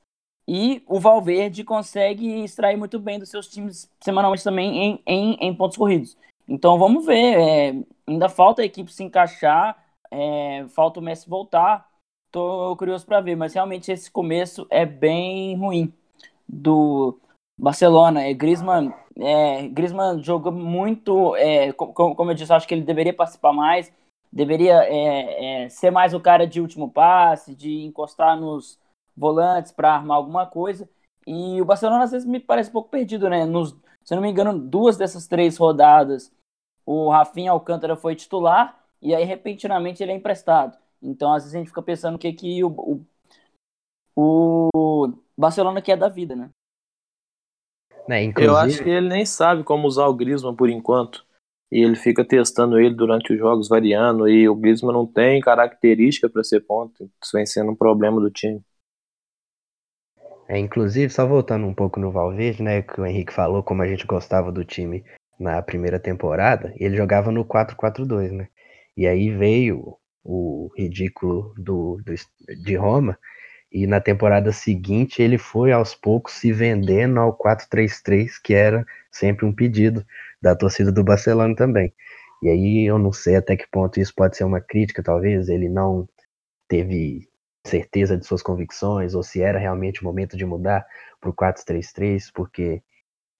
e 0.47 0.83
o 0.87 0.99
Valverde 0.99 1.63
consegue 1.63 2.43
extrair 2.43 2.77
muito 2.77 2.99
bem 2.99 3.17
dos 3.17 3.29
seus 3.29 3.47
times 3.47 3.91
semanalmente 3.99 4.43
também 4.43 4.77
em, 4.77 5.03
em, 5.05 5.37
em 5.41 5.55
pontos 5.55 5.77
corridos. 5.77 6.15
Então 6.47 6.77
vamos 6.77 7.05
ver, 7.05 7.39
é, 7.39 7.83
ainda 8.07 8.29
falta 8.29 8.61
a 8.61 8.65
equipe 8.65 8.93
se 8.93 9.03
encaixar, 9.03 9.83
é, 10.11 10.65
falta 10.69 10.99
o 10.99 11.03
Messi 11.03 11.27
voltar, 11.27 11.89
tô 12.31 12.75
curioso 12.77 13.05
para 13.05 13.21
ver, 13.21 13.35
mas 13.35 13.55
realmente 13.55 13.91
esse 13.91 14.11
começo 14.11 14.67
é 14.69 14.85
bem 14.85 15.57
ruim 15.57 15.91
do 16.47 17.17
Barcelona. 17.57 18.21
É, 18.21 18.33
Griezmann, 18.33 18.93
é, 19.17 19.67
Griezmann 19.69 20.21
jogou 20.21 20.51
muito, 20.51 21.35
é, 21.37 21.71
como, 21.73 22.15
como 22.15 22.31
eu 22.31 22.35
disse, 22.35 22.53
acho 22.53 22.67
que 22.67 22.75
ele 22.75 22.83
deveria 22.83 23.13
participar 23.13 23.53
mais, 23.53 23.91
deveria 24.31 24.83
é, 24.83 25.63
é, 25.63 25.69
ser 25.69 25.89
mais 25.89 26.13
o 26.13 26.19
cara 26.19 26.45
de 26.45 26.61
último 26.61 26.91
passe, 26.91 27.55
de 27.55 27.83
encostar 27.85 28.39
nos 28.39 28.77
volantes 29.15 29.71
para 29.71 29.93
armar 29.93 30.17
alguma 30.17 30.45
coisa. 30.45 30.89
E 31.25 31.61
o 31.61 31.65
Barcelona 31.65 32.03
às 32.03 32.11
vezes 32.11 32.27
me 32.27 32.39
parece 32.39 32.69
um 32.69 32.73
pouco 32.73 32.89
perdido, 32.89 33.29
né? 33.29 33.45
Nos, 33.45 33.75
se 34.03 34.13
eu 34.13 34.15
não 34.15 34.21
me 34.21 34.29
engano, 34.29 34.57
duas 34.57 34.97
dessas 34.97 35.27
três 35.27 35.57
rodadas, 35.57 36.31
o 36.85 37.09
Rafinha 37.09 37.51
Alcântara 37.51 37.95
foi 37.95 38.15
titular 38.15 38.79
e 39.01 39.15
aí 39.15 39.23
repentinamente 39.23 40.03
ele 40.03 40.11
é 40.11 40.15
emprestado. 40.15 40.77
Então, 41.01 41.33
às 41.33 41.43
vezes 41.43 41.55
a 41.55 41.59
gente 41.59 41.67
fica 41.67 41.81
pensando 41.81 42.15
o 42.15 42.19
que, 42.19 42.31
que 42.33 42.63
o, 42.63 43.03
o, 44.15 44.69
o 44.75 45.13
Barcelona 45.37 45.81
quer 45.81 45.97
da 45.97 46.09
vida, 46.09 46.35
né? 46.35 46.49
É, 48.07 48.23
inclusive... 48.23 48.51
Eu 48.51 48.57
acho 48.57 48.83
que 48.83 48.89
ele 48.89 49.09
nem 49.09 49.25
sabe 49.25 49.63
como 49.63 49.87
usar 49.87 50.07
o 50.07 50.13
Griezmann 50.13 50.55
por 50.55 50.69
enquanto. 50.69 51.25
E 51.71 51.79
ele 51.79 51.95
fica 51.95 52.23
testando 52.23 52.79
ele 52.79 52.93
durante 52.93 53.33
os 53.33 53.39
jogos, 53.39 53.67
variando. 53.67 54.29
E 54.29 54.47
o 54.47 54.55
Griezmann 54.55 54.93
não 54.93 55.05
tem 55.05 55.41
característica 55.41 56.29
para 56.29 56.43
ser 56.43 56.61
ponto. 56.61 57.09
Isso 57.21 57.31
vem 57.33 57.45
sendo 57.45 57.71
um 57.71 57.75
problema 57.75 58.21
do 58.21 58.29
time. 58.29 58.61
É, 60.47 60.57
inclusive, 60.59 61.11
só 61.11 61.25
voltando 61.25 61.65
um 61.65 61.73
pouco 61.73 61.99
no 61.99 62.11
Valverde, 62.11 62.61
né? 62.61 62.81
Que 62.81 63.01
o 63.01 63.05
Henrique 63.05 63.33
falou 63.33 63.63
como 63.63 63.81
a 63.81 63.87
gente 63.87 64.05
gostava 64.05 64.51
do 64.51 64.63
time 64.63 65.03
na 65.39 65.61
primeira 65.61 65.99
temporada. 65.99 66.73
Ele 66.77 66.95
jogava 66.95 67.31
no 67.31 67.43
4-4-2, 67.43 68.31
né? 68.31 68.47
E 68.95 69.07
aí 69.07 69.31
veio 69.31 69.97
o 70.23 70.69
ridículo 70.77 71.53
do, 71.57 71.99
do, 72.03 72.13
de 72.63 72.75
Roma. 72.75 73.17
E 73.71 73.85
na 73.87 73.99
temporada 73.99 74.51
seguinte 74.51 75.21
ele 75.21 75.37
foi 75.37 75.71
aos 75.71 75.93
poucos 75.95 76.33
se 76.33 76.53
vendendo 76.53 77.19
ao 77.19 77.37
4-3-3, 77.37 78.39
que 78.43 78.53
era 78.53 78.85
sempre 79.11 79.45
um 79.45 79.53
pedido 79.53 80.05
da 80.41 80.55
torcida 80.55 80.91
do 80.91 81.03
Barcelona 81.03 81.55
também. 81.55 81.93
E 82.41 82.49
aí 82.49 82.85
eu 82.85 82.97
não 82.99 83.11
sei 83.11 83.35
até 83.35 83.57
que 83.57 83.67
ponto 83.69 83.99
isso 83.99 84.13
pode 84.15 84.37
ser 84.37 84.43
uma 84.43 84.61
crítica, 84.61 85.03
talvez 85.03 85.49
ele 85.49 85.67
não 85.67 86.07
teve 86.67 87.27
certeza 87.69 88.17
de 88.17 88.25
suas 88.25 88.41
convicções, 88.41 89.15
ou 89.15 89.23
se 89.23 89.41
era 89.41 89.59
realmente 89.59 90.01
o 90.01 90.05
momento 90.05 90.37
de 90.37 90.45
mudar 90.45 90.85
para 91.19 91.29
o 91.29 91.33
4-3-3, 91.33 92.31
porque 92.33 92.81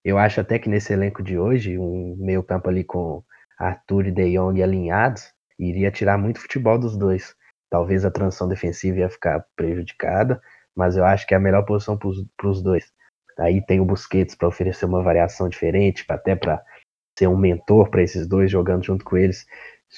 eu 0.03 0.17
acho 0.17 0.39
até 0.39 0.59
que 0.59 0.69
nesse 0.69 0.93
elenco 0.93 1.23
de 1.23 1.37
hoje, 1.37 1.77
um 1.77 2.15
meio 2.19 2.43
campo 2.43 2.69
ali 2.69 2.83
com 2.83 3.23
Arthur 3.57 4.07
e 4.07 4.11
De 4.11 4.37
Jong 4.37 4.61
alinhados, 4.61 5.33
iria 5.57 5.91
tirar 5.91 6.17
muito 6.17 6.39
futebol 6.39 6.77
dos 6.77 6.97
dois. 6.97 7.35
Talvez 7.69 8.05
a 8.05 8.11
transição 8.11 8.47
defensiva 8.47 8.99
ia 8.99 9.09
ficar 9.09 9.45
prejudicada, 9.55 10.41
mas 10.75 10.97
eu 10.97 11.05
acho 11.05 11.25
que 11.25 11.33
é 11.33 11.37
a 11.37 11.39
melhor 11.39 11.63
posição 11.65 11.97
para 11.97 12.49
os 12.49 12.61
dois. 12.61 12.91
Aí 13.39 13.65
tem 13.65 13.79
o 13.79 13.85
Busquets 13.85 14.35
para 14.35 14.47
oferecer 14.47 14.85
uma 14.85 15.01
variação 15.01 15.49
diferente, 15.49 16.05
até 16.07 16.35
para 16.35 16.61
ser 17.17 17.27
um 17.27 17.37
mentor 17.37 17.89
para 17.89 18.03
esses 18.03 18.27
dois, 18.27 18.51
jogando 18.51 18.85
junto 18.85 19.03
com 19.03 19.17
eles 19.17 19.45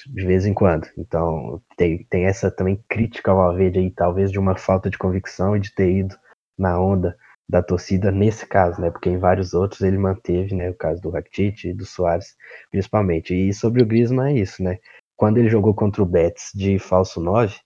de 0.06 0.26
vez 0.26 0.46
em 0.46 0.54
quando. 0.54 0.88
Então 0.96 1.60
tem, 1.76 2.04
tem 2.04 2.26
essa 2.26 2.50
também 2.50 2.82
crítica 2.88 3.30
ao 3.30 3.40
Alvede 3.40 3.78
aí, 3.78 3.90
talvez 3.90 4.30
de 4.30 4.38
uma 4.38 4.56
falta 4.56 4.90
de 4.90 4.98
convicção 4.98 5.56
e 5.56 5.60
de 5.60 5.74
ter 5.74 5.90
ido 5.90 6.16
na 6.56 6.80
onda 6.80 7.16
da 7.48 7.62
torcida 7.62 8.10
nesse 8.10 8.46
caso, 8.46 8.80
né? 8.80 8.90
Porque 8.90 9.08
em 9.08 9.18
vários 9.18 9.54
outros 9.54 9.80
ele 9.80 9.96
manteve, 9.96 10.54
né? 10.54 10.70
O 10.70 10.74
caso 10.74 11.00
do 11.00 11.10
Rakitic 11.10 11.64
e 11.64 11.72
do 11.72 11.86
Soares, 11.86 12.36
principalmente. 12.70 13.34
E 13.34 13.52
sobre 13.54 13.82
o 13.82 13.86
Griezmann 13.86 14.34
é 14.34 14.40
isso, 14.40 14.62
né? 14.62 14.78
Quando 15.16 15.38
ele 15.38 15.48
jogou 15.48 15.74
contra 15.74 16.02
o 16.02 16.06
Betis 16.06 16.50
de 16.54 16.78
falso 16.78 17.20
9, 17.20 17.56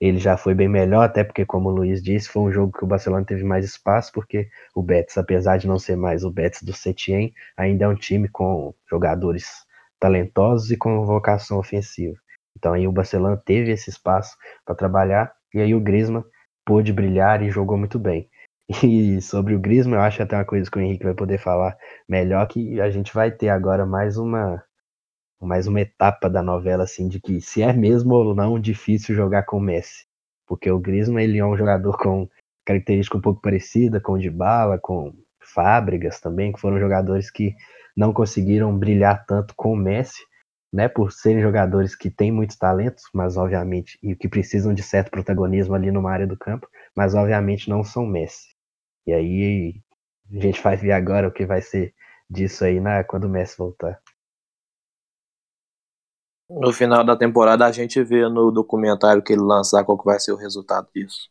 ele 0.00 0.18
já 0.18 0.36
foi 0.36 0.54
bem 0.54 0.68
melhor, 0.68 1.02
até 1.02 1.22
porque, 1.22 1.44
como 1.44 1.68
o 1.68 1.72
Luiz 1.72 2.02
disse, 2.02 2.28
foi 2.28 2.42
um 2.42 2.52
jogo 2.52 2.76
que 2.76 2.84
o 2.84 2.86
Barcelona 2.86 3.24
teve 3.24 3.44
mais 3.44 3.64
espaço, 3.64 4.10
porque 4.12 4.48
o 4.74 4.82
Betis, 4.82 5.16
apesar 5.18 5.58
de 5.58 5.68
não 5.68 5.78
ser 5.78 5.96
mais 5.96 6.24
o 6.24 6.30
Betis 6.30 6.62
do 6.62 6.72
Setien, 6.72 7.32
ainda 7.56 7.84
é 7.84 7.88
um 7.88 7.94
time 7.94 8.28
com 8.28 8.74
jogadores 8.88 9.46
talentosos 10.00 10.70
e 10.70 10.76
com 10.76 11.04
vocação 11.04 11.58
ofensiva. 11.58 12.16
Então 12.56 12.72
aí 12.72 12.88
o 12.88 12.92
Barcelona 12.92 13.36
teve 13.36 13.70
esse 13.70 13.90
espaço 13.90 14.36
para 14.64 14.74
trabalhar, 14.74 15.32
e 15.54 15.60
aí 15.60 15.74
o 15.74 15.80
Griezmann 15.80 16.24
pôde 16.64 16.92
brilhar 16.92 17.42
e 17.42 17.50
jogou 17.50 17.76
muito 17.76 17.98
bem. 17.98 18.28
E 18.84 19.20
sobre 19.20 19.54
o 19.54 19.60
Griezmann, 19.60 19.96
eu 19.98 20.02
acho 20.02 20.22
até 20.22 20.36
uma 20.36 20.44
coisa 20.44 20.70
que 20.70 20.78
o 20.78 20.80
Henrique 20.80 21.04
vai 21.04 21.14
poder 21.14 21.38
falar 21.38 21.76
melhor, 22.08 22.46
que 22.46 22.80
a 22.80 22.88
gente 22.88 23.12
vai 23.12 23.30
ter 23.30 23.48
agora 23.48 23.84
mais 23.84 24.16
uma 24.16 24.62
mais 25.40 25.66
uma 25.66 25.80
etapa 25.80 26.28
da 26.28 26.42
novela, 26.42 26.84
assim, 26.84 27.08
de 27.08 27.18
que 27.18 27.40
se 27.40 27.62
é 27.62 27.72
mesmo 27.72 28.14
ou 28.14 28.34
não 28.34 28.60
difícil 28.60 29.14
jogar 29.14 29.44
com 29.44 29.56
o 29.56 29.60
Messi. 29.60 30.04
Porque 30.46 30.70
o 30.70 30.78
Griezmann, 30.78 31.24
ele 31.24 31.38
é 31.38 31.44
um 31.44 31.56
jogador 31.56 31.96
com 31.96 32.28
característica 32.64 33.16
um 33.16 33.20
pouco 33.20 33.40
parecida 33.40 34.00
com 34.00 34.12
o 34.12 34.18
de 34.18 34.30
Bala, 34.30 34.78
com 34.78 35.14
Fábricas 35.40 36.20
também, 36.20 36.52
que 36.52 36.60
foram 36.60 36.78
jogadores 36.78 37.30
que 37.30 37.54
não 38.00 38.14
conseguiram 38.14 38.74
brilhar 38.74 39.26
tanto 39.26 39.54
com 39.54 39.74
o 39.74 39.76
Messi, 39.76 40.24
né, 40.72 40.88
por 40.88 41.12
serem 41.12 41.42
jogadores 41.42 41.94
que 41.94 42.10
têm 42.10 42.32
muitos 42.32 42.56
talentos, 42.56 43.04
mas 43.12 43.36
obviamente, 43.36 43.98
e 44.02 44.16
que 44.16 44.26
precisam 44.26 44.72
de 44.72 44.82
certo 44.82 45.10
protagonismo 45.10 45.74
ali 45.74 45.90
numa 45.90 46.10
área 46.10 46.26
do 46.26 46.34
campo, 46.34 46.66
mas 46.96 47.14
obviamente 47.14 47.68
não 47.68 47.84
são 47.84 48.06
Messi. 48.06 48.56
E 49.06 49.12
aí 49.12 49.82
a 50.34 50.40
gente 50.40 50.62
vai 50.62 50.76
ver 50.76 50.92
agora 50.92 51.28
o 51.28 51.30
que 51.30 51.44
vai 51.44 51.60
ser 51.60 51.94
disso 52.28 52.64
aí 52.64 52.80
na, 52.80 53.04
quando 53.04 53.24
o 53.24 53.28
Messi 53.28 53.58
voltar. 53.58 54.00
No 56.48 56.72
final 56.72 57.04
da 57.04 57.14
temporada 57.14 57.66
a 57.66 57.72
gente 57.72 58.02
vê 58.02 58.26
no 58.30 58.50
documentário 58.50 59.22
que 59.22 59.34
ele 59.34 59.42
lançar 59.42 59.84
qual 59.84 59.98
que 59.98 60.06
vai 60.06 60.18
ser 60.18 60.32
o 60.32 60.36
resultado 60.36 60.88
disso. 60.94 61.28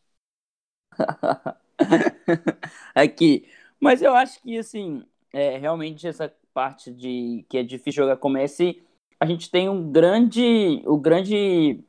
Aqui. 2.94 3.50
Mas 3.80 4.02
eu 4.02 4.14
acho 4.14 4.40
que, 4.40 4.56
assim, 4.56 5.04
é, 5.32 5.58
realmente 5.58 6.06
essa 6.06 6.32
parte 6.52 6.90
de 6.92 7.44
que 7.48 7.58
é 7.58 7.62
difícil 7.62 8.04
jogar 8.04 8.16
com 8.16 8.28
Messi, 8.28 8.82
a 9.18 9.26
gente 9.26 9.50
tem 9.50 9.68
um 9.68 9.90
grande. 9.90 10.82
O 10.86 10.98
grande. 10.98 11.84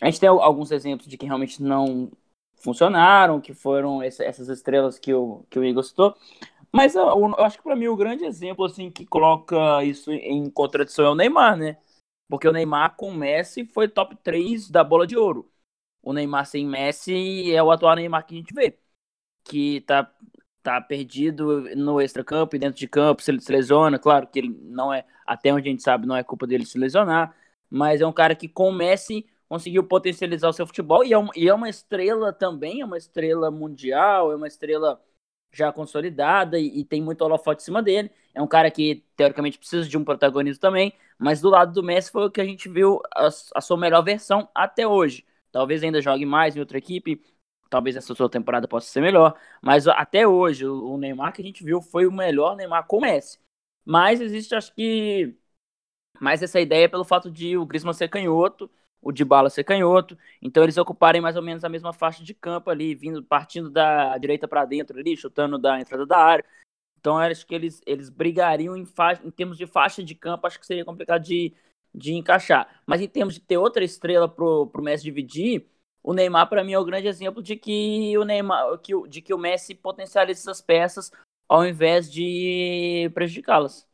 A 0.00 0.06
gente 0.06 0.20
tem 0.20 0.28
alguns 0.28 0.70
exemplos 0.70 1.08
de 1.08 1.16
que 1.16 1.26
realmente 1.26 1.62
não 1.62 2.10
funcionaram, 2.56 3.40
que 3.40 3.54
foram 3.54 4.02
essas 4.02 4.48
estrelas 4.48 4.98
que 4.98 5.12
o, 5.14 5.44
que 5.50 5.58
o 5.58 5.64
Igor 5.64 5.82
citou. 5.82 6.14
Mas 6.72 6.94
eu, 6.94 7.04
eu 7.06 7.44
acho 7.44 7.56
que 7.56 7.62
para 7.62 7.76
mim 7.76 7.88
o 7.88 7.96
grande 7.96 8.24
exemplo 8.24 8.64
assim 8.64 8.90
que 8.90 9.06
coloca 9.06 9.82
isso 9.84 10.12
em 10.12 10.50
contradição 10.50 11.06
é 11.06 11.10
o 11.10 11.14
Neymar, 11.14 11.56
né? 11.56 11.78
Porque 12.28 12.46
o 12.46 12.52
Neymar 12.52 12.94
com 12.96 13.10
o 13.10 13.14
Messi 13.14 13.64
foi 13.64 13.88
top 13.88 14.16
3 14.16 14.70
da 14.70 14.84
bola 14.84 15.06
de 15.06 15.16
ouro. 15.16 15.50
O 16.02 16.12
Neymar 16.12 16.46
sem 16.46 16.66
Messi 16.66 17.52
é 17.54 17.62
o 17.62 17.70
atual 17.70 17.96
Neymar 17.96 18.26
que 18.26 18.34
a 18.34 18.38
gente 18.38 18.54
vê. 18.54 18.78
Que 19.44 19.80
tá, 19.82 20.12
tá 20.62 20.80
perdido 20.80 21.62
no 21.76 22.00
extra-campo 22.00 22.56
e 22.56 22.58
dentro 22.58 22.78
de 22.78 22.88
campo, 22.88 23.22
se 23.22 23.30
ele 23.30 23.40
se 23.40 23.50
lesiona. 23.52 23.98
Claro 23.98 24.26
que 24.26 24.38
ele 24.38 24.56
não 24.62 24.92
é, 24.92 25.04
até 25.26 25.52
onde 25.52 25.68
a 25.68 25.70
gente 25.70 25.82
sabe, 25.82 26.06
não 26.06 26.16
é 26.16 26.22
culpa 26.22 26.46
dele 26.46 26.66
se 26.66 26.78
lesionar. 26.78 27.34
Mas 27.70 28.00
é 28.00 28.06
um 28.06 28.12
cara 28.12 28.34
que 28.34 28.48
com 28.48 28.68
o 28.68 28.72
Messi 28.72 29.26
conseguiu 29.48 29.84
potencializar 29.84 30.48
o 30.48 30.52
seu 30.52 30.66
futebol 30.66 31.04
e 31.04 31.12
é, 31.12 31.18
um, 31.18 31.28
e 31.34 31.48
é 31.48 31.54
uma 31.54 31.68
estrela 31.68 32.32
também, 32.32 32.80
é 32.82 32.84
uma 32.84 32.98
estrela 32.98 33.50
mundial, 33.50 34.30
é 34.32 34.36
uma 34.36 34.46
estrela 34.46 35.00
já 35.52 35.72
consolidada 35.72 36.58
e, 36.58 36.80
e, 36.80 36.84
tem 36.84 37.00
muito 37.02 37.22
holofote 37.22 37.62
em 37.62 37.64
cima 37.64 37.82
dele. 37.82 38.10
É 38.34 38.42
um 38.42 38.46
cara 38.46 38.70
que, 38.70 39.04
teoricamente, 39.16 39.58
precisa 39.58 39.88
de 39.88 39.96
um 39.96 40.04
protagonismo 40.04 40.60
também, 40.60 40.92
mas 41.18 41.40
do 41.40 41.48
lado 41.48 41.72
do 41.72 41.82
Messi 41.82 42.10
foi 42.10 42.26
o 42.26 42.30
que 42.30 42.40
a 42.40 42.44
gente 42.44 42.68
viu 42.68 43.00
a, 43.14 43.28
a 43.54 43.60
sua 43.60 43.76
melhor 43.76 44.02
versão 44.02 44.48
até 44.54 44.86
hoje. 44.86 45.24
Talvez 45.50 45.82
ainda 45.82 46.00
jogue 46.02 46.26
mais 46.26 46.54
em 46.56 46.60
outra 46.60 46.78
equipe, 46.78 47.22
talvez 47.68 47.96
essa 47.96 48.14
sua 48.14 48.28
temporada 48.30 48.68
possa 48.68 48.88
ser 48.90 49.00
melhor, 49.00 49.38
mas 49.62 49.86
até 49.88 50.26
hoje 50.26 50.66
o, 50.66 50.96
Neymar 50.96 51.32
que 51.32 51.42
a 51.42 51.44
gente 51.44 51.64
viu 51.64 51.80
foi 51.80 52.06
o 52.06 52.12
melhor 52.12 52.56
Neymar 52.56 52.86
com 52.86 53.00
Messi. 53.00 53.38
Mas 53.84 54.20
existe, 54.20 54.54
acho 54.54 54.74
que, 54.74 55.36
mais 56.20 56.42
essa 56.42 56.60
ideia 56.60 56.88
pelo 56.88 57.04
fato 57.04 57.30
de 57.30 57.56
o 57.56 57.66
Griezmann 57.66 57.94
ser 57.94 58.08
canhoto, 58.08 58.70
o 59.00 59.12
de 59.12 59.24
bala 59.24 59.50
ser 59.50 59.64
canhoto, 59.64 60.18
então 60.42 60.62
eles 60.62 60.76
ocuparem 60.76 61.20
mais 61.20 61.36
ou 61.36 61.42
menos 61.42 61.64
a 61.64 61.68
mesma 61.68 61.92
faixa 61.92 62.24
de 62.24 62.34
campo 62.34 62.70
ali, 62.70 62.94
vindo 62.94 63.22
partindo 63.22 63.70
da 63.70 64.18
direita 64.18 64.48
para 64.48 64.64
dentro 64.64 64.98
ali, 64.98 65.16
chutando 65.16 65.58
da 65.58 65.80
entrada 65.80 66.04
da 66.06 66.18
área. 66.18 66.44
Então 66.98 67.16
acho 67.18 67.46
que 67.46 67.54
eles, 67.54 67.80
eles 67.86 68.08
brigariam 68.10 68.76
em, 68.76 68.84
faixa, 68.84 69.22
em 69.26 69.30
termos 69.30 69.56
de 69.56 69.66
faixa 69.66 70.02
de 70.02 70.14
campo, 70.14 70.46
acho 70.46 70.58
que 70.58 70.66
seria 70.66 70.84
complicado 70.84 71.22
de, 71.22 71.54
de 71.94 72.14
encaixar. 72.14 72.82
Mas 72.86 73.00
em 73.00 73.08
termos 73.08 73.34
de 73.34 73.40
ter 73.40 73.56
outra 73.56 73.84
estrela 73.84 74.28
pro, 74.28 74.66
pro 74.68 74.82
Messi 74.82 75.04
dividir, 75.04 75.68
o 76.02 76.12
Neymar 76.12 76.48
para 76.48 76.64
mim 76.64 76.72
é 76.72 76.78
o 76.78 76.84
grande 76.84 77.08
exemplo 77.08 77.42
de 77.42 77.56
que 77.56 78.16
o 78.16 78.24
Neymar, 78.24 78.78
que, 78.78 78.92
de 79.08 79.20
que 79.20 79.34
o 79.34 79.38
Messi 79.38 79.74
potencializa 79.74 80.40
essas 80.40 80.60
peças 80.60 81.10
ao 81.48 81.66
invés 81.66 82.10
de 82.10 83.10
prejudicá-las. 83.14 83.86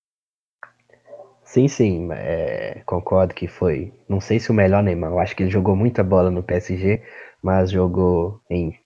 Sim, 1.45 1.69
sim, 1.69 2.09
é, 2.13 2.83
concordo 2.87 3.35
que 3.35 3.47
foi. 3.47 3.93
Não 4.09 4.21
sei 4.21 4.41
se 4.41 4.51
o 4.51 4.55
melhor 4.55 4.83
Neymar, 4.83 5.11
eu 5.11 5.21
acho 5.21 5.37
que 5.37 5.43
ele 5.43 5.51
jogou 5.51 5.77
muita 5.77 6.03
bola 6.03 6.31
no 6.31 6.43
PSG, 6.43 7.03
mas 7.43 7.71
jogou 7.71 8.41
em 8.51 8.77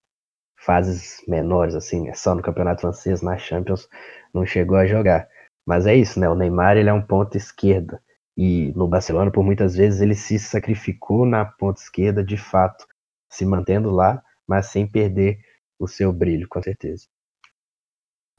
fases 0.57 1.23
menores, 1.27 1.75
assim, 1.75 2.03
né? 2.03 2.15
só 2.15 2.35
no 2.35 2.43
Campeonato 2.43 2.83
Francês, 2.83 3.23
na 3.23 3.39
Champions, 3.39 3.89
não 4.35 4.45
chegou 4.45 4.77
a 4.77 4.87
jogar. 4.87 5.29
Mas 5.65 5.87
é 5.87 5.95
isso, 5.95 6.19
né? 6.19 6.29
O 6.29 6.35
Neymar 6.35 6.77
ele 6.77 6.91
é 6.91 6.93
um 6.93 7.01
ponto 7.03 7.37
esquerda. 7.37 8.03
E 8.37 8.73
no 8.75 8.87
Barcelona, 8.89 9.31
por 9.31 9.45
muitas 9.45 9.75
vezes, 9.77 10.01
ele 10.01 10.15
se 10.15 10.39
sacrificou 10.39 11.27
na 11.27 11.45
ponta 11.45 11.81
esquerda, 11.81 12.23
de 12.23 12.37
fato, 12.37 12.87
se 13.29 13.45
mantendo 13.45 13.91
lá, 13.91 14.23
mas 14.47 14.67
sem 14.67 14.87
perder 14.87 15.39
o 15.79 15.87
seu 15.87 16.13
brilho, 16.13 16.49
com 16.49 16.63
certeza. 16.63 17.07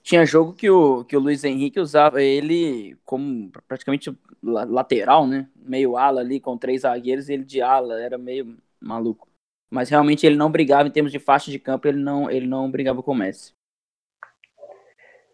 Tinha 0.02 0.25
jogo 0.25 0.54
que 0.54 0.69
o, 0.69 1.04
que 1.04 1.15
o 1.15 1.19
Luiz 1.19 1.43
Henrique 1.43 1.80
usava 1.80 2.21
ele 2.21 2.97
como 3.06 3.52
praticamente 3.67 4.17
lateral, 4.41 5.28
né? 5.28 5.47
Meio 5.56 5.97
ala 5.97 6.21
ali, 6.21 6.39
com 6.39 6.58
três 6.58 6.82
zagueiros, 6.82 7.30
ele 7.30 7.43
de 7.43 7.62
ala, 7.62 8.02
era 8.02 8.17
meio 8.17 8.58
maluco. 8.80 9.28
Mas 9.69 9.89
realmente 9.89 10.25
ele 10.25 10.36
não 10.36 10.52
brigava 10.52 10.88
em 10.88 10.91
termos 10.91 11.12
de 11.12 11.19
faixa 11.19 11.52
de 11.52 11.60
campo, 11.60 11.88
ele 11.88 11.99
não, 11.99 12.32
ele 12.32 12.47
não 12.47 12.71
brigava 12.71 13.04
com 13.04 13.12
o 13.12 13.15
Messi. 13.15 13.54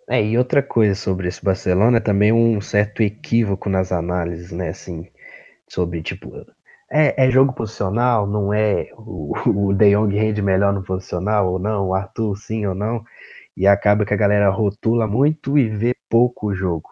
É, 0.08 0.24
e 0.24 0.38
outra 0.38 0.62
coisa 0.62 0.94
sobre 0.94 1.28
esse 1.28 1.44
Barcelona 1.44 1.98
é 1.98 2.02
também 2.02 2.32
um 2.32 2.62
certo 2.62 3.02
equívoco 3.02 3.70
nas 3.70 3.92
análises, 3.92 4.52
né? 4.52 4.70
Assim, 4.70 5.10
sobre 5.68 6.02
tipo. 6.04 6.46
É, 6.90 7.26
é 7.26 7.32
jogo 7.32 7.54
posicional, 7.54 8.28
não 8.28 8.54
é? 8.54 8.92
O, 8.96 9.34
o 9.70 9.74
De 9.74 9.92
Jong 9.92 10.16
rende 10.16 10.42
melhor 10.42 10.74
no 10.74 10.84
posicional 10.84 11.52
ou 11.52 11.60
não? 11.60 11.90
O 11.90 11.94
Arthur 11.94 12.36
sim 12.38 12.66
ou 12.66 12.76
não? 12.76 13.04
E 13.58 13.68
acaba 13.68 14.06
que 14.06 14.14
a 14.14 14.18
galera 14.18 14.50
rotula 14.50 15.08
muito 15.08 15.58
e 15.58 15.70
vê 15.70 15.96
pouco 16.10 16.48
o 16.48 16.56
jogo. 16.56 16.90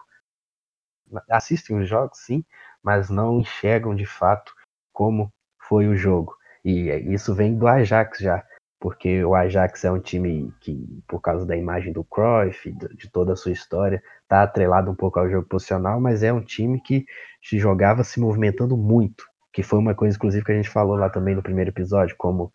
Assistem 1.30 1.78
os 1.78 1.88
jogos, 1.88 2.18
sim, 2.18 2.44
mas 2.82 3.08
não 3.08 3.40
enxergam 3.40 3.94
de 3.94 4.06
fato 4.06 4.52
como 4.92 5.32
foi 5.68 5.86
o 5.86 5.96
jogo. 5.96 6.36
E 6.64 6.90
isso 7.12 7.34
vem 7.34 7.56
do 7.56 7.68
Ajax 7.68 8.18
já, 8.18 8.42
porque 8.80 9.24
o 9.24 9.34
Ajax 9.34 9.84
é 9.84 9.92
um 9.92 10.00
time 10.00 10.52
que, 10.60 11.02
por 11.06 11.20
causa 11.20 11.46
da 11.46 11.56
imagem 11.56 11.92
do 11.92 12.02
Cruyff, 12.04 12.72
de 12.72 13.10
toda 13.10 13.34
a 13.34 13.36
sua 13.36 13.52
história, 13.52 14.02
está 14.22 14.42
atrelado 14.42 14.90
um 14.90 14.94
pouco 14.94 15.18
ao 15.18 15.28
jogo 15.28 15.46
posicional, 15.46 16.00
mas 16.00 16.22
é 16.22 16.32
um 16.32 16.42
time 16.42 16.80
que 16.80 17.04
se 17.42 17.58
jogava 17.58 18.02
se 18.02 18.18
movimentando 18.18 18.76
muito, 18.76 19.24
que 19.54 19.62
foi 19.62 19.78
uma 19.78 19.94
coisa, 19.94 20.16
inclusive, 20.16 20.44
que 20.44 20.50
a 20.50 20.56
gente 20.56 20.68
falou 20.68 20.96
lá 20.96 21.08
também 21.08 21.36
no 21.36 21.42
primeiro 21.42 21.70
episódio, 21.70 22.16
como 22.18 22.52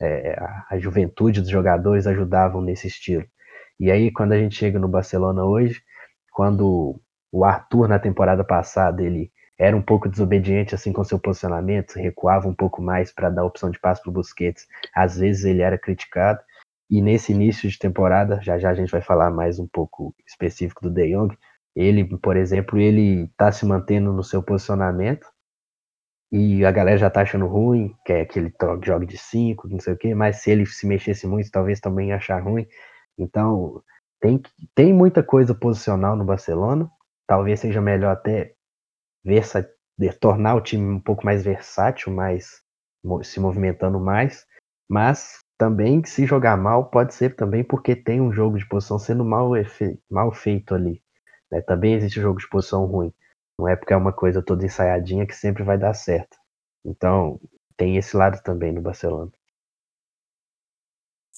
é, 0.00 0.38
a, 0.70 0.78
juventude 0.78 1.40
dos 1.40 1.50
jogadores 1.50 2.06
ajudavam 2.06 2.62
nesse 2.62 2.86
estilo. 2.86 3.26
E 3.80 3.90
aí, 3.90 4.12
quando 4.12 4.32
a 4.32 4.38
gente 4.38 4.54
chega 4.54 4.78
no 4.78 4.86
Barcelona 4.86 5.44
hoje, 5.44 5.82
quando 6.30 7.00
o 7.32 7.44
Arthur 7.44 7.88
na 7.88 7.98
temporada 7.98 8.44
passada 8.44 9.02
ele 9.02 9.32
era 9.58 9.76
um 9.76 9.82
pouco 9.82 10.08
desobediente 10.08 10.74
assim 10.74 10.92
com 10.92 11.02
seu 11.02 11.18
posicionamento, 11.18 11.96
recuava 11.96 12.46
um 12.46 12.54
pouco 12.54 12.80
mais 12.80 13.12
para 13.12 13.28
dar 13.28 13.44
opção 13.44 13.70
de 13.70 13.80
passe 13.80 14.00
para 14.02 14.10
o 14.10 14.12
Busquets. 14.12 14.68
Às 14.94 15.18
vezes 15.18 15.44
ele 15.44 15.62
era 15.62 15.76
criticado. 15.76 16.40
E 16.88 17.02
nesse 17.02 17.32
início 17.32 17.68
de 17.68 17.76
temporada, 17.78 18.40
já 18.40 18.56
já 18.56 18.70
a 18.70 18.74
gente 18.74 18.92
vai 18.92 19.00
falar 19.02 19.30
mais 19.30 19.58
um 19.58 19.66
pouco 19.66 20.14
específico 20.24 20.82
do 20.82 20.90
De 20.90 21.10
Jong, 21.10 21.36
ele, 21.74 22.04
por 22.18 22.36
exemplo, 22.36 22.78
ele 22.78 23.24
está 23.24 23.50
se 23.50 23.66
mantendo 23.66 24.12
no 24.12 24.22
seu 24.22 24.42
posicionamento 24.42 25.26
e 26.30 26.64
a 26.64 26.72
galera 26.72 26.98
já 26.98 27.08
tá 27.08 27.22
achando 27.22 27.46
ruim, 27.46 27.94
quer 28.04 28.24
que 28.26 28.38
ele 28.38 28.52
jogue 28.84 29.06
de 29.06 29.16
5, 29.16 29.68
não 29.68 29.78
sei 29.80 29.94
o 29.94 29.96
quê, 29.96 30.14
mas 30.14 30.42
se 30.42 30.50
ele 30.50 30.66
se 30.66 30.86
mexesse 30.86 31.26
muito, 31.26 31.50
talvez 31.50 31.80
também 31.80 32.12
achar 32.12 32.42
ruim. 32.42 32.66
Então, 33.18 33.82
tem, 34.20 34.42
tem 34.74 34.92
muita 34.92 35.22
coisa 35.22 35.54
posicional 35.54 36.16
no 36.16 36.24
Barcelona. 36.24 36.90
Talvez 37.26 37.60
seja 37.60 37.80
melhor 37.80 38.12
até 38.12 38.54
versa, 39.24 39.68
tornar 40.20 40.56
o 40.56 40.60
time 40.60 40.94
um 40.94 41.00
pouco 41.00 41.24
mais 41.24 41.44
versátil, 41.44 42.12
mais 42.12 42.62
se 43.22 43.40
movimentando 43.40 44.00
mais. 44.00 44.44
Mas 44.88 45.40
também, 45.58 46.04
se 46.04 46.26
jogar 46.26 46.56
mal, 46.56 46.90
pode 46.90 47.14
ser 47.14 47.34
também 47.34 47.64
porque 47.64 47.96
tem 47.96 48.20
um 48.20 48.32
jogo 48.32 48.58
de 48.58 48.68
posição 48.68 48.98
sendo 48.98 49.24
mal, 49.24 49.52
mal 50.10 50.32
feito 50.32 50.74
ali. 50.74 51.02
Né? 51.50 51.60
Também 51.60 51.94
existe 51.94 52.20
jogo 52.20 52.38
de 52.38 52.48
posição 52.48 52.84
ruim. 52.84 53.12
Não 53.58 53.68
é 53.68 53.74
porque 53.74 53.92
é 53.92 53.96
uma 53.96 54.12
coisa 54.12 54.42
toda 54.42 54.66
ensaiadinha 54.66 55.26
que 55.26 55.34
sempre 55.34 55.62
vai 55.62 55.78
dar 55.78 55.94
certo. 55.94 56.36
Então, 56.84 57.40
tem 57.76 57.96
esse 57.96 58.16
lado 58.16 58.42
também 58.42 58.72
no 58.72 58.80
Barcelona. 58.82 59.32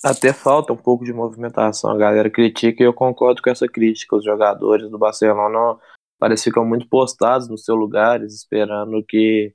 Até 0.05 0.33
falta 0.33 0.73
um 0.73 0.77
pouco 0.77 1.05
de 1.05 1.13
movimentação. 1.13 1.91
A 1.91 1.97
galera 1.97 2.31
critica 2.31 2.83
e 2.83 2.87
eu 2.87 2.95
concordo 2.95 3.43
com 3.43 3.51
essa 3.51 3.67
crítica. 3.69 4.17
Os 4.17 4.25
jogadores 4.25 4.89
do 4.91 4.99
Barcelona 4.99 5.79
parece 6.19 6.45
ficam 6.45 6.65
muito 6.65 6.89
postados 6.89 7.49
nos 7.49 7.65
seus 7.65 7.79
lugares, 7.79 8.35
esperando 8.35 9.03
que 9.05 9.55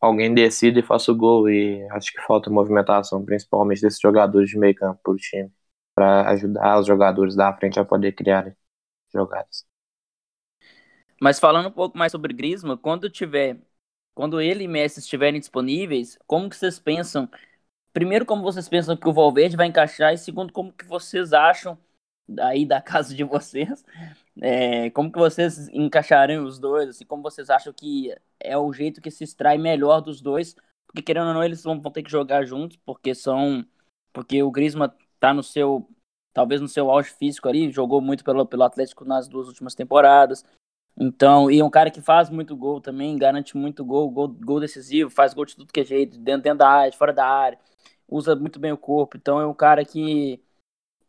alguém 0.00 0.34
decida 0.34 0.80
e 0.80 0.82
faça 0.82 1.12
o 1.12 1.16
gol. 1.16 1.48
E 1.48 1.86
acho 1.90 2.12
que 2.12 2.20
falta 2.22 2.50
movimentação, 2.50 3.24
principalmente 3.24 3.82
desses 3.82 4.00
jogadores 4.00 4.50
de 4.50 4.58
meio 4.58 4.74
campo 4.74 5.00
para 5.02 5.12
o 5.12 5.16
time, 5.16 5.50
para 5.94 6.28
ajudar 6.30 6.80
os 6.80 6.86
jogadores 6.86 7.34
da 7.36 7.52
frente 7.56 7.80
a 7.80 7.84
poder 7.84 8.12
criar 8.12 8.54
jogadas. 9.12 9.69
Mas 11.20 11.38
falando 11.38 11.68
um 11.68 11.72
pouco 11.72 11.98
mais 11.98 12.12
sobre 12.12 12.32
Griezmann, 12.32 12.78
quando 12.78 13.10
tiver, 13.10 13.60
quando 14.14 14.40
ele 14.40 14.64
e 14.64 14.68
Messi 14.68 15.00
estiverem 15.00 15.38
disponíveis, 15.38 16.18
como 16.26 16.48
que 16.48 16.56
vocês 16.56 16.78
pensam? 16.78 17.28
Primeiro, 17.92 18.24
como 18.24 18.42
vocês 18.42 18.68
pensam 18.68 18.96
que 18.96 19.08
o 19.08 19.12
Valverde 19.12 19.56
vai 19.56 19.66
encaixar, 19.66 20.14
e 20.14 20.18
segundo, 20.18 20.52
como 20.52 20.72
que 20.72 20.86
vocês 20.86 21.32
acham 21.32 21.78
aí 22.40 22.64
da 22.64 22.80
casa 22.82 23.14
de 23.14 23.24
vocês, 23.24 23.84
é, 24.40 24.90
como 24.90 25.12
que 25.12 25.18
vocês 25.18 25.68
encaixarem 25.68 26.38
os 26.38 26.58
dois, 26.58 26.88
assim, 26.88 27.04
como 27.04 27.22
vocês 27.22 27.50
acham 27.50 27.72
que 27.72 28.14
é 28.38 28.56
o 28.56 28.72
jeito 28.72 29.00
que 29.00 29.10
se 29.10 29.24
extrai 29.24 29.58
melhor 29.58 30.00
dos 30.00 30.20
dois, 30.22 30.54
porque 30.86 31.02
querendo 31.02 31.28
ou 31.28 31.34
não, 31.34 31.44
eles 31.44 31.62
vão, 31.62 31.80
vão 31.80 31.92
ter 31.92 32.02
que 32.02 32.10
jogar 32.10 32.44
juntos, 32.44 32.76
porque 32.84 33.14
são, 33.14 33.64
porque 34.12 34.42
o 34.42 34.50
Griezmann 34.50 34.90
tá 35.18 35.34
no 35.34 35.42
seu, 35.42 35.88
talvez 36.32 36.60
no 36.60 36.68
seu 36.68 36.90
auge 36.90 37.10
físico 37.10 37.48
ali, 37.48 37.70
jogou 37.70 38.00
muito 38.00 38.24
pelo, 38.24 38.46
pelo 38.46 38.62
Atlético 38.62 39.04
nas 39.04 39.28
duas 39.28 39.48
últimas 39.48 39.74
temporadas. 39.74 40.44
Então, 41.02 41.50
e 41.50 41.58
é 41.58 41.64
um 41.64 41.70
cara 41.70 41.90
que 41.90 42.02
faz 42.02 42.28
muito 42.28 42.54
gol 42.54 42.78
também, 42.78 43.16
garante 43.16 43.56
muito 43.56 43.82
gol, 43.82 44.10
gol, 44.10 44.28
gol 44.28 44.60
decisivo, 44.60 45.08
faz 45.08 45.32
gol 45.32 45.46
de 45.46 45.56
tudo 45.56 45.72
que 45.72 45.80
é 45.80 45.84
jeito, 45.84 46.18
dentro, 46.18 46.42
dentro 46.42 46.58
da 46.58 46.68
área, 46.68 46.92
fora 46.92 47.10
da 47.10 47.26
área, 47.26 47.58
usa 48.06 48.36
muito 48.36 48.60
bem 48.60 48.70
o 48.70 48.76
corpo. 48.76 49.16
Então 49.16 49.40
é 49.40 49.46
um 49.46 49.54
cara 49.54 49.82
que 49.82 50.38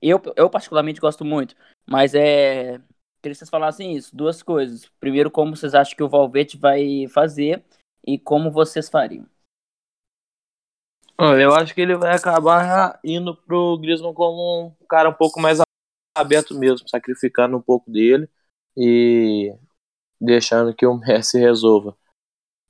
eu, 0.01 0.21
eu 0.38 0.49
particularmente 0.49 1.01
gosto 1.01 1.25
muito. 1.25 1.56
Mas 1.86 2.15
é. 2.15 2.80
Queria 3.21 3.34
que 3.34 3.36
vocês 3.36 3.49
falassem 3.49 3.95
isso, 3.95 4.15
duas 4.15 4.41
coisas. 4.41 4.89
Primeiro, 4.99 5.30
como 5.30 5.56
vocês 5.56 5.75
acham 5.75 5.95
que 5.95 6.01
o 6.01 6.10
Valverde 6.10 6.58
vai 6.58 7.08
fazer 7.10 7.63
e 8.08 8.17
como 8.17 8.49
vocês 8.49 8.89
fariam. 8.89 9.27
Eu 11.19 11.54
acho 11.54 11.75
que 11.75 11.82
ele 11.82 11.95
vai 11.95 12.15
acabar 12.15 12.99
indo 13.04 13.36
pro 13.36 13.77
Griezmann 13.77 14.13
como 14.13 14.75
um 14.82 14.86
cara 14.88 15.08
um 15.10 15.13
pouco 15.13 15.39
mais 15.39 15.60
aberto 16.17 16.58
mesmo, 16.58 16.89
sacrificando 16.89 17.56
um 17.58 17.62
pouco 17.62 17.91
dele 17.91 18.27
e 18.75 19.54
deixando 20.21 20.73
que 20.73 20.86
o 20.86 20.95
Messi 20.97 21.39
resolva. 21.39 21.97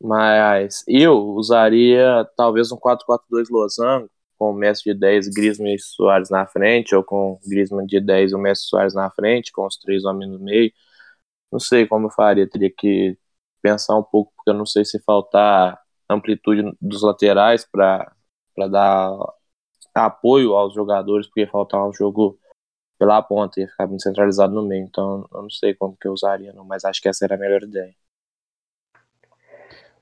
Mas 0.01 0.83
eu 0.87 1.19
usaria 1.35 2.27
talvez 2.35 2.71
um 2.71 2.77
4-4-2 2.77 3.49
losango, 3.49 4.09
com 4.37 4.51
o 4.51 4.53
Messi 4.53 4.83
de 4.85 4.93
10, 4.95 5.27
Griezmann 5.29 5.75
e 5.75 5.79
Soares 5.79 6.29
na 6.31 6.47
frente, 6.47 6.95
ou 6.95 7.03
com 7.03 7.39
Griezmann 7.47 7.85
de 7.85 7.99
10 7.99 8.31
e 8.31 8.35
o 8.35 8.39
Messi 8.39 8.63
e 8.65 8.69
Soares 8.69 8.95
na 8.95 9.09
frente, 9.11 9.51
com 9.51 9.65
os 9.67 9.77
três 9.77 10.05
homens 10.05 10.31
no 10.31 10.39
meio. 10.39 10.71
Não 11.51 11.59
sei 11.59 11.87
como 11.87 12.07
eu 12.07 12.11
faria, 12.11 12.49
teria 12.49 12.71
que 12.75 13.17
pensar 13.61 13.97
um 13.97 14.03
pouco, 14.03 14.33
porque 14.35 14.49
eu 14.51 14.55
não 14.55 14.65
sei 14.65 14.85
se 14.85 14.99
faltar 15.03 15.79
amplitude 16.09 16.75
dos 16.81 17.03
laterais 17.03 17.65
para 17.69 18.11
dar 18.69 19.17
apoio 19.93 20.55
aos 20.55 20.73
jogadores, 20.73 21.27
porque 21.27 21.45
faltar 21.47 21.87
um 21.87 21.93
jogo 21.93 22.39
pela 23.01 23.19
ponta, 23.19 23.59
ia 23.59 23.67
ficar 23.67 23.87
muito 23.87 24.03
centralizado 24.03 24.53
no 24.53 24.61
meio. 24.61 24.83
Então 24.83 25.27
eu 25.33 25.41
não 25.41 25.49
sei 25.49 25.73
como 25.73 25.97
que 25.97 26.07
eu 26.07 26.13
usaria, 26.13 26.53
não, 26.53 26.63
mas 26.63 26.85
acho 26.85 27.01
que 27.01 27.09
essa 27.09 27.25
era 27.25 27.33
a 27.33 27.37
melhor 27.37 27.63
ideia. 27.63 27.95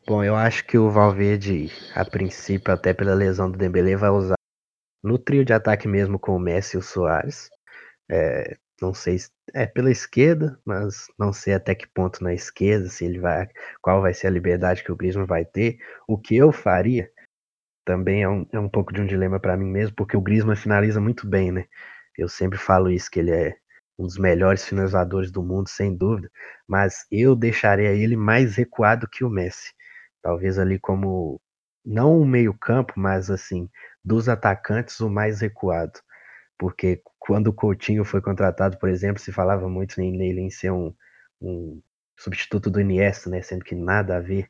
Bom, 0.06 0.22
eu 0.22 0.36
acho 0.36 0.66
que 0.66 0.78
o 0.78 0.90
Valverde, 0.90 1.72
a 1.96 2.04
princípio, 2.04 2.74
até 2.74 2.94
pela 2.94 3.14
lesão 3.14 3.50
do 3.50 3.58
Dembélé, 3.58 3.96
vai 3.96 4.10
usar 4.10 4.36
no 5.02 5.18
trio 5.18 5.46
de 5.46 5.54
ataque 5.54 5.88
mesmo 5.88 6.20
com 6.20 6.36
o 6.36 6.40
Messi 6.40 6.76
e 6.76 6.80
o 6.80 6.82
Soares. 6.82 7.50
É, 8.12 8.58
não 8.82 8.94
sei 8.94 9.18
se 9.18 9.30
é 9.54 9.66
pela 9.66 9.90
esquerda, 9.90 10.60
mas 10.66 11.08
não 11.18 11.32
sei 11.32 11.54
até 11.54 11.74
que 11.74 11.88
ponto 11.88 12.22
na 12.22 12.34
esquerda, 12.34 12.90
se 12.90 13.06
ele 13.06 13.20
vai, 13.20 13.48
qual 13.82 14.02
vai 14.02 14.14
ser 14.14 14.28
a 14.28 14.32
liberdade 14.32 14.84
que 14.84 14.92
o 14.92 14.96
Griezmann 14.96 15.26
vai 15.26 15.46
ter. 15.46 15.78
O 16.06 16.18
que 16.18 16.36
eu 16.36 16.52
faria 16.52 17.10
também 17.86 18.24
é 18.24 18.28
um, 18.28 18.46
é 18.52 18.60
um 18.60 18.68
pouco 18.68 18.92
de 18.92 19.00
um 19.00 19.06
dilema 19.06 19.40
para 19.40 19.56
mim 19.56 19.68
mesmo, 19.68 19.96
porque 19.96 20.18
o 20.18 20.22
Griezmann 20.22 20.58
finaliza 20.58 21.00
muito 21.00 21.26
bem, 21.26 21.50
né? 21.50 21.66
Eu 22.18 22.28
sempre 22.30 22.58
falo 22.58 22.90
isso, 22.90 23.10
que 23.12 23.20
ele 23.20 23.32
é 23.32 23.56
um 23.98 24.06
dos 24.06 24.18
melhores 24.18 24.66
finalizadores 24.66 25.32
do 25.32 25.44
mundo, 25.44 25.68
sem 25.70 25.96
dúvida, 25.96 26.32
mas 26.68 27.06
eu 27.12 27.36
deixaria 27.36 27.92
ele 27.92 28.16
mais 28.16 28.56
recuado 28.56 29.08
que 29.10 29.24
o 29.24 29.30
Messi. 29.30 29.74
Talvez 30.22 30.58
ali 30.60 30.80
como, 30.80 31.42
não 31.86 32.20
o 32.20 32.26
meio-campo, 32.26 32.94
mas 32.98 33.30
assim, 33.30 33.70
dos 34.04 34.30
atacantes, 34.30 35.00
o 35.02 35.10
mais 35.10 35.42
recuado. 35.42 36.00
Porque 36.58 37.02
quando 37.20 37.48
o 37.48 37.54
Coutinho 37.54 38.06
foi 38.06 38.22
contratado, 38.22 38.78
por 38.80 38.90
exemplo, 38.90 39.22
se 39.22 39.32
falava 39.32 39.70
muito 39.70 40.00
nele 40.00 40.42
em 40.42 40.50
ser 40.50 40.72
um, 40.72 40.94
um 41.42 41.82
substituto 42.18 42.70
do 42.70 42.82
Iniesta, 42.82 43.30
né? 43.30 43.42
Sendo 43.42 43.64
que 43.64 43.76
nada 43.76 44.18
a 44.18 44.20
ver. 44.20 44.50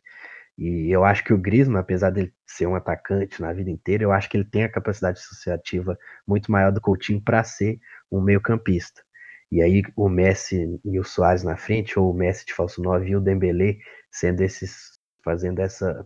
E 0.60 0.92
eu 0.94 1.06
acho 1.06 1.24
que 1.24 1.34
o 1.34 1.38
Griezmann, 1.38 1.80
apesar 1.80 2.10
de 2.10 2.34
ser 2.46 2.68
um 2.68 2.76
atacante 2.76 3.42
na 3.42 3.54
vida 3.54 3.70
inteira, 3.72 4.04
eu 4.04 4.12
acho 4.12 4.30
que 4.30 4.36
ele 4.36 4.44
tem 4.44 4.66
a 4.66 4.72
capacidade 4.72 5.18
associativa 5.18 5.98
muito 6.28 6.52
maior 6.52 6.70
do 6.70 6.82
Coutinho 6.82 7.24
para 7.24 7.42
ser 7.46 7.80
um 8.12 8.20
meio-campista. 8.20 9.02
E 9.50 9.62
aí 9.62 9.82
o 9.96 10.10
Messi 10.10 10.78
e 10.84 11.00
o 11.00 11.04
Soares 11.06 11.44
na 11.44 11.56
frente, 11.56 11.98
ou 11.98 12.12
o 12.12 12.14
Messi 12.14 12.46
de 12.46 12.54
falso 12.54 12.82
9 12.82 13.10
e 13.10 13.16
o 13.16 13.22
Dembélé 13.22 13.78
sendo 14.12 14.42
esses 14.42 15.00
fazendo 15.24 15.62
essa 15.62 16.06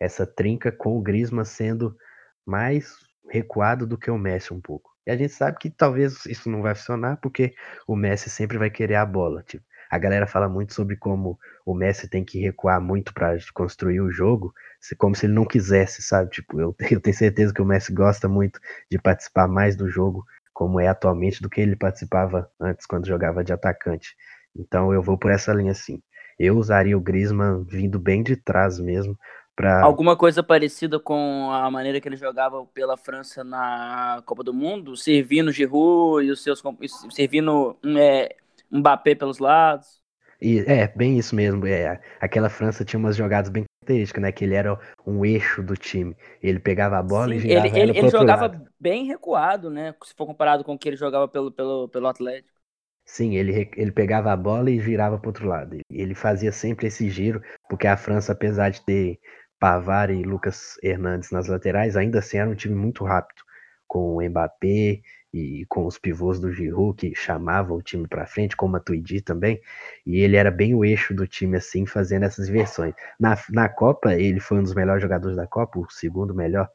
essa 0.00 0.26
trinca 0.26 0.72
com 0.72 0.98
o 0.98 1.00
Griezmann 1.00 1.44
sendo 1.44 1.96
mais 2.44 2.96
recuado 3.30 3.86
do 3.86 3.96
que 3.96 4.10
o 4.10 4.18
Messi 4.18 4.52
um 4.52 4.60
pouco. 4.60 4.90
E 5.06 5.12
a 5.12 5.16
gente 5.16 5.32
sabe 5.32 5.58
que 5.58 5.70
talvez 5.70 6.26
isso 6.26 6.50
não 6.50 6.60
vai 6.60 6.74
funcionar 6.74 7.18
porque 7.18 7.54
o 7.86 7.94
Messi 7.94 8.28
sempre 8.28 8.58
vai 8.58 8.68
querer 8.68 8.96
a 8.96 9.06
bola, 9.06 9.44
tipo, 9.44 9.64
a 9.92 9.98
galera 9.98 10.26
fala 10.26 10.48
muito 10.48 10.72
sobre 10.72 10.96
como 10.96 11.38
o 11.66 11.74
Messi 11.74 12.08
tem 12.08 12.24
que 12.24 12.40
recuar 12.40 12.80
muito 12.80 13.12
para 13.12 13.36
construir 13.52 14.00
o 14.00 14.10
jogo, 14.10 14.54
como 14.96 15.14
se 15.14 15.26
ele 15.26 15.34
não 15.34 15.44
quisesse, 15.44 16.00
sabe? 16.00 16.30
Tipo, 16.30 16.58
eu, 16.58 16.74
eu 16.90 16.98
tenho 16.98 17.14
certeza 17.14 17.52
que 17.52 17.60
o 17.60 17.64
Messi 17.66 17.92
gosta 17.92 18.26
muito 18.26 18.58
de 18.90 18.98
participar 18.98 19.46
mais 19.46 19.76
do 19.76 19.90
jogo, 19.90 20.24
como 20.50 20.80
é 20.80 20.88
atualmente, 20.88 21.42
do 21.42 21.50
que 21.50 21.60
ele 21.60 21.76
participava 21.76 22.50
antes 22.58 22.86
quando 22.86 23.06
jogava 23.06 23.44
de 23.44 23.52
atacante. 23.52 24.16
Então 24.56 24.94
eu 24.94 25.02
vou 25.02 25.18
por 25.18 25.30
essa 25.30 25.52
linha 25.52 25.72
assim. 25.72 26.02
Eu 26.38 26.56
usaria 26.56 26.96
o 26.96 27.00
Griezmann 27.00 27.62
vindo 27.62 27.98
bem 27.98 28.22
de 28.22 28.34
trás 28.34 28.80
mesmo. 28.80 29.14
Pra... 29.54 29.82
Alguma 29.82 30.16
coisa 30.16 30.42
parecida 30.42 30.98
com 30.98 31.50
a 31.52 31.70
maneira 31.70 32.00
que 32.00 32.08
ele 32.08 32.16
jogava 32.16 32.64
pela 32.72 32.96
França 32.96 33.44
na 33.44 34.22
Copa 34.24 34.42
do 34.42 34.54
Mundo, 34.54 34.96
servindo 34.96 35.52
Giroud 35.52 36.26
e 36.26 36.30
os 36.30 36.42
seus 36.42 36.62
servindo 37.10 37.76
é, 37.98 38.36
Mbappé 38.72 39.14
pelos 39.14 39.38
lados. 39.38 40.00
E, 40.40 40.58
é, 40.60 40.88
bem 40.88 41.18
isso 41.18 41.36
mesmo. 41.36 41.66
É, 41.66 42.00
aquela 42.20 42.48
França 42.48 42.84
tinha 42.84 42.98
umas 42.98 43.14
jogadas 43.14 43.48
bem 43.50 43.64
características, 43.80 44.22
né? 44.22 44.32
Que 44.32 44.44
ele 44.44 44.54
era 44.54 44.78
um 45.06 45.24
eixo 45.24 45.62
do 45.62 45.76
time. 45.76 46.16
Ele 46.42 46.58
pegava 46.58 46.98
a 46.98 47.02
bola 47.02 47.28
Sim, 47.28 47.34
e 47.34 47.38
girava 47.38 47.66
ele, 47.68 47.78
ele, 47.78 47.98
ele 47.98 48.08
jogava 48.08 48.42
lado. 48.42 48.66
bem 48.80 49.04
recuado, 49.04 49.70
né? 49.70 49.94
Se 50.02 50.14
for 50.14 50.26
comparado 50.26 50.64
com 50.64 50.74
o 50.74 50.78
que 50.78 50.88
ele 50.88 50.96
jogava 50.96 51.28
pelo, 51.28 51.52
pelo, 51.52 51.88
pelo 51.88 52.06
Atlético. 52.08 52.60
Sim, 53.04 53.36
ele, 53.36 53.70
ele 53.76 53.92
pegava 53.92 54.32
a 54.32 54.36
bola 54.36 54.70
e 54.70 54.80
girava 54.80 55.18
para 55.18 55.28
outro 55.28 55.46
lado. 55.46 55.78
Ele 55.90 56.14
fazia 56.14 56.52
sempre 56.52 56.86
esse 56.86 57.10
giro, 57.10 57.42
porque 57.68 57.86
a 57.86 57.96
França, 57.96 58.32
apesar 58.32 58.70
de 58.70 58.84
ter 58.84 59.18
Pavar 59.58 60.10
e 60.10 60.22
Lucas 60.22 60.76
Hernandes 60.82 61.30
nas 61.30 61.46
laterais, 61.46 61.96
ainda 61.96 62.20
assim 62.20 62.38
era 62.38 62.48
um 62.50 62.54
time 62.54 62.74
muito 62.74 63.04
rápido, 63.04 63.42
com 63.86 64.16
o 64.16 64.22
Mbappé 64.22 65.02
e 65.32 65.64
com 65.66 65.86
os 65.86 65.98
pivôs 65.98 66.38
do 66.38 66.52
Giroud 66.52 66.96
que 66.96 67.14
chamavam 67.14 67.76
o 67.78 67.82
time 67.82 68.06
para 68.06 68.26
frente, 68.26 68.56
como 68.56 68.76
a 68.76 68.80
Tuidi 68.80 69.20
também, 69.22 69.60
e 70.04 70.20
ele 70.20 70.36
era 70.36 70.50
bem 70.50 70.74
o 70.74 70.84
eixo 70.84 71.14
do 71.14 71.26
time 71.26 71.56
assim, 71.56 71.86
fazendo 71.86 72.24
essas 72.24 72.48
versões. 72.48 72.94
Na, 73.18 73.38
na 73.50 73.68
Copa, 73.68 74.14
ele 74.14 74.40
foi 74.40 74.58
um 74.58 74.62
dos 74.62 74.74
melhores 74.74 75.02
jogadores 75.02 75.36
da 75.36 75.46
Copa, 75.46 75.78
o 75.78 75.90
segundo 75.90 76.34
melhor, 76.34 76.68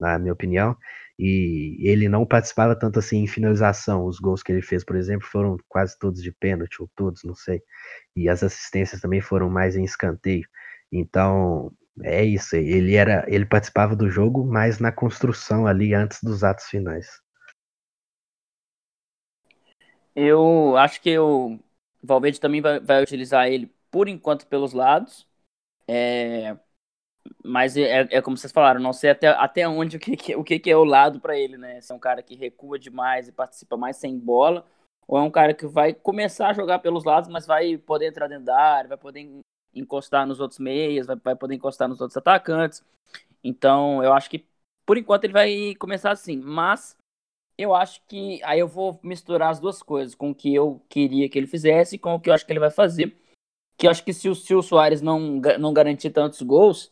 na 0.00 0.18
minha 0.18 0.32
opinião, 0.32 0.76
e 1.18 1.76
ele 1.80 2.08
não 2.08 2.26
participava 2.26 2.74
tanto 2.74 2.98
assim 2.98 3.18
em 3.18 3.26
finalização. 3.26 4.06
Os 4.06 4.18
gols 4.18 4.42
que 4.42 4.50
ele 4.50 4.62
fez, 4.62 4.82
por 4.82 4.96
exemplo, 4.96 5.26
foram 5.28 5.56
quase 5.68 5.98
todos 5.98 6.22
de 6.22 6.32
pênalti, 6.32 6.80
ou 6.80 6.90
todos, 6.96 7.22
não 7.24 7.34
sei. 7.34 7.62
E 8.16 8.28
as 8.28 8.42
assistências 8.42 9.00
também 9.00 9.20
foram 9.20 9.50
mais 9.50 9.76
em 9.76 9.84
escanteio. 9.84 10.46
Então, 10.90 11.72
é 12.02 12.24
isso. 12.24 12.56
Ele 12.56 12.94
era, 12.94 13.24
ele 13.28 13.44
participava 13.44 13.94
do 13.94 14.10
jogo 14.10 14.44
mais 14.46 14.78
na 14.78 14.90
construção 14.90 15.66
ali 15.66 15.94
antes 15.94 16.18
dos 16.22 16.42
atos 16.42 16.66
finais. 16.66 17.06
Eu 20.14 20.76
acho 20.76 21.00
que 21.00 21.18
o 21.18 21.58
Valverde 22.02 22.40
também 22.40 22.60
vai, 22.60 22.80
vai 22.80 23.02
utilizar 23.02 23.48
ele 23.48 23.72
por 23.90 24.08
enquanto 24.08 24.46
pelos 24.46 24.72
lados. 24.72 25.26
É, 25.88 26.56
mas 27.44 27.76
é, 27.76 28.08
é, 28.10 28.22
como 28.22 28.36
vocês 28.36 28.52
falaram, 28.52 28.80
não 28.80 28.92
sei 28.92 29.10
até, 29.10 29.28
até 29.28 29.68
onde 29.68 29.96
o 29.98 30.00
que, 30.00 30.16
que 30.16 30.36
o 30.36 30.44
que, 30.44 30.58
que 30.58 30.70
é 30.70 30.76
o 30.76 30.84
lado 30.84 31.20
para 31.20 31.38
ele, 31.38 31.56
né? 31.56 31.80
Se 31.80 31.92
é 31.92 31.94
um 31.94 31.98
cara 31.98 32.22
que 32.22 32.34
recua 32.34 32.78
demais 32.78 33.28
e 33.28 33.32
participa 33.32 33.76
mais 33.76 33.96
sem 33.96 34.18
bola, 34.18 34.66
ou 35.06 35.18
é 35.18 35.22
um 35.22 35.30
cara 35.30 35.54
que 35.54 35.66
vai 35.66 35.92
começar 35.92 36.48
a 36.48 36.52
jogar 36.52 36.78
pelos 36.80 37.04
lados, 37.04 37.28
mas 37.28 37.46
vai 37.46 37.76
poder 37.78 38.08
entrar 38.08 38.28
dentro 38.28 38.44
da 38.44 38.56
área, 38.58 38.88
vai 38.88 38.98
poder 38.98 39.40
encostar 39.74 40.26
nos 40.26 40.40
outros 40.40 40.58
meias, 40.58 41.06
vai, 41.06 41.16
vai 41.16 41.36
poder 41.36 41.54
encostar 41.54 41.88
nos 41.88 42.00
outros 42.00 42.16
atacantes. 42.16 42.84
Então, 43.42 44.02
eu 44.04 44.12
acho 44.12 44.30
que 44.30 44.46
por 44.86 44.98
enquanto 44.98 45.24
ele 45.24 45.32
vai 45.32 45.74
começar 45.76 46.10
assim, 46.10 46.36
mas 46.36 46.96
eu 47.60 47.74
acho 47.74 48.00
que 48.08 48.42
aí 48.42 48.58
eu 48.58 48.66
vou 48.66 48.98
misturar 49.02 49.50
as 49.50 49.60
duas 49.60 49.82
coisas, 49.82 50.14
com 50.14 50.30
o 50.30 50.34
que 50.34 50.54
eu 50.54 50.80
queria 50.88 51.28
que 51.28 51.38
ele 51.38 51.46
fizesse 51.46 51.96
e 51.96 51.98
com 51.98 52.14
o 52.14 52.20
que 52.20 52.30
eu 52.30 52.34
acho 52.34 52.46
que 52.46 52.52
ele 52.52 52.60
vai 52.60 52.70
fazer. 52.70 53.16
Que 53.76 53.86
eu 53.86 53.90
acho 53.90 54.04
que 54.04 54.12
se 54.12 54.28
o, 54.28 54.34
se 54.34 54.54
o 54.54 54.62
Soares 54.62 55.02
não, 55.02 55.20
não 55.58 55.72
garantir 55.72 56.10
tantos 56.10 56.40
gols, 56.42 56.90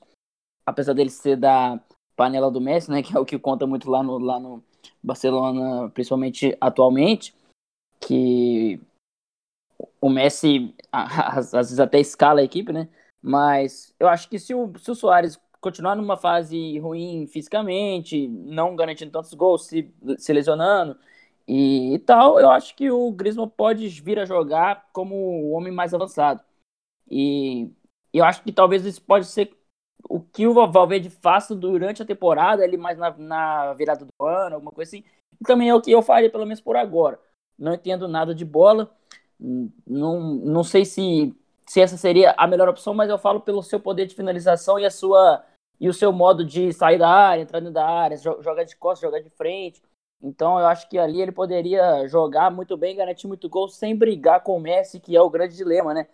apesar 0.66 0.92
dele 0.92 1.10
ser 1.10 1.36
da 1.36 1.80
panela 2.14 2.50
do 2.50 2.60
Messi, 2.60 2.90
né, 2.90 3.00
que 3.02 3.16
é 3.16 3.18
o 3.18 3.24
que 3.24 3.38
conta 3.38 3.66
muito 3.66 3.90
lá 3.90 4.02
no, 4.02 4.18
lá 4.18 4.38
no 4.38 4.62
Barcelona, 5.02 5.88
principalmente 5.90 6.56
atualmente, 6.60 7.34
que 8.00 8.80
o 10.00 10.10
Messi 10.10 10.74
às 10.92 11.52
vezes 11.52 11.80
até 11.80 11.98
escala 11.98 12.40
a 12.40 12.44
equipe, 12.44 12.72
né? 12.72 12.88
Mas 13.22 13.94
eu 13.98 14.08
acho 14.08 14.28
que 14.28 14.38
se 14.38 14.54
o, 14.54 14.72
se 14.78 14.90
o 14.90 14.94
Soares 14.94 15.40
continuar 15.60 15.96
numa 15.96 16.16
fase 16.16 16.78
ruim 16.78 17.26
fisicamente, 17.26 18.28
não 18.28 18.76
garantindo 18.76 19.12
tantos 19.12 19.34
gols, 19.34 19.66
se, 19.66 19.92
se 20.18 20.32
lesionando 20.32 20.96
e, 21.48 21.98
tal, 22.00 22.38
eu 22.38 22.50
acho 22.50 22.76
que 22.76 22.90
o 22.90 23.10
Griezmann 23.10 23.48
pode 23.48 23.88
vir 24.02 24.18
a 24.18 24.26
jogar 24.26 24.86
como 24.92 25.14
o 25.16 25.52
homem 25.52 25.72
mais 25.72 25.94
avançado. 25.94 26.42
E 27.10 27.70
eu 28.12 28.24
acho 28.24 28.42
que 28.42 28.52
talvez 28.52 28.84
isso 28.84 29.02
pode 29.02 29.26
ser 29.26 29.56
o 30.08 30.20
que 30.20 30.46
o 30.46 30.54
Valverde 30.54 31.10
faça 31.10 31.54
durante 31.54 32.02
a 32.02 32.06
temporada, 32.06 32.64
ele 32.64 32.76
mais 32.76 32.98
na, 32.98 33.16
na 33.18 33.74
virada 33.74 34.04
do 34.04 34.26
ano, 34.26 34.56
alguma 34.56 34.72
coisa 34.72 34.90
assim. 34.90 35.04
E 35.40 35.44
também 35.44 35.70
é 35.70 35.74
o 35.74 35.80
que 35.82 35.90
eu 35.90 36.02
faria, 36.02 36.30
pelo 36.30 36.44
menos 36.44 36.60
por 36.60 36.76
agora. 36.76 37.18
não 37.58 37.74
entendo 37.74 38.08
nada 38.08 38.34
de 38.34 38.44
bola. 38.44 38.94
Não, 39.86 40.20
não 40.20 40.64
sei 40.64 40.84
se, 40.84 41.34
se 41.68 41.80
essa 41.80 41.96
seria 41.96 42.34
a 42.36 42.46
melhor 42.46 42.68
opção, 42.68 42.94
mas 42.94 43.10
eu 43.10 43.18
falo 43.18 43.40
pelo 43.40 43.62
seu 43.62 43.78
poder 43.78 44.06
de 44.06 44.14
finalização 44.14 44.78
e 44.78 44.86
a 44.86 44.90
sua 44.90 45.44
e 45.80 45.88
o 45.88 45.94
seu 45.94 46.12
modo 46.12 46.44
de 46.44 46.72
sair 46.72 46.98
da 46.98 47.08
área, 47.08 47.42
entrar 47.42 47.60
dentro 47.60 47.74
da 47.74 47.86
área, 47.86 48.16
jogar 48.16 48.64
de 48.64 48.74
costas, 48.74 49.08
jogar 49.08 49.22
de 49.22 49.30
frente. 49.30 49.80
Então 50.20 50.58
eu 50.58 50.66
acho 50.66 50.88
que 50.88 50.98
ali 50.98 51.20
ele 51.20 51.30
poderia 51.30 52.08
jogar 52.08 52.50
muito 52.50 52.76
bem, 52.76 52.96
garantir 52.96 53.28
muito 53.28 53.48
gol 53.48 53.68
sem 53.68 53.94
brigar 53.94 54.42
com 54.42 54.56
o 54.56 54.60
Messi, 54.60 54.98
que 54.98 55.14
é 55.14 55.20
o 55.20 55.30
grande 55.30 55.54
dilema, 55.54 55.94
né? 55.94 56.08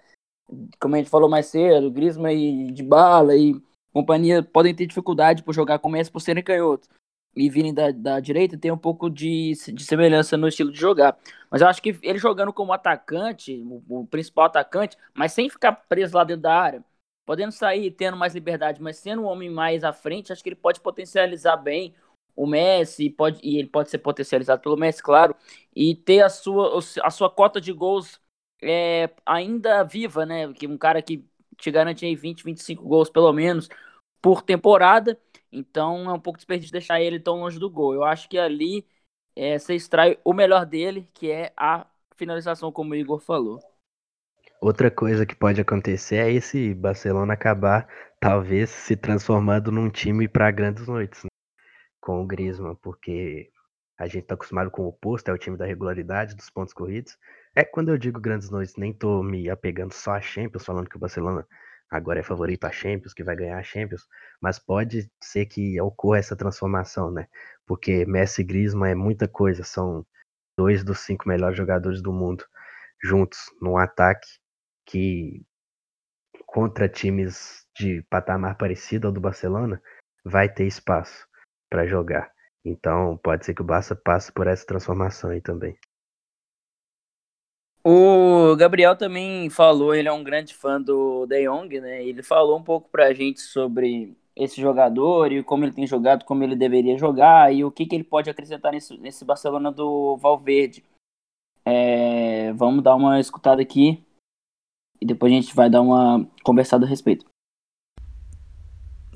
Como 0.79 0.95
a 0.95 0.99
gente 0.99 1.09
falou 1.09 1.31
mais 1.31 1.47
cedo, 1.47 1.91
Griezmann 1.91 2.69
e 2.69 2.73
de 2.73 2.83
bala 2.83 3.35
e 3.35 3.55
companhia 3.93 4.43
podem 4.43 4.75
ter 4.75 4.85
dificuldade 4.85 5.43
por 5.43 5.55
jogar 5.55 5.79
com 5.79 5.89
o 5.89 5.93
Messi 5.93 6.11
por 6.11 6.21
serem 6.21 6.43
canhotos 6.43 6.89
e 7.37 7.49
virem 7.51 7.75
da, 7.75 7.91
da 7.91 8.21
direita 8.21 8.57
tem 8.57 8.71
um 8.71 8.79
pouco 8.79 9.11
de, 9.11 9.53
de 9.73 9.85
semelhança 9.85 10.37
no 10.37 10.49
estilo 10.49 10.71
de 10.73 10.79
jogar. 10.79 11.19
Mas 11.51 11.61
eu 11.61 11.69
acho 11.69 11.83
que 11.83 11.99
ele 12.03 12.19
jogando 12.19 12.53
como 12.53 12.73
atacante, 12.73 13.63
o, 13.67 14.01
o, 14.01 14.07
principal 14.07 14.47
atacante, 14.47 14.97
mas 15.15 15.33
sem 15.33 15.49
ficar 15.51 15.73
preso 15.73 16.17
lá 16.17 16.25
dentro 16.25 16.43
da 16.43 16.55
área, 16.55 16.85
podendo 17.27 17.53
sair, 17.53 17.91
tendo 17.91 18.17
mais 18.17 18.35
liberdade, 18.35 18.83
mas 18.83 18.99
sendo 18.99 19.23
um 19.23 19.27
homem 19.27 19.51
mais 19.51 19.85
à 19.85 19.93
frente, 19.93 20.33
acho 20.33 20.43
que 20.43 20.49
ele 20.51 20.57
pode 20.57 20.81
potencializar 20.81 21.57
bem 21.57 21.95
o 22.37 22.47
Messi, 22.47 23.11
pode, 23.11 23.41
e 23.43 23.59
ele 23.59 23.69
pode 23.69 23.91
ser 23.91 23.99
potencializado 23.99 24.61
pelo 24.63 24.77
Messi, 24.77 25.03
claro, 25.03 25.37
e 25.75 25.95
ter 25.95 26.21
a 26.23 26.29
sua, 26.29 26.79
a 27.03 27.11
sua 27.11 27.31
cota 27.31 27.61
de 27.61 27.73
gols 27.73 28.21
é, 28.63 29.11
ainda 29.25 29.83
viva, 29.85 30.27
né? 30.27 30.53
Que 30.53 30.67
um 30.67 30.79
cara 30.79 31.03
que 31.03 31.25
te 31.57 31.71
garante 31.71 32.05
aí 32.05 32.17
20, 32.17 32.45
25 32.45 32.83
gols 32.85 33.11
pelo 33.11 33.33
menos 33.33 33.69
por 34.21 34.43
temporada 34.43 35.19
então 35.55 36.11
é 36.11 36.13
um 36.13 36.21
pouco 36.21 36.39
desperdício 36.39 36.73
deixar 36.73 37.01
ele 37.01 37.21
tão 37.21 37.41
longe 37.41 37.59
do 37.59 37.71
gol. 37.71 37.95
Eu 37.95 38.05
acho 38.05 38.29
que 38.29 38.39
ali 38.39 38.87
é, 39.37 39.59
você 39.59 39.75
extrai 39.75 40.19
o 40.25 40.33
melhor 40.33 40.67
dele, 40.67 41.09
que 41.15 41.31
é 41.31 41.53
a 41.57 41.87
finalização, 42.17 42.73
como 42.73 42.93
o 42.93 42.97
Igor 42.97 43.21
falou. 43.21 43.59
Outra 44.61 44.91
coisa 44.91 45.27
que 45.27 45.35
pode 45.35 45.61
acontecer 45.61 46.17
é 46.17 46.33
esse 46.33 46.75
Barcelona 46.75 47.35
acabar, 47.35 47.87
talvez, 48.19 48.71
se 48.71 48.97
transformando 48.97 49.71
num 49.71 49.91
time 49.91 50.27
para 50.27 50.51
grandes 50.51 50.87
noites, 50.89 51.23
né? 51.25 51.29
com 52.01 52.23
o 52.23 52.27
Griezmann, 52.27 52.75
porque 52.77 53.51
a 53.99 54.07
gente 54.07 54.23
está 54.23 54.35
acostumado 54.35 54.71
com 54.71 54.83
o 54.83 54.89
oposto, 54.89 55.31
é 55.31 55.35
o 55.35 55.39
time 55.39 55.57
da 55.57 55.67
regularidade, 55.67 56.35
dos 56.35 56.51
pontos 56.51 56.75
corridos. 56.75 57.17
É 57.55 57.65
quando 57.65 57.91
eu 57.91 57.99
digo 57.99 58.21
grandes 58.21 58.51
noites, 58.51 58.77
nem 58.77 58.93
tô 58.93 59.23
me 59.23 59.49
apegando 59.49 59.93
só 59.93 60.13
a 60.13 60.21
Champions, 60.21 60.65
falando 60.65 60.89
que 60.89 60.97
o 60.97 61.01
Barcelona 61.01 61.47
agora 61.95 62.19
é 62.19 62.23
favorito 62.25 62.65
a 62.65 62.73
Champions, 62.73 63.15
que 63.15 63.23
vai 63.23 63.37
ganhar 63.37 63.57
a 63.57 63.63
Champions, 63.63 64.09
mas 64.41 64.59
pode 64.59 65.09
ser 65.23 65.47
que 65.47 65.81
ocorra 65.81 66.19
essa 66.19 66.35
transformação, 66.37 67.11
né? 67.11 67.29
Porque 67.65 68.05
Messi 68.05 68.43
e 68.43 68.45
Griezmann 68.45 68.91
é 68.91 68.95
muita 68.97 69.29
coisa, 69.29 69.63
são 69.63 70.05
dois 70.59 70.83
dos 70.83 71.01
cinco 71.01 71.29
melhores 71.29 71.57
jogadores 71.57 72.03
do 72.03 72.13
mundo 72.13 72.45
juntos 73.03 73.39
num 73.61 73.77
ataque 73.77 74.29
que 74.87 75.43
contra 76.47 76.89
times 76.89 77.65
de 77.77 78.03
patamar 78.11 78.57
parecido 78.57 79.07
ao 79.07 79.13
do 79.13 79.21
Barcelona 79.21 79.81
vai 80.25 80.49
ter 80.49 80.67
espaço 80.67 81.27
para 81.71 81.87
jogar. 81.87 82.29
Então 82.65 83.17
pode 83.19 83.45
ser 83.45 83.55
que 83.55 83.63
o 83.63 83.65
Barça 83.65 83.95
passe 83.95 84.33
por 84.33 84.49
essa 84.49 84.67
transformação 84.67 85.31
aí 85.31 85.41
também. 85.41 85.79
O 87.87 88.57
Gabriel 88.57 88.97
também 88.97 89.51
falou, 89.51 89.95
ele 89.95 90.09
é 90.09 90.13
um 90.13 90.25
grande 90.25 90.55
fã 90.55 90.81
do 90.81 91.27
De 91.27 91.45
Jong, 91.45 91.81
né? 91.81 92.03
Ele 92.03 92.23
falou 92.23 92.59
um 92.59 92.63
pouco 92.63 92.89
pra 92.89 93.13
gente 93.13 93.41
sobre 93.41 94.17
esse 94.35 94.59
jogador 94.61 95.31
e 95.31 95.43
como 95.45 95.65
ele 95.65 95.73
tem 95.73 95.87
jogado, 95.87 96.25
como 96.25 96.43
ele 96.43 96.57
deveria 96.57 96.97
jogar 96.97 97.53
e 97.53 97.63
o 97.63 97.71
que, 97.71 97.85
que 97.85 97.95
ele 97.95 98.03
pode 98.03 98.31
acrescentar 98.31 98.73
nesse, 98.73 98.97
nesse 98.97 99.23
Barcelona 99.23 99.71
do 99.71 100.17
Valverde. 100.17 100.83
É, 101.65 102.53
vamos 102.55 102.83
dar 102.83 102.97
uma 102.97 103.21
escutada 103.21 103.61
aqui 103.61 104.03
e 105.01 105.05
depois 105.05 105.31
a 105.31 105.37
gente 105.37 105.55
vai 105.55 105.69
dar 105.69 105.83
uma 105.83 106.27
conversada 106.43 106.87
a 106.87 106.89
respeito. 106.89 107.27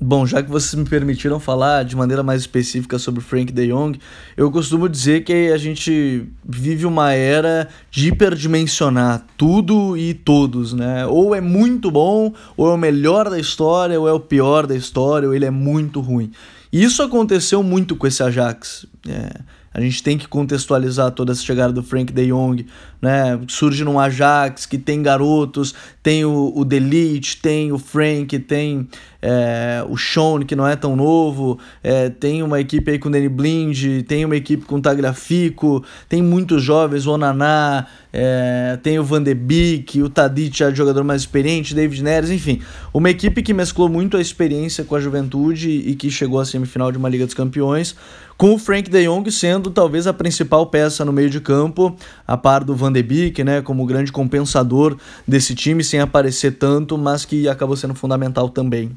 Bom, 0.01 0.25
já 0.25 0.41
que 0.41 0.49
vocês 0.49 0.75
me 0.75 0.87
permitiram 0.87 1.41
falar 1.41 1.83
de 1.83 1.93
maneira 1.93 2.23
mais 2.23 2.39
específica 2.39 2.97
sobre 2.97 3.19
Frank 3.19 3.51
de 3.51 3.67
Jong, 3.67 3.99
eu 4.37 4.49
costumo 4.49 4.87
dizer 4.87 5.25
que 5.25 5.51
a 5.51 5.57
gente 5.57 6.25
vive 6.41 6.85
uma 6.85 7.11
era 7.11 7.67
de 7.91 8.07
hiperdimensionar 8.07 9.25
tudo 9.35 9.97
e 9.97 10.13
todos, 10.13 10.71
né? 10.71 11.05
Ou 11.05 11.35
é 11.35 11.41
muito 11.41 11.91
bom, 11.91 12.33
ou 12.55 12.69
é 12.69 12.73
o 12.73 12.77
melhor 12.77 13.29
da 13.29 13.37
história, 13.37 13.99
ou 13.99 14.07
é 14.07 14.13
o 14.13 14.21
pior 14.21 14.65
da 14.65 14.75
história, 14.75 15.27
ou 15.27 15.35
ele 15.35 15.45
é 15.45 15.51
muito 15.51 15.99
ruim. 15.99 16.31
E 16.71 16.81
isso 16.81 17.03
aconteceu 17.03 17.61
muito 17.61 17.93
com 17.97 18.07
esse 18.07 18.23
Ajax. 18.23 18.85
É, 19.05 19.41
a 19.73 19.81
gente 19.81 20.01
tem 20.01 20.17
que 20.17 20.29
contextualizar 20.29 21.11
toda 21.11 21.33
essa 21.33 21.41
chegada 21.41 21.73
do 21.73 21.83
Frank 21.83 22.13
de 22.13 22.27
Jong, 22.27 22.65
né? 23.01 23.39
Surge 23.47 23.83
num 23.83 23.99
Ajax 23.99 24.65
que 24.65 24.77
tem 24.77 25.01
garotos, 25.01 25.73
tem 26.03 26.25
o, 26.25 26.51
o 26.55 26.65
Delete, 26.65 27.37
tem 27.37 27.71
o 27.71 27.77
Frank, 27.77 28.37
tem 28.39 28.87
é, 29.21 29.83
o 29.89 29.97
Sean, 29.97 30.43
que 30.45 30.55
não 30.55 30.67
é 30.67 30.75
tão 30.75 30.95
novo, 30.95 31.59
é, 31.83 32.09
tem 32.09 32.41
uma 32.41 32.59
equipe 32.59 32.91
aí 32.91 32.99
com 32.99 33.09
o 33.09 33.11
Danny 33.11 33.29
Blind, 33.29 34.03
tem 34.07 34.23
uma 34.23 34.35
equipe 34.35 34.65
com 34.65 34.75
o 34.75 34.81
Tagliafico, 34.81 35.83
tem 36.07 36.21
muitos 36.21 36.63
jovens, 36.63 37.05
o 37.05 37.11
Onaná, 37.11 37.85
é, 38.11 38.79
tem 38.81 38.97
o 38.97 39.03
Van 39.03 39.21
de 39.21 39.33
Beek, 39.33 40.01
o 40.01 40.09
Tadic, 40.09 40.57
já 40.57 40.71
jogador 40.71 41.03
mais 41.03 41.21
experiente, 41.21 41.75
David 41.75 42.03
Neres, 42.03 42.31
enfim, 42.31 42.61
uma 42.93 43.09
equipe 43.09 43.41
que 43.41 43.53
mesclou 43.53 43.89
muito 43.89 44.17
a 44.17 44.21
experiência 44.21 44.83
com 44.83 44.95
a 44.95 44.99
juventude 44.99 45.69
e 45.69 45.95
que 45.95 46.09
chegou 46.09 46.39
à 46.39 46.45
semifinal 46.45 46.91
de 46.91 46.97
uma 46.97 47.09
Liga 47.09 47.25
dos 47.25 47.35
Campeões, 47.35 47.95
com 48.37 48.53
o 48.53 48.57
Frank 48.57 48.89
de 48.89 49.03
Jong 49.03 49.29
sendo 49.31 49.69
talvez 49.69 50.07
a 50.07 50.13
principal 50.13 50.65
peça 50.67 51.03
no 51.03 51.11
meio 51.11 51.29
de 51.29 51.41
campo, 51.41 51.95
a 52.25 52.37
par 52.37 52.63
do 52.63 52.73
Van 52.73 52.88
de 52.91 53.03
Beek, 53.03 53.43
né, 53.43 53.61
como 53.61 53.85
grande 53.85 54.11
compensador 54.11 54.97
desse 55.27 55.55
time, 55.55 55.83
sem 55.83 55.99
aparecer 55.99 56.57
tanto, 56.57 56.97
mas 56.97 57.25
que 57.25 57.47
acabou 57.47 57.75
sendo 57.75 57.95
fundamental 57.95 58.49
também. 58.49 58.91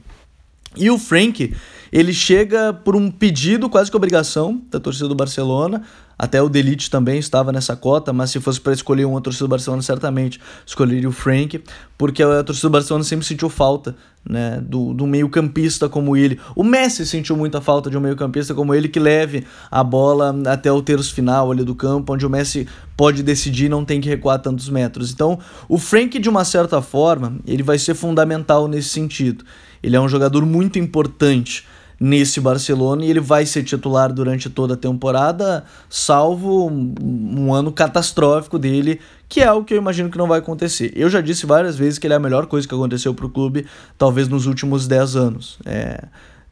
E 0.76 0.90
o 0.90 0.98
Frank, 0.98 1.54
ele 1.92 2.14
chega 2.14 2.72
por 2.72 2.96
um 2.96 3.10
pedido, 3.10 3.68
quase 3.68 3.90
que 3.90 3.96
obrigação, 3.96 4.62
da 4.70 4.80
torcida 4.80 5.06
do 5.08 5.14
Barcelona. 5.14 5.82
Até 6.18 6.40
o 6.40 6.48
Delite 6.48 6.88
também 6.88 7.18
estava 7.18 7.52
nessa 7.52 7.76
cota, 7.76 8.12
mas 8.12 8.30
se 8.30 8.40
fosse 8.40 8.60
para 8.60 8.72
escolher 8.72 9.04
uma 9.04 9.20
torcida 9.20 9.44
do 9.44 9.50
Barcelona, 9.50 9.82
certamente 9.82 10.40
escolheria 10.64 11.08
o 11.08 11.12
Frank, 11.12 11.62
porque 11.98 12.22
a 12.22 12.42
torcida 12.42 12.68
do 12.68 12.72
Barcelona 12.72 13.04
sempre 13.04 13.26
sentiu 13.26 13.50
falta 13.50 13.94
né, 14.24 14.62
do, 14.62 14.94
do 14.94 15.06
meio-campista 15.06 15.88
como 15.88 16.16
ele. 16.16 16.38
O 16.54 16.62
Messi 16.62 17.04
sentiu 17.04 17.36
muita 17.36 17.60
falta 17.60 17.90
de 17.90 17.98
um 17.98 18.00
meio-campista 18.00 18.54
como 18.54 18.72
ele 18.72 18.88
que 18.88 19.00
leve 19.00 19.44
a 19.70 19.82
bola 19.82 20.34
até 20.46 20.70
o 20.72 20.80
terço 20.80 21.12
final 21.12 21.50
ali 21.50 21.64
do 21.64 21.74
campo, 21.74 22.14
onde 22.14 22.24
o 22.24 22.30
Messi 22.30 22.66
pode 22.96 23.22
decidir 23.22 23.68
não 23.68 23.84
tem 23.84 24.00
que 24.00 24.08
recuar 24.08 24.38
tantos 24.38 24.68
metros. 24.68 25.12
Então, 25.12 25.38
o 25.68 25.76
Frank, 25.76 26.18
de 26.18 26.28
uma 26.28 26.44
certa 26.44 26.80
forma, 26.80 27.36
ele 27.46 27.62
vai 27.62 27.78
ser 27.78 27.94
fundamental 27.94 28.68
nesse 28.68 28.90
sentido. 28.90 29.44
Ele 29.82 29.96
é 29.96 30.00
um 30.00 30.08
jogador 30.08 30.46
muito 30.46 30.78
importante 30.78 31.66
nesse 32.02 32.40
Barcelona 32.40 33.04
e 33.04 33.10
ele 33.10 33.20
vai 33.20 33.46
ser 33.46 33.62
titular 33.62 34.12
durante 34.12 34.50
toda 34.50 34.74
a 34.74 34.76
temporada, 34.76 35.62
salvo 35.88 36.68
um, 36.68 36.92
um, 37.00 37.54
ano 37.54 37.70
catastrófico 37.70 38.58
dele, 38.58 39.00
que 39.28 39.40
é 39.40 39.52
o 39.52 39.62
que 39.62 39.72
eu 39.72 39.78
imagino 39.78 40.10
que 40.10 40.18
não 40.18 40.26
vai 40.26 40.40
acontecer. 40.40 40.92
Eu 40.96 41.08
já 41.08 41.20
disse 41.20 41.46
várias 41.46 41.76
vezes 41.76 42.00
que 42.00 42.06
ele 42.08 42.14
é 42.14 42.16
a 42.16 42.20
melhor 42.20 42.46
coisa 42.46 42.66
que 42.66 42.74
aconteceu 42.74 43.14
para 43.14 43.24
o 43.24 43.30
clube, 43.30 43.66
talvez 43.96 44.26
nos 44.26 44.46
últimos 44.46 44.88
10 44.88 45.14
anos. 45.14 45.58
É, 45.64 46.02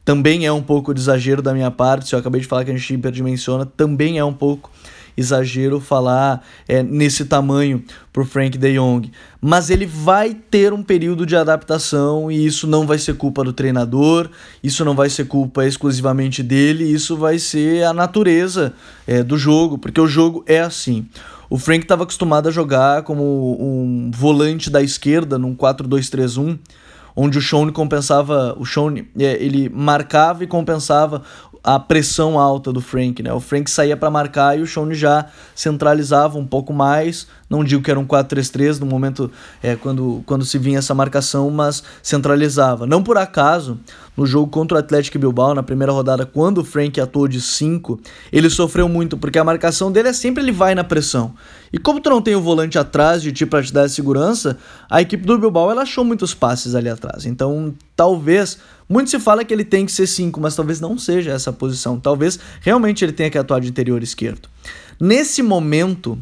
também 0.04 0.46
é 0.46 0.52
um 0.52 0.62
pouco 0.62 0.94
de 0.94 1.00
exagero 1.00 1.42
da 1.42 1.52
minha 1.52 1.70
parte, 1.72 2.08
se 2.08 2.14
eu 2.14 2.20
acabei 2.20 2.40
de 2.40 2.46
falar 2.46 2.64
que 2.64 2.70
a 2.70 2.76
gente 2.76 2.94
hiperdimensiona, 2.94 3.66
também 3.66 4.18
é 4.18 4.24
um 4.24 4.32
pouco 4.32 4.70
exagero 5.16 5.80
falar 5.80 6.44
é, 6.68 6.82
nesse 6.82 7.24
tamanho 7.24 7.82
pro 8.12 8.24
Frank 8.24 8.56
De 8.58 8.74
Jong, 8.74 9.10
mas 9.40 9.70
ele 9.70 9.86
vai 9.86 10.34
ter 10.34 10.72
um 10.72 10.82
período 10.82 11.24
de 11.24 11.36
adaptação 11.36 12.30
e 12.30 12.44
isso 12.44 12.66
não 12.66 12.86
vai 12.86 12.98
ser 12.98 13.14
culpa 13.14 13.44
do 13.44 13.52
treinador, 13.52 14.28
isso 14.62 14.84
não 14.84 14.94
vai 14.94 15.08
ser 15.08 15.26
culpa 15.26 15.64
exclusivamente 15.66 16.42
dele, 16.42 16.84
isso 16.84 17.16
vai 17.16 17.38
ser 17.38 17.84
a 17.84 17.92
natureza 17.92 18.72
é, 19.06 19.22
do 19.22 19.36
jogo, 19.36 19.78
porque 19.78 20.00
o 20.00 20.06
jogo 20.06 20.44
é 20.46 20.60
assim. 20.60 21.06
O 21.48 21.58
Frank 21.58 21.84
estava 21.84 22.04
acostumado 22.04 22.48
a 22.48 22.52
jogar 22.52 23.02
como 23.02 23.56
um 23.60 24.10
volante 24.14 24.70
da 24.70 24.82
esquerda 24.82 25.38
num 25.38 25.54
4-2-3-1 25.54 26.58
onde 27.14 27.38
o 27.38 27.42
Sean 27.42 27.70
compensava, 27.70 28.56
o 28.58 28.64
Sean, 28.64 28.94
é, 29.18 29.42
ele 29.42 29.68
marcava 29.68 30.44
e 30.44 30.46
compensava 30.46 31.22
a 31.62 31.78
pressão 31.78 32.38
alta 32.38 32.72
do 32.72 32.80
Frank, 32.80 33.22
né? 33.22 33.32
O 33.32 33.40
Frank 33.40 33.70
saía 33.70 33.96
para 33.96 34.10
marcar 34.10 34.58
e 34.58 34.62
o 34.62 34.66
Sean 34.66 34.92
já 34.94 35.26
centralizava 35.54 36.38
um 36.38 36.46
pouco 36.46 36.72
mais. 36.72 37.26
Não 37.50 37.64
digo 37.64 37.82
que 37.82 37.90
era 37.90 37.98
um 37.98 38.06
4-3-3 38.06 38.78
no 38.78 38.86
momento 38.86 39.28
é, 39.60 39.74
quando, 39.74 40.22
quando 40.24 40.44
se 40.44 40.56
vinha 40.56 40.78
essa 40.78 40.94
marcação, 40.94 41.50
mas 41.50 41.82
centralizava. 42.00 42.86
Não 42.86 43.02
por 43.02 43.18
acaso, 43.18 43.80
no 44.16 44.24
jogo 44.24 44.48
contra 44.48 44.76
o 44.76 44.78
Atlético 44.78 45.18
Bilbao, 45.18 45.52
na 45.52 45.62
primeira 45.62 45.92
rodada, 45.92 46.24
quando 46.24 46.58
o 46.58 46.64
Frank 46.64 47.00
atuou 47.00 47.26
de 47.26 47.40
5, 47.40 47.98
ele 48.32 48.48
sofreu 48.48 48.88
muito, 48.88 49.18
porque 49.18 49.36
a 49.36 49.42
marcação 49.42 49.90
dele 49.90 50.10
é 50.10 50.12
sempre 50.12 50.44
ele 50.44 50.52
vai 50.52 50.76
na 50.76 50.84
pressão. 50.84 51.34
E 51.72 51.78
como 51.78 52.00
tu 52.00 52.08
não 52.08 52.22
tem 52.22 52.36
o 52.36 52.40
volante 52.40 52.78
atrás 52.78 53.20
de 53.20 53.32
ti 53.32 53.44
para 53.44 53.64
te 53.64 53.72
dar 53.72 53.88
segurança, 53.90 54.56
a 54.88 55.02
equipe 55.02 55.26
do 55.26 55.36
Bilbao 55.36 55.72
ela 55.72 55.82
achou 55.82 56.04
muitos 56.04 56.32
passes 56.32 56.76
ali 56.76 56.88
atrás. 56.88 57.26
Então, 57.26 57.74
talvez 57.96 58.58
muito 58.88 59.10
se 59.10 59.18
fala 59.18 59.44
que 59.44 59.52
ele 59.52 59.64
tem 59.64 59.84
que 59.84 59.92
ser 59.92 60.06
5, 60.06 60.40
mas 60.40 60.54
talvez 60.54 60.80
não 60.80 60.96
seja 60.96 61.32
essa 61.32 61.52
posição. 61.52 61.98
Talvez 61.98 62.38
realmente 62.60 63.04
ele 63.04 63.12
tenha 63.12 63.30
que 63.30 63.38
atuar 63.38 63.60
de 63.60 63.68
interior 63.68 64.00
esquerdo. 64.02 64.48
Nesse 65.00 65.42
momento, 65.42 66.18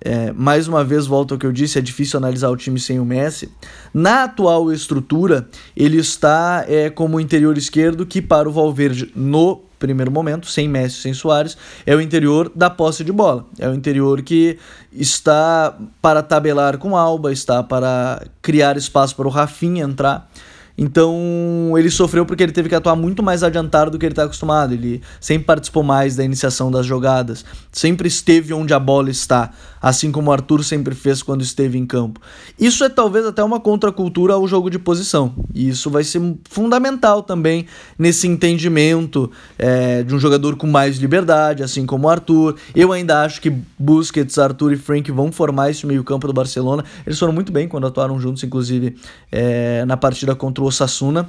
é, 0.00 0.32
mais 0.32 0.68
uma 0.68 0.84
vez 0.84 1.06
volto 1.06 1.34
ao 1.34 1.38
que 1.38 1.46
eu 1.46 1.52
disse, 1.52 1.78
é 1.78 1.82
difícil 1.82 2.18
analisar 2.18 2.50
o 2.50 2.56
time 2.56 2.78
sem 2.78 3.00
o 3.00 3.04
Messi. 3.04 3.50
Na 3.92 4.24
atual 4.24 4.72
estrutura, 4.72 5.48
ele 5.76 5.98
está 5.98 6.64
é, 6.68 6.88
como 6.90 7.18
interior 7.18 7.56
esquerdo, 7.58 8.06
que 8.06 8.22
para 8.22 8.48
o 8.48 8.52
Valverde, 8.52 9.10
no 9.14 9.62
primeiro 9.78 10.10
momento, 10.10 10.46
sem 10.46 10.68
Messi, 10.68 11.00
sem 11.00 11.14
Soares, 11.14 11.56
é 11.86 11.94
o 11.94 12.00
interior 12.00 12.50
da 12.54 12.68
posse 12.68 13.04
de 13.04 13.12
bola. 13.12 13.46
É 13.58 13.68
o 13.68 13.74
interior 13.74 14.22
que 14.22 14.58
está 14.92 15.76
para 16.02 16.22
tabelar 16.22 16.78
com 16.78 16.96
Alba, 16.96 17.32
está 17.32 17.62
para 17.62 18.24
criar 18.42 18.76
espaço 18.76 19.14
para 19.14 19.26
o 19.26 19.30
Rafinha 19.30 19.84
entrar. 19.84 20.28
Então 20.80 21.74
ele 21.76 21.90
sofreu 21.90 22.24
porque 22.24 22.40
ele 22.40 22.52
teve 22.52 22.68
que 22.68 22.74
atuar 22.76 22.94
muito 22.94 23.20
mais 23.20 23.42
adiantado 23.42 23.90
do 23.90 23.98
que 23.98 24.06
ele 24.06 24.12
está 24.12 24.22
acostumado. 24.22 24.72
Ele 24.72 25.02
sempre 25.20 25.44
participou 25.44 25.82
mais 25.82 26.14
da 26.14 26.22
iniciação 26.22 26.70
das 26.70 26.86
jogadas, 26.86 27.44
sempre 27.72 28.06
esteve 28.06 28.54
onde 28.54 28.72
a 28.72 28.78
bola 28.78 29.10
está, 29.10 29.50
assim 29.82 30.12
como 30.12 30.30
o 30.30 30.32
Arthur 30.32 30.62
sempre 30.62 30.94
fez 30.94 31.20
quando 31.20 31.42
esteve 31.42 31.76
em 31.76 31.84
campo. 31.84 32.20
Isso 32.56 32.84
é 32.84 32.88
talvez 32.88 33.26
até 33.26 33.42
uma 33.42 33.58
contracultura 33.58 34.34
ao 34.34 34.46
jogo 34.46 34.70
de 34.70 34.78
posição. 34.78 35.34
E 35.52 35.68
isso 35.68 35.90
vai 35.90 36.04
ser 36.04 36.20
fundamental 36.48 37.24
também 37.24 37.66
nesse 37.98 38.28
entendimento 38.28 39.30
é, 39.58 40.04
de 40.04 40.14
um 40.14 40.18
jogador 40.20 40.54
com 40.54 40.68
mais 40.68 40.98
liberdade, 40.98 41.64
assim 41.64 41.84
como 41.84 42.06
o 42.06 42.10
Arthur. 42.10 42.54
Eu 42.72 42.92
ainda 42.92 43.22
acho 43.24 43.40
que 43.40 43.52
Busquets, 43.76 44.38
Arthur 44.38 44.74
e 44.74 44.76
Frank 44.76 45.10
vão 45.10 45.32
formar 45.32 45.70
esse 45.70 45.84
meio-campo 45.84 46.28
do 46.28 46.32
Barcelona. 46.32 46.84
Eles 47.04 47.18
foram 47.18 47.32
muito 47.32 47.50
bem 47.50 47.66
quando 47.66 47.86
atuaram 47.88 48.20
juntos, 48.20 48.44
inclusive 48.44 48.96
é, 49.32 49.84
na 49.84 49.96
partida 49.96 50.36
contra 50.36 50.62
o 50.62 50.67
Osasuna. 50.68 51.28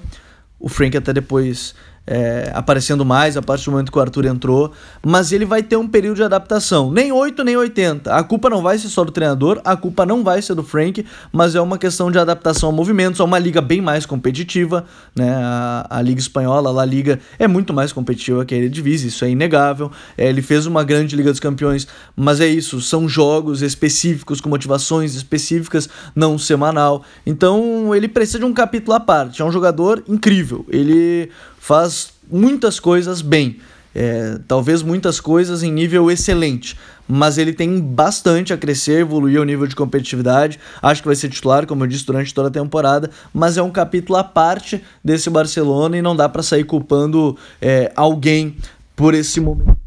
O 0.59 0.67
Frank 0.67 0.97
até 0.97 1.13
depois 1.13 1.73
é, 2.06 2.52
aparecendo 2.56 3.06
mais 3.06 3.38
a 3.38 3.41
partir 3.41 3.66
do 3.66 3.72
momento 3.72 3.91
que 3.91 3.97
o 3.97 4.02
Arthur 4.02 4.26
entrou, 4.26 4.72
mas 5.06 5.32
ele 5.32 5.45
vai 5.45 5.62
ter 5.62 5.78
um 5.78 5.88
período 5.88 6.18
de 6.18 6.24
adaptação. 6.24 6.91
Nem 6.91 7.12
8, 7.12 7.43
nem 7.43 7.56
80. 7.56 8.14
A 8.14 8.24
culpa 8.24 8.50
não 8.50 8.62
vai 8.62 8.78
ser 8.78 8.89
só 8.89 9.04
do 9.04 9.12
treinador, 9.12 9.62
a 9.64 9.76
culpa 9.76 10.06
não 10.06 10.24
vai 10.24 10.41
ser 10.41 10.56
do 10.56 10.64
Frank, 10.64 11.06
mas 11.32 11.56
é 11.56 11.62
uma 11.62 11.78
questão 11.78 12.12
de 12.12 12.18
adaptação 12.18 12.70
a 12.70 12.72
movimentos, 12.72 13.22
a 13.22 13.24
uma 13.24 13.38
liga 13.38 13.62
bem 13.62 13.82
mais 13.82 14.06
competitiva, 14.06 14.86
né? 15.16 15.30
A, 15.32 15.88
a 15.89 16.02
Liga 16.02 16.20
Espanhola, 16.20 16.70
a 16.70 16.74
La 16.74 16.86
Liga, 16.86 17.20
é 17.38 17.47
muito 17.47 17.74
mais 17.74 17.93
competitiva 17.93 18.43
que 18.43 18.56
a 18.56 18.58
Eredivisie, 18.58 19.10
isso 19.10 19.24
é 19.24 19.30
inegável. 19.30 19.91
É, 20.18 20.28
ele 20.28 20.41
fez 20.41 20.66
uma 20.66 20.84
grande 20.84 21.16
Liga 21.16 21.30
dos 21.30 21.39
Campeões, 21.39 21.88
mas 22.16 22.39
é 22.39 22.47
isso, 22.47 22.82
são 22.82 23.08
jogos 23.08 23.62
específicos, 23.62 24.41
com 24.41 24.50
motivações 24.50 25.16
específicas, 25.16 25.88
não 26.16 26.38
semanal. 26.38 27.04
Então 27.26 27.93
ele 27.95 28.08
precisa 28.08 28.39
de 28.39 28.45
um 28.45 28.54
capítulo 28.54 28.95
à 28.95 29.00
parte. 29.00 29.41
É 29.41 29.45
um 29.45 29.52
jogador 29.52 30.04
incrível. 30.08 30.66
Ele 30.70 31.30
faz 31.60 32.12
muitas 32.30 32.80
coisas 32.80 33.22
bem. 33.22 33.60
É, 33.93 34.39
talvez 34.47 34.84
muitas 34.84 35.20
coisas 35.20 35.64
em 35.64 35.72
nível 35.72 36.12
excelente, 36.12 36.78
mas 37.07 37.39
ele 37.39 37.51
tem 37.51 37.82
bastante 37.82 38.53
a 38.53 38.57
crescer, 38.57 38.99
evoluir 38.99 39.41
o 39.41 39.43
nível 39.43 39.66
de 39.66 39.76
competitividade. 39.76 40.60
Acho 40.82 41.01
que 41.01 41.07
vai 41.07 41.16
ser 41.16 41.28
titular, 41.30 41.66
como 41.66 41.84
eu 41.84 41.88
disse, 41.88 42.05
durante 42.05 42.34
toda 42.34 42.49
a 42.49 42.51
temporada, 42.51 43.10
mas 43.34 43.57
é 43.57 43.64
um 43.64 43.72
capítulo 43.72 44.18
à 44.18 44.24
parte 44.24 44.84
desse 45.03 45.30
Barcelona 45.30 45.97
e 45.97 46.01
não 46.01 46.16
dá 46.16 46.30
para 46.30 46.43
sair 46.43 46.64
culpando 46.64 47.36
é, 47.60 47.91
alguém 47.95 48.55
por 48.95 49.14
esse 49.14 49.39
momento 49.39 49.78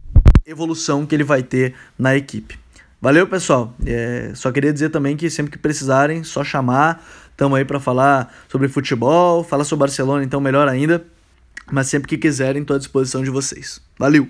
evolução 0.45 1.07
que 1.07 1.14
ele 1.14 1.25
vai 1.25 1.43
ter 1.43 1.75
na 1.99 2.16
equipe. 2.16 2.59
Valeu, 3.01 3.27
pessoal. 3.27 3.75
É, 3.85 4.31
só 4.35 4.53
queria 4.53 4.73
dizer 4.73 4.91
também 4.91 5.16
que 5.16 5.29
sempre 5.29 5.51
que 5.51 5.59
precisarem, 5.59 6.23
só 6.23 6.45
chamar. 6.45 7.05
Estamos 7.31 7.59
aí 7.59 7.64
para 7.64 7.81
falar 7.81 8.33
sobre 8.49 8.68
futebol, 8.68 9.43
falar 9.43 9.64
sobre 9.64 9.81
Barcelona, 9.87 10.23
então 10.23 10.41
melhor 10.41 10.68
ainda. 10.68 11.05
Mas 11.71 11.89
sempre 11.89 12.09
que 12.09 12.19
quiserem, 12.19 12.63
estou 12.63 12.77
à 12.77 12.79
disposição 12.79 13.23
de 13.23 13.31
vocês. 13.31 13.81
Valeu! 13.99 14.27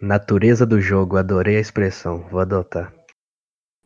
Natureza 0.00 0.64
do 0.64 0.80
jogo, 0.80 1.16
adorei 1.16 1.56
a 1.56 1.60
expressão, 1.60 2.20
vou 2.28 2.40
adotar. 2.40 2.92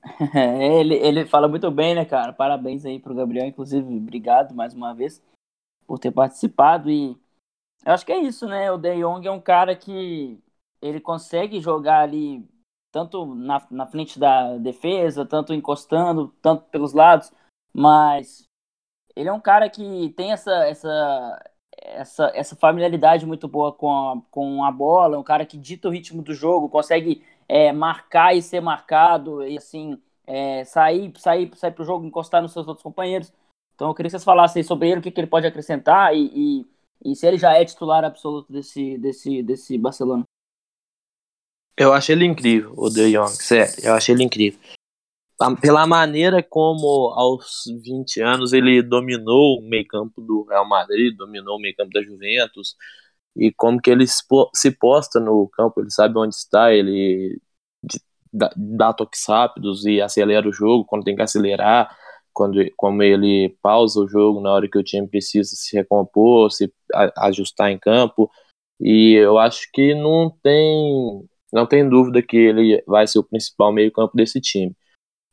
É, 0.34 0.80
ele, 0.80 0.94
ele 0.96 1.24
fala 1.26 1.46
muito 1.46 1.70
bem, 1.70 1.94
né, 1.94 2.04
cara? 2.04 2.32
Parabéns 2.32 2.84
aí 2.84 2.98
pro 2.98 3.14
Gabriel, 3.14 3.46
inclusive, 3.46 3.86
obrigado 3.96 4.52
mais 4.52 4.74
uma 4.74 4.92
vez 4.92 5.22
por 5.86 5.98
ter 5.98 6.10
participado. 6.10 6.90
E 6.90 7.16
eu 7.84 7.92
acho 7.92 8.04
que 8.04 8.12
é 8.12 8.18
isso, 8.18 8.46
né? 8.46 8.70
O 8.72 8.78
De 8.78 8.96
Jong 8.96 9.26
é 9.26 9.30
um 9.30 9.40
cara 9.40 9.76
que 9.76 10.38
ele 10.80 11.00
consegue 11.00 11.60
jogar 11.60 12.00
ali 12.00 12.44
tanto 12.92 13.24
na, 13.34 13.66
na 13.70 13.86
frente 13.86 14.18
da 14.18 14.58
defesa, 14.58 15.24
tanto 15.24 15.54
encostando, 15.54 16.28
tanto 16.42 16.64
pelos 16.64 16.92
lados, 16.92 17.32
mas 17.72 18.44
ele 19.16 19.28
é 19.28 19.32
um 19.32 19.40
cara 19.40 19.70
que 19.70 20.10
tem 20.10 20.32
essa, 20.32 20.52
essa, 20.66 21.51
essa, 21.84 22.30
essa 22.34 22.56
familiaridade 22.56 23.26
muito 23.26 23.48
boa 23.48 23.72
com 23.72 23.90
a, 23.90 24.20
com 24.30 24.64
a 24.64 24.70
bola, 24.70 25.18
um 25.18 25.22
cara 25.22 25.44
que 25.44 25.56
dita 25.56 25.88
o 25.88 25.90
ritmo 25.90 26.22
do 26.22 26.34
jogo, 26.34 26.68
consegue 26.68 27.22
é, 27.48 27.72
marcar 27.72 28.34
e 28.34 28.42
ser 28.42 28.60
marcado, 28.60 29.46
e 29.46 29.56
assim, 29.56 29.98
é, 30.26 30.64
sair, 30.64 31.12
sair, 31.18 31.50
sair 31.56 31.72
para 31.72 31.82
o 31.82 31.86
jogo, 31.86 32.06
encostar 32.06 32.40
nos 32.40 32.52
seus 32.52 32.66
outros 32.66 32.82
companheiros. 32.82 33.32
Então 33.74 33.88
eu 33.88 33.94
queria 33.94 34.08
que 34.08 34.12
vocês 34.12 34.24
falassem 34.24 34.62
sobre 34.62 34.88
ele, 34.88 35.00
o 35.00 35.02
que, 35.02 35.10
que 35.10 35.20
ele 35.20 35.26
pode 35.26 35.46
acrescentar 35.46 36.14
e, 36.14 36.30
e, 36.34 36.66
e, 37.10 37.16
se 37.16 37.26
ele 37.26 37.38
já 37.38 37.52
é 37.52 37.64
titular 37.64 38.04
absoluto 38.04 38.52
desse, 38.52 38.96
desse, 38.98 39.42
desse 39.42 39.76
Barcelona. 39.76 40.24
Eu 41.76 41.92
acho 41.92 42.12
ele 42.12 42.24
incrível, 42.24 42.74
o 42.76 42.88
De 42.90 43.10
Jong, 43.12 43.30
sério, 43.30 43.74
eu 43.82 43.94
acho 43.94 44.12
ele 44.12 44.22
incrível 44.22 44.60
pela 45.60 45.86
maneira 45.86 46.42
como 46.42 47.12
aos 47.14 47.64
20 47.82 48.20
anos 48.20 48.52
ele 48.52 48.82
dominou 48.82 49.58
o 49.58 49.62
meio-campo 49.62 50.20
do 50.20 50.44
Real 50.44 50.68
Madrid, 50.68 51.16
dominou 51.16 51.56
o 51.56 51.60
meio-campo 51.60 51.90
da 51.92 52.02
Juventus, 52.02 52.76
e 53.36 53.52
como 53.52 53.80
que 53.80 53.90
ele 53.90 54.06
se 54.06 54.70
posta 54.78 55.18
no 55.20 55.48
campo, 55.48 55.80
ele 55.80 55.90
sabe 55.90 56.18
onde 56.18 56.34
está, 56.34 56.72
ele 56.72 57.40
dá 58.32 58.92
toques 58.92 59.24
rápidos 59.28 59.84
e 59.84 60.00
acelera 60.00 60.48
o 60.48 60.52
jogo 60.52 60.84
quando 60.84 61.04
tem 61.04 61.16
que 61.16 61.22
acelerar, 61.22 61.94
quando 62.32 62.58
como 62.76 63.02
ele 63.02 63.56
pausa 63.62 64.00
o 64.00 64.08
jogo 64.08 64.40
na 64.40 64.52
hora 64.52 64.68
que 64.68 64.78
o 64.78 64.82
time 64.82 65.06
precisa 65.08 65.50
se 65.54 65.76
recompor, 65.76 66.50
se 66.50 66.72
ajustar 67.18 67.70
em 67.70 67.78
campo. 67.78 68.30
E 68.80 69.14
eu 69.14 69.38
acho 69.38 69.68
que 69.72 69.94
não 69.94 70.30
tem 70.42 71.24
não 71.52 71.66
tem 71.66 71.88
dúvida 71.88 72.22
que 72.22 72.36
ele 72.36 72.82
vai 72.86 73.06
ser 73.06 73.18
o 73.18 73.24
principal 73.24 73.72
meio-campo 73.72 74.16
desse 74.16 74.40
time. 74.40 74.74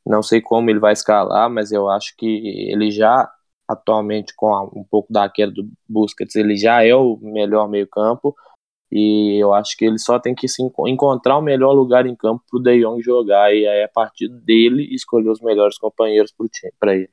Não 0.10 0.24
sei 0.24 0.42
como 0.42 0.72
ele 0.72 0.80
vai 0.80 0.92
escalar, 0.94 1.48
mas 1.52 1.72
eu 1.72 1.88
acho 1.88 2.16
que 2.18 2.26
ele 2.72 2.90
já, 2.90 3.32
atualmente, 3.68 4.34
com 4.36 4.52
um 4.76 4.84
pouco 4.84 5.14
da 5.14 5.30
queda 5.30 5.52
do 5.52 5.70
Busquets, 5.88 6.36
ele 6.36 6.58
já 6.58 6.84
é 6.84 6.96
o 6.96 7.16
melhor 7.22 7.70
meio-campo. 7.70 8.36
E 8.92 9.38
eu 9.40 9.54
acho 9.54 9.78
que 9.78 9.86
ele 9.86 10.00
só 10.00 10.18
tem 10.18 10.34
que 10.34 10.48
se 10.48 10.64
encontrar 10.88 11.38
o 11.38 11.44
melhor 11.44 11.74
lugar 11.74 12.08
em 12.08 12.16
campo 12.16 12.44
para 12.50 12.60
o 12.60 12.64
De 12.64 12.82
Jong 12.82 13.00
jogar. 13.04 13.54
E 13.54 13.68
aí, 13.68 13.84
a 13.84 13.88
partir 13.88 14.28
dele, 14.30 14.84
escolher 14.96 15.30
os 15.30 15.42
melhores 15.42 15.78
companheiros 15.78 16.34
para 16.80 16.96
ele. 16.96 17.12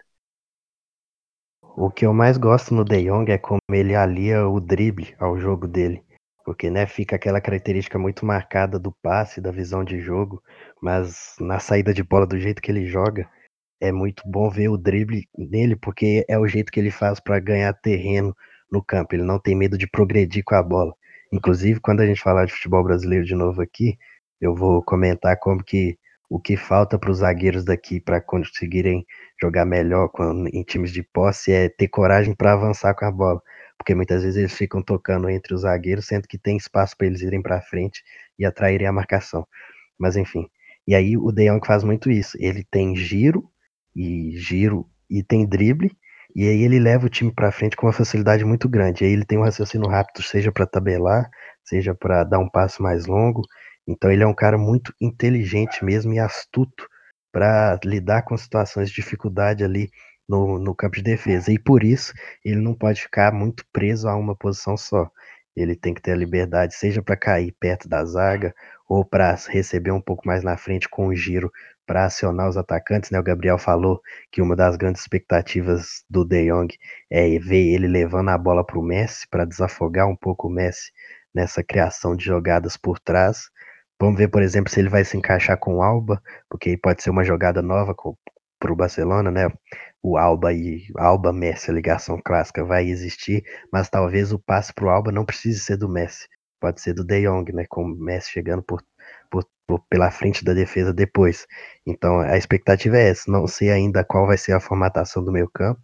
O 1.77 1.91
que 1.91 2.07
eu 2.07 2.15
mais 2.15 2.39
gosto 2.39 2.73
no 2.73 2.83
De 2.83 3.05
Jong 3.05 3.31
é 3.31 3.37
como 3.37 3.61
ele 3.71 3.95
alia 3.95 4.49
o 4.49 4.59
drible 4.59 5.15
ao 5.21 5.37
jogo 5.37 5.69
dele. 5.69 6.03
Porque 6.47 6.71
né, 6.71 6.87
fica 6.87 7.17
aquela 7.17 7.43
característica 7.43 7.99
muito 7.99 8.25
marcada 8.25 8.79
do 8.79 8.91
passe, 9.03 9.41
da 9.41 9.51
visão 9.51 9.85
de 9.85 10.01
jogo 10.01 10.43
mas 10.81 11.35
na 11.41 11.59
saída 11.59 11.93
de 11.93 12.03
bola 12.03 12.27
do 12.27 12.39
jeito 12.39 12.63
que 12.63 12.71
ele 12.71 12.87
joga, 12.87 13.29
é 13.81 13.93
muito 13.93 14.23
bom 14.27 14.49
ver 14.49 14.69
o 14.69 14.77
drible 14.79 15.29
nele, 15.37 15.77
porque 15.77 16.25
é 16.29 16.39
o 16.39 16.47
jeito 16.47 16.73
que 16.73 16.81
ele 16.81 16.91
faz 16.91 17.21
para 17.21 17.39
ganhar 17.41 17.73
terreno 17.75 18.35
no 18.71 18.83
campo. 18.83 19.15
Ele 19.15 19.23
não 19.23 19.39
tem 19.39 19.55
medo 19.55 19.77
de 19.77 19.87
progredir 19.87 20.45
com 20.45 20.55
a 20.55 20.63
bola. 20.63 20.95
Inclusive, 21.33 21.81
quando 21.81 22.01
a 22.01 22.07
gente 22.07 22.23
falar 22.23 22.47
de 22.47 22.53
futebol 22.53 22.85
brasileiro 22.85 23.25
de 23.25 23.35
novo 23.35 23.61
aqui, 23.61 23.99
eu 24.41 24.55
vou 24.55 24.83
comentar 24.83 25.37
como 25.39 25.63
que 25.63 25.99
o 26.29 26.41
que 26.41 26.57
falta 26.57 26.99
para 26.99 27.11
os 27.11 27.19
zagueiros 27.19 27.65
daqui 27.65 28.01
para 28.01 28.21
conseguirem 28.21 29.07
jogar 29.41 29.65
melhor 29.65 30.11
em 30.53 30.63
times 30.65 30.93
de 30.93 31.03
posse 31.03 31.53
é 31.53 31.69
ter 31.69 31.89
coragem 31.89 32.35
para 32.35 32.53
avançar 32.53 32.95
com 32.95 33.05
a 33.05 33.11
bola, 33.13 33.41
porque 33.79 33.95
muitas 33.95 34.23
vezes 34.23 34.37
eles 34.37 34.55
ficam 34.55 34.83
tocando 34.83 35.29
entre 35.29 35.55
os 35.55 35.63
zagueiros, 35.63 36.07
sendo 36.07 36.27
que 36.27 36.39
tem 36.39 36.57
espaço 36.57 36.97
para 36.97 37.07
eles 37.07 37.23
irem 37.23 37.43
para 37.43 37.61
frente 37.61 38.03
e 38.39 38.45
atraírem 38.45 38.87
a 38.87 38.93
marcação. 38.93 39.47
Mas 39.99 40.17
enfim, 40.17 40.49
e 40.87 40.95
aí 40.95 41.17
o 41.17 41.33
De 41.33 41.49
Jong 41.49 41.67
faz 41.67 41.83
muito 41.83 42.11
isso. 42.11 42.37
Ele 42.41 42.65
tem 42.71 42.95
giro 42.95 43.51
e 43.95 44.33
giro 44.37 44.89
e 45.11 45.23
tem 45.23 45.47
drible. 45.47 45.91
E 46.35 46.47
aí 46.47 46.63
ele 46.63 46.79
leva 46.79 47.07
o 47.07 47.09
time 47.09 47.33
para 47.33 47.51
frente 47.51 47.77
com 47.77 47.87
uma 47.87 47.93
facilidade 47.93 48.45
muito 48.45 48.69
grande. 48.69 49.03
E 49.03 49.07
aí 49.07 49.13
ele 49.13 49.25
tem 49.25 49.39
um 49.39 49.43
raciocínio 49.43 49.89
rápido, 49.89 50.23
seja 50.23 50.53
para 50.53 50.67
tabelar, 50.67 51.29
seja 51.65 51.95
para 51.95 52.25
dar 52.25 52.39
um 52.39 52.49
passo 52.49 52.83
mais 52.83 53.07
longo. 53.07 53.43
Então 53.89 54.11
ele 54.11 54.23
é 54.23 54.27
um 54.27 54.35
cara 54.35 54.59
muito 54.59 54.93
inteligente 55.01 55.85
mesmo 55.85 56.13
e 56.13 56.19
astuto 56.19 56.87
para 57.33 57.79
lidar 57.85 58.23
com 58.23 58.37
situações 58.37 58.91
de 58.91 58.97
dificuldade 58.97 59.65
ali 59.65 59.91
no, 60.29 60.59
no 60.59 60.75
campo 60.75 60.97
de 60.97 61.03
defesa. 61.03 61.53
E 61.53 61.59
por 61.59 61.83
isso 61.85 62.13
ele 62.45 62.61
não 62.61 62.75
pode 62.75 63.03
ficar 63.03 63.33
muito 63.33 63.65
preso 63.73 64.09
a 64.09 64.17
uma 64.17 64.35
posição 64.37 64.77
só. 64.77 65.11
Ele 65.55 65.75
tem 65.75 65.95
que 65.95 66.03
ter 66.03 66.13
a 66.13 66.17
liberdade, 66.17 66.75
seja 66.75 67.03
para 67.03 67.17
cair 67.17 67.53
perto 67.59 67.89
da 67.89 68.05
zaga 68.05 68.55
ou 68.89 69.05
para 69.05 69.35
receber 69.49 69.91
um 69.91 70.01
pouco 70.01 70.27
mais 70.27 70.43
na 70.45 70.57
frente 70.57 70.89
com 70.89 71.07
o 71.09 71.15
giro 71.15 71.51
para 71.87 72.05
acionar 72.05 72.49
os 72.49 72.57
atacantes, 72.57 73.11
né? 73.11 73.19
O 73.19 73.23
Gabriel 73.23 73.59
falou 73.59 74.01
que 74.31 74.43
uma 74.43 74.55
das 74.57 74.77
grandes 74.77 75.03
expectativas 75.03 76.05
do 76.11 76.25
De 76.25 76.51
Jong 76.51 76.75
é 77.11 77.39
ver 77.39 77.75
ele 77.75 77.87
levando 77.89 78.29
a 78.31 78.39
bola 78.39 78.65
para 78.65 78.79
o 78.79 78.83
Messi 78.83 79.27
para 79.29 79.45
desafogar 79.45 80.07
um 80.09 80.17
pouco 80.17 80.49
o 80.49 80.51
Messi 80.51 80.93
nessa 81.35 81.63
criação 81.63 82.17
de 82.17 82.25
jogadas 82.25 82.77
por 82.77 82.99
trás, 82.99 83.51
Vamos 83.99 84.19
ver, 84.19 84.29
por 84.29 84.43
exemplo, 84.43 84.71
se 84.71 84.79
ele 84.81 84.89
vai 84.91 85.05
se 85.05 85.17
encaixar 85.17 85.59
com 85.59 85.77
o 85.77 85.83
Alba, 85.83 86.23
porque 86.51 86.77
pode 86.77 87.03
ser 87.03 87.11
uma 87.11 87.25
jogada 87.25 87.63
nova 87.63 87.95
para 88.59 88.73
o 88.73 88.77
Barcelona, 88.77 89.31
né? 89.31 89.49
O 90.09 90.17
Alba 90.17 90.53
e 90.53 90.87
Alba 90.97 91.33
Messi, 91.33 91.69
a 91.69 91.75
ligação 91.75 92.21
clássica 92.25 92.65
vai 92.65 92.87
existir, 92.89 93.43
mas 93.73 93.91
talvez 93.91 94.33
o 94.33 94.39
passe 94.39 94.73
para 94.73 94.85
o 94.85 94.89
Alba 94.89 95.11
não 95.11 95.25
precise 95.25 95.59
ser 95.59 95.77
do 95.77 95.89
Messi, 95.89 96.29
pode 96.61 96.81
ser 96.81 96.95
do 96.95 97.05
De 97.05 97.23
Jong, 97.23 97.53
né? 97.53 97.67
Com 97.69 97.83
o 97.83 97.89
Messi 97.89 98.31
chegando 98.31 98.63
por, 98.63 98.81
por, 99.29 99.45
por, 99.67 99.81
pela 99.91 100.09
frente 100.13 100.45
da 100.45 100.55
defesa 100.55 100.93
depois. 100.93 101.45
Então 101.85 102.21
a 102.21 102.37
expectativa 102.37 102.97
é 102.97 103.09
essa. 103.09 103.29
Não 103.29 103.49
sei 103.49 103.69
ainda 103.73 104.05
qual 104.05 104.29
vai 104.29 104.39
ser 104.39 104.53
a 104.53 104.61
formatação 104.61 105.25
do 105.25 105.33
meio 105.33 105.51
campo, 105.51 105.83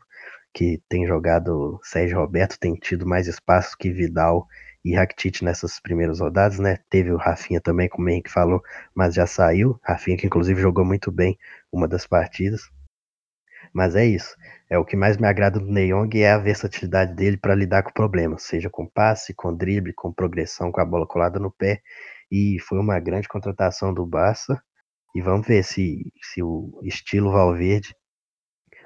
que 0.55 0.81
tem 0.89 1.05
jogado 1.05 1.81
Sérgio 1.83 2.19
Roberto, 2.19 2.61
tem 2.61 2.77
tido 2.77 3.05
mais 3.05 3.27
espaço 3.27 3.77
que 3.77 3.91
Vidal 3.91 4.47
e 4.85 4.95
Rakitic 4.95 5.43
nessas 5.43 5.81
primeiras 5.81 6.21
rodadas, 6.21 6.61
né? 6.61 6.79
Teve 6.89 7.11
o 7.11 7.17
Rafinha 7.17 7.61
também, 7.61 7.89
como 7.89 8.07
o 8.07 8.09
Henrique 8.09 8.31
falou, 8.31 8.63
mas 8.95 9.15
já 9.17 9.27
saiu. 9.27 9.81
Rafinha 9.83 10.17
que 10.17 10.29
inclusive 10.29 10.61
jogou 10.61 10.85
muito 10.85 11.11
bem 11.11 11.37
uma 11.73 11.89
das 11.89 12.07
partidas. 12.07 12.71
Mas 13.73 13.97
é 13.97 14.05
isso. 14.05 14.37
É 14.69 14.79
o 14.79 14.85
que 14.85 14.97
mais 14.97 15.17
me 15.17 15.27
agrada 15.27 15.59
do 15.59 15.67
Neyong 15.67 16.11
é 16.21 16.33
a 16.33 16.39
versatilidade 16.39 17.15
dele 17.15 17.37
para 17.37 17.55
lidar 17.55 17.83
com 17.83 17.93
problemas, 17.93 18.43
seja 18.43 18.69
com 18.71 18.87
passe, 18.87 19.35
com 19.35 19.55
drible, 19.55 19.93
com 19.95 20.13
progressão, 20.13 20.71
com 20.71 20.81
a 20.81 20.85
bola 20.85 21.07
colada 21.07 21.39
no 21.39 21.51
pé. 21.51 21.83
E 22.31 22.59
foi 22.61 22.79
uma 22.79 22.99
grande 23.01 23.29
contratação 23.29 23.93
do 23.93 24.07
Barça. 24.07 24.63
E 25.15 25.21
vamos 25.21 25.47
ver 25.47 25.63
se, 25.63 26.13
se 26.23 26.43
o 26.43 26.81
estilo 26.83 27.33
Valverde 27.33 27.95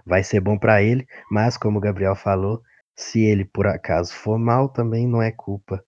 vai 0.04 0.22
ser 0.22 0.40
bom 0.40 0.58
para 0.58 0.82
ele. 0.82 1.06
Mas, 1.30 1.56
como 1.56 1.78
o 1.78 1.80
Gabriel 1.80 2.16
falou, 2.16 2.62
se 2.96 3.20
ele 3.24 3.44
por 3.44 3.66
acaso 3.66 4.14
for 4.14 4.38
mal, 4.38 4.68
também 4.68 5.06
não 5.06 5.22
é 5.22 5.30
culpa 5.30 5.84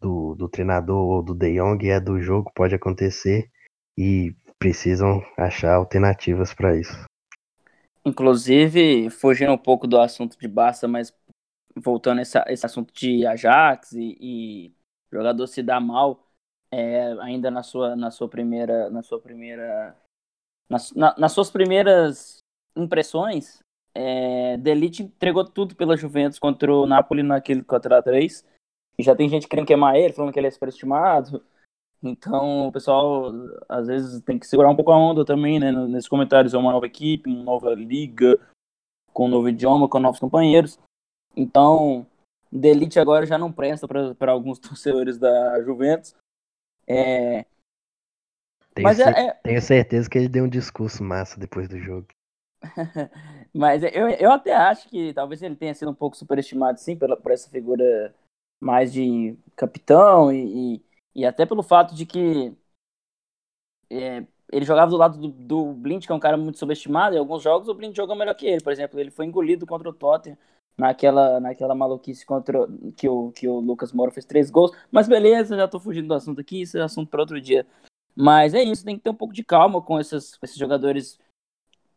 do, 0.00 0.34
do 0.34 0.48
treinador 0.48 0.96
ou 0.96 1.22
do 1.22 1.34
De 1.34 1.56
Jong, 1.56 1.88
é 1.88 2.00
do 2.00 2.20
jogo, 2.20 2.50
pode 2.54 2.74
acontecer 2.74 3.50
e 3.96 4.34
precisam 4.58 5.22
achar 5.36 5.74
alternativas 5.74 6.54
para 6.54 6.76
isso. 6.76 7.07
Inclusive, 8.08 9.10
fugindo 9.10 9.52
um 9.52 9.58
pouco 9.58 9.86
do 9.86 10.00
assunto 10.00 10.38
de 10.38 10.48
Barça, 10.48 10.88
mas 10.88 11.12
voltando 11.76 12.18
a 12.18 12.22
esse, 12.22 12.66
assunto 12.66 12.92
de 12.92 13.26
Ajax 13.26 13.92
e, 13.92 14.16
e 14.20 14.74
jogador 15.12 15.46
se 15.46 15.62
dá 15.62 15.78
mal, 15.78 16.26
é, 16.72 17.12
ainda 17.20 17.50
na 17.50 17.62
sua, 17.62 17.94
na 17.94 18.10
sua 18.10 18.28
primeira, 18.28 18.88
na 18.88 19.02
sua 19.02 19.20
primeira, 19.20 19.94
nas, 20.70 20.92
na, 20.92 21.14
nas 21.18 21.32
suas 21.32 21.50
primeiras 21.50 22.38
impressões, 22.74 23.60
é, 23.94 24.56
Delite 24.56 25.02
entregou 25.02 25.44
tudo 25.44 25.76
pela 25.76 25.96
Juventus 25.96 26.38
contra 26.38 26.72
o 26.72 26.86
Napoli 26.86 27.22
naquele 27.22 27.62
4x3. 27.62 28.44
E 28.98 29.02
já 29.02 29.14
tem 29.14 29.28
gente 29.28 29.46
querendo 29.46 29.66
queimar 29.66 29.96
ele, 29.96 30.14
falando 30.14 30.32
que 30.32 30.38
ele 30.38 30.46
é 30.46 30.50
superestimado. 30.50 31.44
Então, 32.02 32.68
o 32.68 32.72
pessoal 32.72 33.32
às 33.68 33.86
vezes 33.88 34.22
tem 34.22 34.38
que 34.38 34.46
segurar 34.46 34.70
um 34.70 34.76
pouco 34.76 34.92
a 34.92 34.96
onda 34.96 35.24
também, 35.24 35.58
né? 35.58 35.72
Nesses 35.72 36.08
comentários, 36.08 36.54
é 36.54 36.58
uma 36.58 36.72
nova 36.72 36.86
equipe, 36.86 37.28
uma 37.28 37.42
nova 37.42 37.74
liga, 37.74 38.38
com 39.12 39.26
um 39.26 39.30
novo 39.30 39.48
idioma, 39.48 39.88
com 39.88 39.98
novos 39.98 40.20
companheiros. 40.20 40.78
Então, 41.36 42.06
Delite 42.50 42.98
agora 42.98 43.26
já 43.26 43.36
não 43.36 43.52
presta 43.52 43.86
para 43.86 44.32
alguns 44.32 44.58
torcedores 44.60 45.18
da 45.18 45.60
Juventus. 45.62 46.14
É... 46.86 47.44
Tenho, 48.74 48.88
Mas 48.88 49.00
é, 49.00 49.10
é... 49.10 49.30
tenho 49.42 49.60
certeza 49.60 50.08
que 50.08 50.16
ele 50.16 50.28
deu 50.28 50.44
um 50.44 50.48
discurso 50.48 51.02
massa 51.02 51.38
depois 51.38 51.68
do 51.68 51.78
jogo. 51.78 52.06
Mas 53.52 53.82
eu, 53.82 54.08
eu 54.08 54.30
até 54.30 54.54
acho 54.54 54.88
que 54.88 55.12
talvez 55.12 55.42
ele 55.42 55.56
tenha 55.56 55.74
sido 55.74 55.90
um 55.90 55.94
pouco 55.94 56.16
superestimado, 56.16 56.78
sim, 56.78 56.96
pela, 56.96 57.16
por 57.16 57.32
essa 57.32 57.50
figura 57.50 58.14
mais 58.60 58.92
de 58.92 59.36
capitão 59.56 60.32
e, 60.32 60.76
e, 60.76 60.82
e 61.14 61.24
até 61.24 61.46
pelo 61.46 61.62
fato 61.62 61.94
de 61.94 62.06
que 62.06 62.56
é, 63.90 64.26
ele 64.52 64.64
jogava 64.64 64.90
do 64.90 64.96
lado 64.96 65.18
do, 65.18 65.28
do 65.28 65.72
Blind, 65.72 66.04
que 66.04 66.12
é 66.12 66.14
um 66.14 66.20
cara 66.20 66.36
muito 66.36 66.58
subestimado, 66.58 67.14
e 67.14 67.18
alguns 67.18 67.42
jogos 67.42 67.68
o 67.68 67.74
Blind 67.74 67.96
jogou 67.96 68.16
melhor 68.16 68.34
que 68.34 68.46
ele. 68.46 68.62
Por 68.62 68.72
exemplo, 68.72 68.98
ele 68.98 69.10
foi 69.10 69.26
engolido 69.26 69.66
contra 69.66 69.88
o 69.88 69.92
Tottenham 69.92 70.38
naquela, 70.76 71.40
naquela 71.40 71.74
maluquice 71.74 72.24
contra 72.24 72.66
que 72.96 73.08
o, 73.08 73.32
que 73.32 73.48
o 73.48 73.60
Lucas 73.60 73.92
Moura 73.92 74.12
fez 74.12 74.24
três 74.24 74.50
gols. 74.50 74.72
Mas 74.90 75.08
beleza, 75.08 75.56
já 75.56 75.68
tô 75.68 75.80
fugindo 75.80 76.08
do 76.08 76.14
assunto 76.14 76.40
aqui, 76.40 76.62
isso 76.62 76.78
é 76.78 76.82
assunto 76.82 77.10
para 77.10 77.20
outro 77.20 77.40
dia. 77.40 77.66
Mas 78.14 78.54
é 78.54 78.62
isso, 78.62 78.84
tem 78.84 78.96
que 78.96 79.02
ter 79.02 79.10
um 79.10 79.14
pouco 79.14 79.34
de 79.34 79.44
calma 79.44 79.82
com 79.82 80.00
esses, 80.00 80.38
esses 80.42 80.56
jogadores 80.56 81.18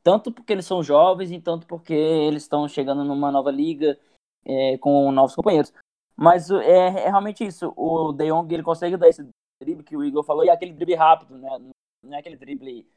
tanto 0.03 0.31
porque 0.31 0.53
eles 0.53 0.65
são 0.65 0.81
jovens 0.81 1.31
e 1.31 1.39
tanto 1.39 1.67
porque 1.67 1.93
eles 1.93 2.43
estão 2.43 2.67
chegando 2.67 3.03
numa 3.03 3.31
nova 3.31 3.51
liga 3.51 3.99
é, 4.43 4.77
com 4.79 5.11
novos 5.11 5.35
companheiros. 5.35 5.71
Mas 6.21 6.51
é, 6.51 7.05
é, 7.05 7.09
realmente 7.09 7.43
isso. 7.43 7.73
O 7.75 8.13
De 8.13 8.27
Jong 8.29 8.53
ele 8.53 8.61
consegue 8.61 8.95
dar 8.95 9.09
esse 9.09 9.27
drible 9.59 9.83
que 9.83 9.97
o 9.97 10.03
Igor 10.03 10.23
falou 10.23 10.45
e 10.45 10.49
é 10.49 10.51
aquele 10.51 10.71
drible 10.71 10.93
rápido, 10.93 11.35
né? 11.35 11.49
Não 12.03 12.15
é 12.15 12.19
aquele 12.19 12.37
drible 12.37 12.87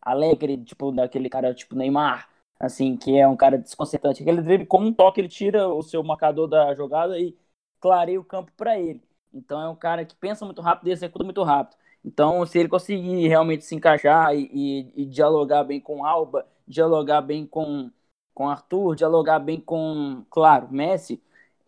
alegre, 0.00 0.56
tipo 0.64 0.92
daquele 0.92 1.28
cara 1.28 1.52
tipo 1.52 1.74
Neymar, 1.74 2.28
assim, 2.60 2.96
que 2.96 3.18
é 3.18 3.26
um 3.26 3.36
cara 3.36 3.58
desconcertante. 3.58 4.22
Aquele 4.22 4.40
drible 4.42 4.66
com 4.66 4.80
um 4.80 4.92
toque 4.94 5.20
ele 5.20 5.28
tira 5.28 5.68
o 5.68 5.82
seu 5.82 6.02
marcador 6.04 6.46
da 6.46 6.72
jogada 6.74 7.18
e 7.18 7.36
clareia 7.80 8.20
o 8.20 8.24
campo 8.24 8.52
para 8.56 8.78
ele. 8.78 9.02
Então 9.32 9.60
é 9.60 9.68
um 9.68 9.76
cara 9.76 10.04
que 10.04 10.14
pensa 10.14 10.44
muito 10.44 10.62
rápido 10.62 10.88
e 10.88 10.92
executa 10.92 11.24
muito 11.24 11.42
rápido. 11.42 11.76
Então, 12.04 12.46
se 12.46 12.58
ele 12.58 12.68
conseguir 12.68 13.26
realmente 13.28 13.64
se 13.64 13.74
encaixar 13.74 14.34
e, 14.34 14.48
e, 14.52 15.02
e 15.02 15.06
dialogar 15.06 15.64
bem 15.64 15.80
com 15.80 16.04
Alba, 16.04 16.46
dialogar 16.68 17.20
bem 17.20 17.46
com, 17.46 17.90
com 18.32 18.48
Arthur, 18.48 18.94
dialogar 18.94 19.40
bem 19.40 19.60
com, 19.60 20.24
claro, 20.30 20.68
Messi, 20.70 21.20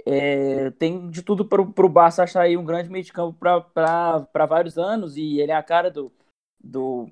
é, 0.04 0.70
tem 0.72 1.10
de 1.10 1.22
tudo 1.22 1.44
para 1.44 1.60
o 1.62 1.88
Barça 1.88 2.22
achar 2.22 2.42
aí 2.42 2.56
um 2.56 2.64
grande 2.64 2.90
meio 2.90 3.04
de 3.04 3.12
campo 3.12 3.38
para 3.38 4.46
vários 4.46 4.78
anos 4.78 5.16
e 5.16 5.40
ele 5.40 5.52
é 5.52 5.56
a 5.56 5.62
cara 5.62 5.90
do, 5.90 6.12
do 6.62 7.08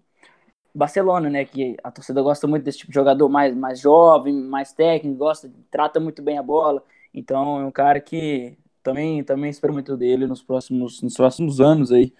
Barcelona, 0.74 1.30
né? 1.30 1.44
Que 1.44 1.76
a 1.82 1.90
torcida 1.90 2.22
gosta 2.22 2.46
muito 2.46 2.64
desse 2.64 2.78
tipo 2.78 2.90
de 2.90 2.94
jogador 2.94 3.28
mais, 3.28 3.54
mais 3.54 3.80
jovem, 3.80 4.34
mais 4.34 4.72
técnico, 4.72 5.18
gosta, 5.18 5.52
trata 5.70 6.00
muito 6.00 6.22
bem 6.22 6.38
a 6.38 6.42
bola. 6.42 6.82
Então 7.12 7.60
é 7.60 7.66
um 7.66 7.72
cara 7.72 8.00
que 8.00 8.56
também, 8.82 9.22
também 9.24 9.50
espero 9.50 9.72
muito 9.72 9.96
dele 9.96 10.26
nos 10.26 10.42
próximos, 10.42 11.02
nos 11.02 11.14
próximos 11.14 11.60
anos 11.60 11.92
aí 11.92 12.12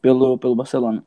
pelo, 0.00 0.38
pelo 0.38 0.56
Barcelona. 0.56 1.04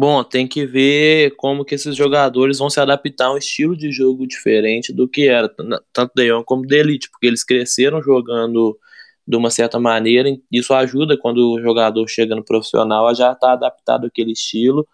Bom, 0.00 0.22
tem 0.22 0.46
que 0.46 0.64
ver 0.64 1.34
como 1.34 1.64
que 1.64 1.74
esses 1.74 1.96
jogadores 1.96 2.58
vão 2.58 2.70
se 2.70 2.78
adaptar 2.78 3.26
a 3.26 3.32
um 3.32 3.36
estilo 3.36 3.76
de 3.76 3.90
jogo 3.90 4.28
diferente 4.28 4.92
do 4.92 5.08
que 5.08 5.26
era, 5.26 5.48
tanto 5.92 6.12
Jong 6.14 6.44
como 6.44 6.64
de 6.64 6.76
Elite, 6.76 7.10
porque 7.10 7.26
eles 7.26 7.42
cresceram 7.42 8.00
jogando 8.00 8.78
de 9.26 9.36
uma 9.36 9.50
certa 9.50 9.80
maneira, 9.80 10.28
isso 10.52 10.72
ajuda 10.72 11.18
quando 11.18 11.52
o 11.52 11.60
jogador 11.60 12.06
chega 12.06 12.36
no 12.36 12.44
profissional 12.44 13.08
a 13.08 13.12
já 13.12 13.32
estar 13.32 13.48
tá 13.48 13.52
adaptado 13.54 14.06
àquele 14.06 14.30
estilo, 14.30 14.86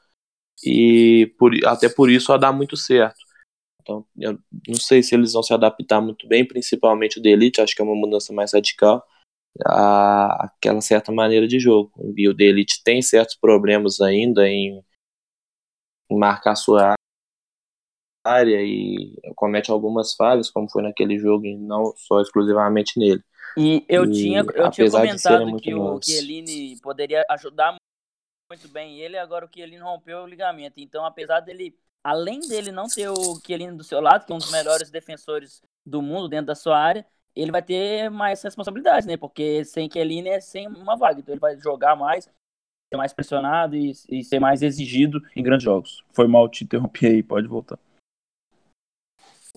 e 0.64 1.34
por, 1.38 1.52
até 1.66 1.90
por 1.90 2.08
isso 2.10 2.32
a 2.32 2.38
dar 2.38 2.52
muito 2.52 2.74
certo. 2.74 3.20
Então, 3.82 4.06
eu 4.18 4.38
não 4.66 4.76
sei 4.80 5.02
se 5.02 5.14
eles 5.14 5.34
vão 5.34 5.42
se 5.42 5.52
adaptar 5.52 6.00
muito 6.00 6.26
bem, 6.26 6.46
principalmente 6.48 7.18
o 7.18 7.22
de 7.22 7.28
Elite, 7.28 7.60
acho 7.60 7.76
que 7.76 7.82
é 7.82 7.84
uma 7.84 7.94
mudança 7.94 8.32
mais 8.32 8.54
radical, 8.54 9.04
a, 9.66 10.46
aquela 10.46 10.80
certa 10.80 11.12
maneira 11.12 11.46
de 11.46 11.60
jogo. 11.60 11.92
O 11.96 12.10
Bio 12.10 12.32
de 12.32 12.44
Elite 12.44 12.82
tem 12.82 13.02
certos 13.02 13.36
problemas 13.36 14.00
ainda 14.00 14.48
em, 14.48 14.82
marcar 16.16 16.54
sua 16.54 16.94
área 18.24 18.62
e 18.62 19.14
comete 19.36 19.70
algumas 19.70 20.14
falhas, 20.14 20.50
como 20.50 20.70
foi 20.70 20.82
naquele 20.82 21.18
jogo 21.18 21.44
e 21.44 21.56
não 21.56 21.92
só 21.96 22.20
exclusivamente 22.20 22.98
nele. 22.98 23.22
E 23.56 23.84
eu 23.88 24.04
e, 24.04 24.12
tinha, 24.12 24.40
eu 24.40 24.70
tinha 24.70 24.90
comentado 24.90 25.56
que 25.56 25.74
o 25.74 26.00
Chiellini 26.02 26.80
poderia 26.80 27.24
ajudar 27.30 27.76
muito 28.50 28.68
bem 28.68 29.00
ele, 29.00 29.16
agora 29.18 29.46
o 29.46 29.48
Chiellini 29.52 29.82
rompeu 29.82 30.20
o 30.20 30.26
ligamento. 30.26 30.74
Então, 30.78 31.04
apesar 31.04 31.40
dele, 31.40 31.76
além 32.02 32.40
dele 32.40 32.72
não 32.72 32.86
ter 32.86 33.08
o 33.08 33.40
Chiellini 33.44 33.76
do 33.76 33.84
seu 33.84 34.00
lado, 34.00 34.24
que 34.24 34.32
é 34.32 34.34
um 34.34 34.38
dos 34.38 34.50
melhores 34.50 34.90
defensores 34.90 35.62
do 35.84 36.00
mundo 36.00 36.28
dentro 36.28 36.46
da 36.46 36.54
sua 36.54 36.78
área, 36.78 37.06
ele 37.34 37.50
vai 37.50 37.62
ter 37.62 38.10
mais 38.10 38.42
responsabilidades, 38.42 39.06
né? 39.06 39.16
Porque 39.16 39.64
sem 39.64 39.88
Kelly 39.88 40.28
é 40.28 40.40
sem 40.40 40.68
uma 40.68 40.96
vaga. 40.96 41.20
Então 41.20 41.32
ele 41.32 41.40
vai 41.40 41.58
jogar 41.58 41.96
mais, 41.96 42.28
ser 42.94 42.96
mais 42.96 43.12
pressionado 43.12 43.76
e, 43.76 43.92
e, 44.08 44.24
ser 44.24 44.38
mais 44.38 44.62
exigido 44.62 45.20
em 45.36 45.42
grandes 45.42 45.64
jogos. 45.64 46.04
Foi 46.12 46.26
mal 46.26 46.48
te 46.48 46.64
interromper 46.64 47.06
aí, 47.06 47.22
pode 47.22 47.48
voltar. 47.48 47.78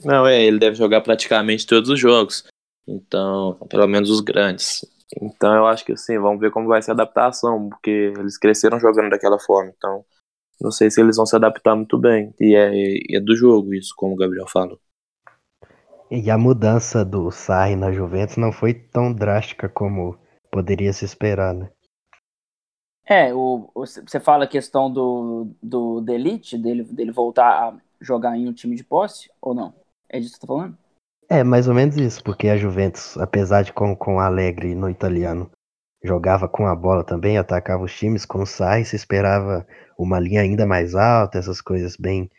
Não, 0.03 0.27
é, 0.27 0.43
ele 0.43 0.59
deve 0.59 0.75
jogar 0.75 1.01
praticamente 1.01 1.65
todos 1.65 1.89
os 1.89 1.99
jogos. 1.99 2.43
Então, 2.87 3.57
pelo 3.69 3.87
menos 3.87 4.09
os 4.09 4.21
grandes. 4.21 4.85
Então 5.21 5.55
eu 5.55 5.65
acho 5.65 5.85
que 5.85 5.93
assim, 5.93 6.19
vamos 6.19 6.39
ver 6.39 6.51
como 6.51 6.67
vai 6.67 6.81
ser 6.81 6.91
a 6.91 6.93
adaptação, 6.93 7.69
porque 7.69 8.13
eles 8.17 8.37
cresceram 8.37 8.79
jogando 8.79 9.09
daquela 9.09 9.39
forma. 9.39 9.71
Então, 9.75 10.03
não 10.59 10.71
sei 10.71 10.89
se 10.89 10.99
eles 10.99 11.15
vão 11.17 11.25
se 11.25 11.35
adaptar 11.35 11.75
muito 11.75 11.97
bem. 11.97 12.33
E 12.39 12.55
é, 12.55 13.17
é 13.17 13.19
do 13.19 13.35
jogo 13.35 13.73
isso, 13.73 13.93
como 13.95 14.13
o 14.13 14.17
Gabriel 14.17 14.47
falou. 14.47 14.79
E 16.09 16.31
a 16.31 16.37
mudança 16.37 17.03
do 17.03 17.29
Sarri 17.31 17.75
na 17.75 17.91
Juventus 17.91 18.37
não 18.37 18.51
foi 18.51 18.73
tão 18.73 19.13
drástica 19.13 19.67
como 19.67 20.17
poderia 20.49 20.93
se 20.93 21.03
esperar, 21.03 21.53
né? 21.53 21.69
É, 23.09 23.31
você 23.33 24.19
fala 24.19 24.43
a 24.43 24.47
questão 24.47 24.91
do, 24.91 25.47
do 25.63 26.01
Delite, 26.01 26.57
dele, 26.57 26.83
dele 26.83 27.11
voltar 27.11 27.47
a 27.47 27.77
jogar 28.01 28.37
em 28.37 28.49
um 28.49 28.53
time 28.53 28.75
de 28.75 28.83
posse, 28.83 29.29
ou 29.41 29.53
não? 29.53 29.73
É 30.09 30.19
disso 30.19 30.33
que 30.33 30.39
você 30.39 30.47
tá 30.47 30.47
falando? 30.47 30.77
É, 31.29 31.43
mais 31.43 31.67
ou 31.67 31.73
menos 31.73 31.95
isso, 31.95 32.21
porque 32.23 32.49
a 32.49 32.57
Juventus, 32.57 33.17
apesar 33.17 33.61
de 33.61 33.71
com, 33.71 33.95
com 33.95 34.19
Alegre 34.19 34.75
no 34.75 34.89
italiano 34.89 35.49
jogava 36.03 36.47
com 36.47 36.67
a 36.67 36.75
bola 36.75 37.03
também, 37.03 37.37
atacava 37.37 37.83
os 37.83 37.97
times 37.97 38.25
com 38.25 38.43
o 38.43 38.45
Sai, 38.45 38.83
se 38.83 38.95
esperava 38.95 39.65
uma 39.97 40.19
linha 40.19 40.41
ainda 40.41 40.65
mais 40.65 40.93
alta, 40.93 41.37
essas 41.37 41.59
coisas 41.59 41.95
bem 41.97 42.29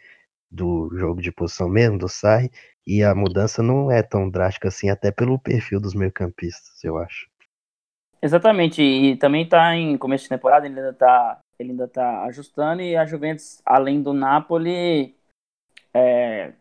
do 0.51 0.91
jogo 0.97 1.21
de 1.21 1.33
posição 1.33 1.69
mesmo, 1.69 1.99
do 1.99 2.09
Sai, 2.09 2.51
e 2.87 3.03
a 3.03 3.15
mudança 3.15 3.63
não 3.63 3.91
é 3.91 4.03
tão 4.03 4.31
drástica 4.31 4.69
assim, 4.69 4.89
até 4.89 5.11
pelo 5.11 5.39
perfil 5.39 5.81
dos 5.81 5.95
meio-campistas, 5.95 6.83
eu 6.85 6.97
acho. 6.97 7.29
Exatamente, 8.21 8.83
e 8.83 9.17
também 9.17 9.45
está 9.45 9.77
em 9.77 9.97
começo 9.97 10.25
de 10.25 10.29
temporada, 10.31 10.67
ele 10.67 10.79
ainda 10.79 10.91
está 10.91 11.39
ele 11.59 11.71
ainda 11.73 11.89
tá 11.89 12.25
ajustando, 12.25 12.83
e 12.83 12.97
a 12.97 13.05
Juventus, 13.05 13.61
além 13.67 14.01
do 14.01 14.13
Napoli, 14.13 15.17
é, 15.93 16.53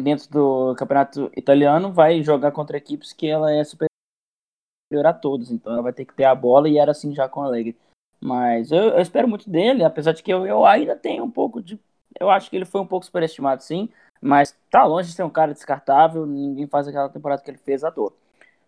dentro 0.00 0.30
do 0.30 0.74
campeonato 0.76 1.30
italiano, 1.36 1.92
vai 1.92 2.22
jogar 2.22 2.52
contra 2.52 2.76
equipes 2.76 3.12
que 3.12 3.26
ela 3.26 3.52
é 3.52 3.62
superior 3.64 3.90
a 5.04 5.12
todos, 5.12 5.50
então 5.50 5.72
ela 5.72 5.82
vai 5.82 5.92
ter 5.92 6.06
que 6.06 6.14
ter 6.14 6.24
a 6.24 6.34
bola, 6.34 6.68
e 6.68 6.78
era 6.78 6.90
assim 6.90 7.14
já 7.14 7.28
com 7.28 7.40
o 7.40 7.44
Alegre. 7.44 7.76
Mas 8.20 8.72
eu, 8.72 8.84
eu 8.84 9.00
espero 9.00 9.28
muito 9.28 9.48
dele, 9.48 9.84
apesar 9.84 10.12
de 10.12 10.22
que 10.22 10.32
eu, 10.32 10.46
eu 10.46 10.64
ainda 10.64 10.96
tenho 10.96 11.24
um 11.24 11.30
pouco 11.30 11.62
de. 11.62 11.78
Eu 12.18 12.30
acho 12.30 12.48
que 12.48 12.56
ele 12.56 12.64
foi 12.64 12.80
um 12.80 12.86
pouco 12.86 13.04
superestimado, 13.04 13.62
sim, 13.62 13.90
mas 14.22 14.56
tá 14.70 14.84
longe 14.84 15.10
de 15.10 15.14
ser 15.14 15.22
um 15.22 15.30
cara 15.30 15.52
descartável, 15.52 16.24
ninguém 16.26 16.66
faz 16.66 16.88
aquela 16.88 17.10
temporada 17.10 17.42
que 17.42 17.50
ele 17.50 17.58
fez 17.58 17.84
à 17.84 17.90
toa. 17.90 18.12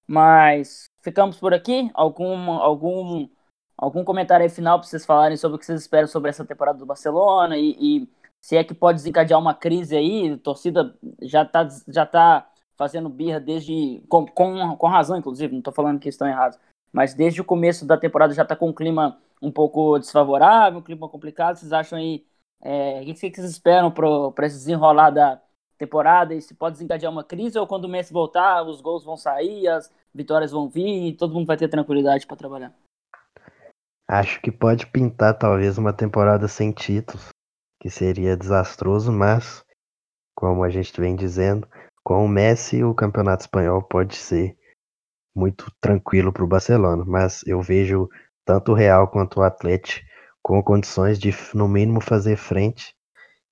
Mas 0.08 0.90
ficamos 1.02 1.38
por 1.38 1.52
aqui. 1.52 1.90
Algum, 1.94 2.50
algum, 2.52 3.28
algum 3.76 4.04
comentário 4.04 4.44
aí 4.44 4.50
final 4.50 4.78
para 4.78 4.88
vocês 4.88 5.04
falarem 5.04 5.36
sobre 5.36 5.56
o 5.56 5.58
que 5.58 5.66
vocês 5.66 5.82
esperam 5.82 6.08
sobre 6.08 6.30
essa 6.30 6.44
temporada 6.46 6.78
do 6.78 6.86
Barcelona 6.86 7.58
e, 7.58 7.76
e 7.78 8.08
se 8.40 8.56
é 8.56 8.64
que 8.64 8.74
pode 8.74 8.98
desencadear 8.98 9.38
uma 9.38 9.54
crise 9.54 9.94
aí. 9.96 10.32
A 10.32 10.38
torcida 10.38 10.96
já 11.22 11.42
está 11.42 11.68
já 11.88 12.06
tá 12.06 12.50
fazendo 12.76 13.08
birra 13.10 13.38
desde. 13.40 14.02
Com, 14.08 14.26
com, 14.26 14.76
com 14.76 14.86
razão, 14.86 15.18
inclusive, 15.18 15.52
não 15.52 15.58
estou 15.60 15.74
falando 15.74 16.00
que 16.00 16.08
estão 16.08 16.26
errados. 16.26 16.58
Mas 16.92 17.14
desde 17.14 17.40
o 17.40 17.44
começo 17.44 17.86
da 17.86 17.98
temporada 17.98 18.32
já 18.34 18.42
está 18.42 18.56
com 18.56 18.70
um 18.70 18.72
clima 18.74 19.18
um 19.42 19.50
pouco 19.52 19.98
desfavorável, 19.98 20.80
um 20.80 20.82
clima 20.82 21.08
complicado. 21.08 21.56
Vocês 21.56 21.72
acham 21.72 21.98
aí. 21.98 22.26
É, 22.60 23.00
o 23.02 23.04
que 23.04 23.14
vocês 23.14 23.38
esperam 23.50 23.90
para 23.90 24.46
esse 24.46 24.56
desenrolar 24.56 25.10
da 25.10 25.40
temporada? 25.78 26.34
E 26.34 26.42
se 26.42 26.54
pode 26.54 26.74
desencadear 26.74 27.12
uma 27.12 27.24
crise 27.24 27.58
ou 27.58 27.66
quando 27.66 27.84
o 27.84 27.88
Messi 27.88 28.12
voltar, 28.12 28.62
os 28.62 28.80
gols 28.80 29.04
vão 29.04 29.16
sair, 29.16 29.68
as, 29.68 29.90
vitórias 30.14 30.50
vão 30.50 30.68
vir 30.68 31.08
e 31.08 31.16
todo 31.16 31.32
mundo 31.32 31.46
vai 31.46 31.56
ter 31.56 31.68
tranquilidade 31.68 32.26
para 32.26 32.36
trabalhar. 32.36 32.74
Acho 34.08 34.40
que 34.40 34.50
pode 34.50 34.86
pintar 34.86 35.38
talvez 35.38 35.78
uma 35.78 35.92
temporada 35.92 36.48
sem 36.48 36.72
títulos, 36.72 37.28
que 37.80 37.90
seria 37.90 38.36
desastroso, 38.36 39.12
mas 39.12 39.62
como 40.34 40.64
a 40.64 40.70
gente 40.70 40.98
vem 41.00 41.14
dizendo, 41.14 41.68
com 42.02 42.24
o 42.24 42.28
Messi 42.28 42.82
o 42.82 42.94
campeonato 42.94 43.42
espanhol 43.42 43.82
pode 43.82 44.16
ser 44.16 44.56
muito 45.36 45.70
tranquilo 45.80 46.32
para 46.32 46.44
o 46.44 46.48
Barcelona, 46.48 47.04
mas 47.06 47.46
eu 47.46 47.60
vejo 47.60 48.08
tanto 48.44 48.72
o 48.72 48.74
Real 48.74 49.08
quanto 49.08 49.40
o 49.40 49.42
Atlético 49.42 50.06
com 50.42 50.62
condições 50.62 51.18
de 51.18 51.30
no 51.54 51.68
mínimo 51.68 52.00
fazer 52.00 52.36
frente 52.36 52.94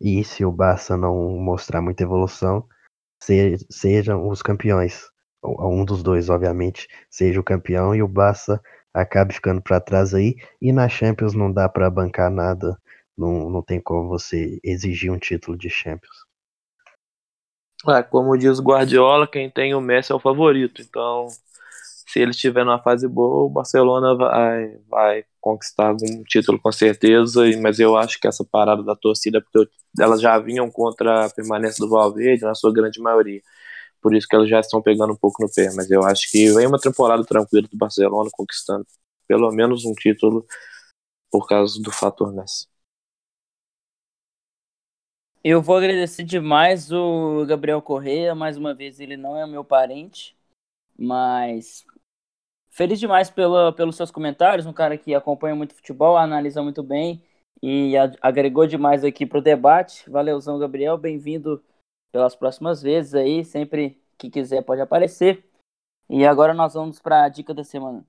e 0.01 0.23
se 0.25 0.45
o 0.45 0.53
Barça 0.53 0.97
não 0.97 1.31
mostrar 1.39 1.81
muita 1.81 2.03
evolução, 2.03 2.67
sejam 3.71 4.29
os 4.29 4.43
campeões 4.43 5.11
um 5.47 5.85
dos 5.85 6.03
dois, 6.03 6.29
obviamente, 6.29 6.89
seja 7.11 7.41
o 7.41 7.45
campeão 7.45 7.95
e 7.95 8.03
o 8.03 8.09
Barça 8.09 8.61
acabe 8.93 9.35
ficando 9.35 9.63
para 9.63 9.81
trás 9.81 10.15
aí. 10.15 10.37
E 10.61 10.73
na 10.73 10.89
Champions 10.89 11.35
não 11.35 11.53
dá 11.53 11.69
para 11.69 11.91
bancar 11.91 12.31
nada, 12.31 12.77
não, 13.17 13.51
não 13.51 13.63
tem 13.63 13.81
como 13.81 14.09
você 14.09 14.59
exigir 14.63 15.13
um 15.13 15.19
título 15.19 15.57
de 15.57 15.71
Champions. 15.71 16.27
É, 17.89 18.03
como 18.03 18.37
diz 18.37 18.59
Guardiola, 18.59 19.29
quem 19.29 19.51
tem 19.51 19.75
o 19.75 19.81
Messi 19.81 20.11
é 20.11 20.15
o 20.15 20.21
favorito. 20.21 20.83
Então, 20.83 21.29
se 22.07 22.21
ele 22.21 22.31
estiver 22.31 22.65
numa 22.65 22.83
fase 22.83 23.09
boa, 23.09 23.45
o 23.45 23.51
Barcelona 23.51 24.15
vai, 24.15 24.79
vai 24.89 25.25
conquistar 25.41 25.89
algum 25.89 26.23
título 26.25 26.61
com 26.61 26.73
certeza. 26.73 27.43
Mas 27.61 27.79
eu 27.81 27.97
acho 27.97 28.21
que 28.21 28.29
essa 28.29 28.45
parada 28.45 28.83
da 28.83 28.95
torcida, 28.97 29.41
porque 29.43 29.71
elas 29.99 30.21
já 30.21 30.39
vinham 30.39 30.71
contra 30.71 31.27
a 31.27 31.31
permanência 31.31 31.85
do 31.85 31.91
Valverde, 31.91 32.45
na 32.45 32.55
sua 32.55 32.73
grande 32.73 33.01
maioria 33.01 33.43
por 34.07 34.15
isso 34.15 34.29
que 34.29 34.37
elas 34.37 34.49
já 34.49 34.61
estão 34.61 34.81
pegando 34.81 35.13
um 35.13 35.17
pouco 35.17 35.43
no 35.43 35.53
pé. 35.53 35.69
Mas 35.75 35.91
eu 35.91 36.05
acho 36.05 36.31
que 36.31 36.53
vem 36.53 36.67
uma 36.69 36.79
temporada 36.79 37.25
tranquila 37.25 37.67
do 37.67 37.77
Barcelona 37.77 38.31
conquistando 38.33 38.87
pelo 39.27 39.51
menos 39.51 39.85
um 39.85 39.93
título 39.93 40.47
por 41.29 41.49
causa 41.49 41.83
do 41.83 41.91
fator 41.91 42.33
Messi. 42.33 42.69
Eu 45.43 45.61
vou 45.61 45.77
agradecer 45.77 46.23
demais 46.23 46.93
o 46.93 47.45
Gabriel 47.47 47.83
Correia, 47.83 48.33
mais 48.33 48.57
uma 48.57 48.75
vez 48.75 49.01
ele 49.01 49.17
não 49.17 49.37
é 49.37 49.47
meu 49.47 49.65
parente, 49.65 50.37
mas 50.97 51.85
feliz 52.77 53.01
demais 53.01 53.31
pela, 53.31 53.73
pelos 53.73 53.97
seus 53.97 54.11
comentários, 54.11 54.67
um 54.67 54.73
cara 54.73 54.99
que 54.99 55.15
acompanha 55.15 55.55
muito 55.55 55.75
futebol, 55.75 56.15
analisa 56.15 56.63
muito 56.63 56.83
bem 56.83 57.25
e 57.63 57.95
agregou 58.21 58.67
demais 58.67 59.03
aqui 59.03 59.25
para 59.25 59.39
o 59.39 59.43
debate. 59.43 60.09
Valeuzão, 60.11 60.59
Gabriel, 60.59 60.99
bem-vindo 60.99 61.65
pelas 62.13 62.37
próximas 62.37 62.83
vezes 62.83 63.15
aí, 63.15 63.43
sempre 63.47 63.99
que 64.19 64.29
quiser 64.29 64.63
pode 64.63 64.83
aparecer. 64.83 65.43
E 66.07 66.27
agora 66.27 66.53
nós 66.53 66.75
vamos 66.75 67.01
para 67.01 67.25
a 67.25 67.29
dica 67.31 67.55
da 67.55 67.65
semana. 67.65 68.07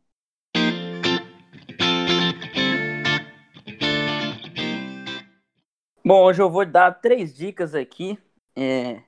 Bom, 6.06 6.26
hoje 6.26 6.42
eu 6.42 6.50
vou 6.50 6.66
dar 6.66 6.92
três 6.92 7.34
dicas 7.34 7.74
aqui. 7.74 8.20
É... 8.54 9.02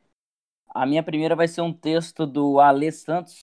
A 0.73 0.85
minha 0.85 1.03
primeira 1.03 1.35
vai 1.35 1.49
ser 1.49 1.61
um 1.61 1.73
texto 1.73 2.25
do 2.25 2.61
Ale 2.61 2.91
Santos. 2.93 3.39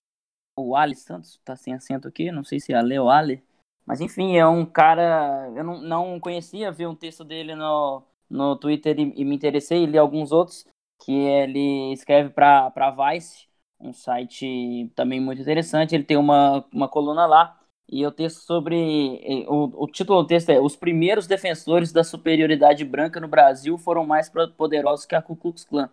O 0.57 0.75
Ale 0.75 0.95
Santos, 0.95 1.39
tá 1.45 1.55
sem 1.55 1.73
acento 1.73 2.07
aqui, 2.07 2.31
não 2.31 2.43
sei 2.43 2.59
se 2.59 2.73
é 2.73 2.75
Ale 2.75 2.97
ou 2.99 3.09
Ale. 3.09 3.43
Mas 3.85 4.01
enfim, 4.01 4.37
é 4.37 4.45
um 4.45 4.65
cara. 4.65 5.51
Eu 5.55 5.63
não, 5.63 5.81
não 5.81 6.19
conhecia, 6.19 6.71
vi 6.71 6.85
um 6.85 6.95
texto 6.95 7.23
dele 7.23 7.55
no, 7.55 8.03
no 8.29 8.55
Twitter 8.57 8.99
e, 8.99 9.13
e 9.15 9.25
me 9.25 9.35
interessei, 9.35 9.85
li 9.85 9.97
alguns 9.97 10.31
outros 10.31 10.65
que 10.99 11.13
ele 11.13 11.93
escreve 11.93 12.29
para 12.31 12.71
Vice, 12.91 13.47
um 13.79 13.93
site 13.93 14.91
também 14.95 15.19
muito 15.21 15.41
interessante. 15.41 15.95
Ele 15.95 16.03
tem 16.03 16.17
uma, 16.17 16.65
uma 16.73 16.89
coluna 16.89 17.25
lá 17.25 17.59
e 17.89 18.05
o 18.05 18.11
texto 18.11 18.39
sobre. 18.39 19.45
O, 19.47 19.83
o 19.83 19.87
título 19.87 20.21
do 20.21 20.27
texto 20.27 20.49
é 20.49 20.59
Os 20.59 20.75
primeiros 20.75 21.27
defensores 21.27 21.91
da 21.91 22.03
superioridade 22.03 22.83
branca 22.83 23.19
no 23.19 23.27
Brasil 23.27 23.77
foram 23.77 24.05
mais 24.05 24.29
poderosos 24.57 25.05
que 25.05 25.15
a 25.15 25.21
Ku 25.21 25.35
Klux 25.35 25.63
Klan. 25.63 25.89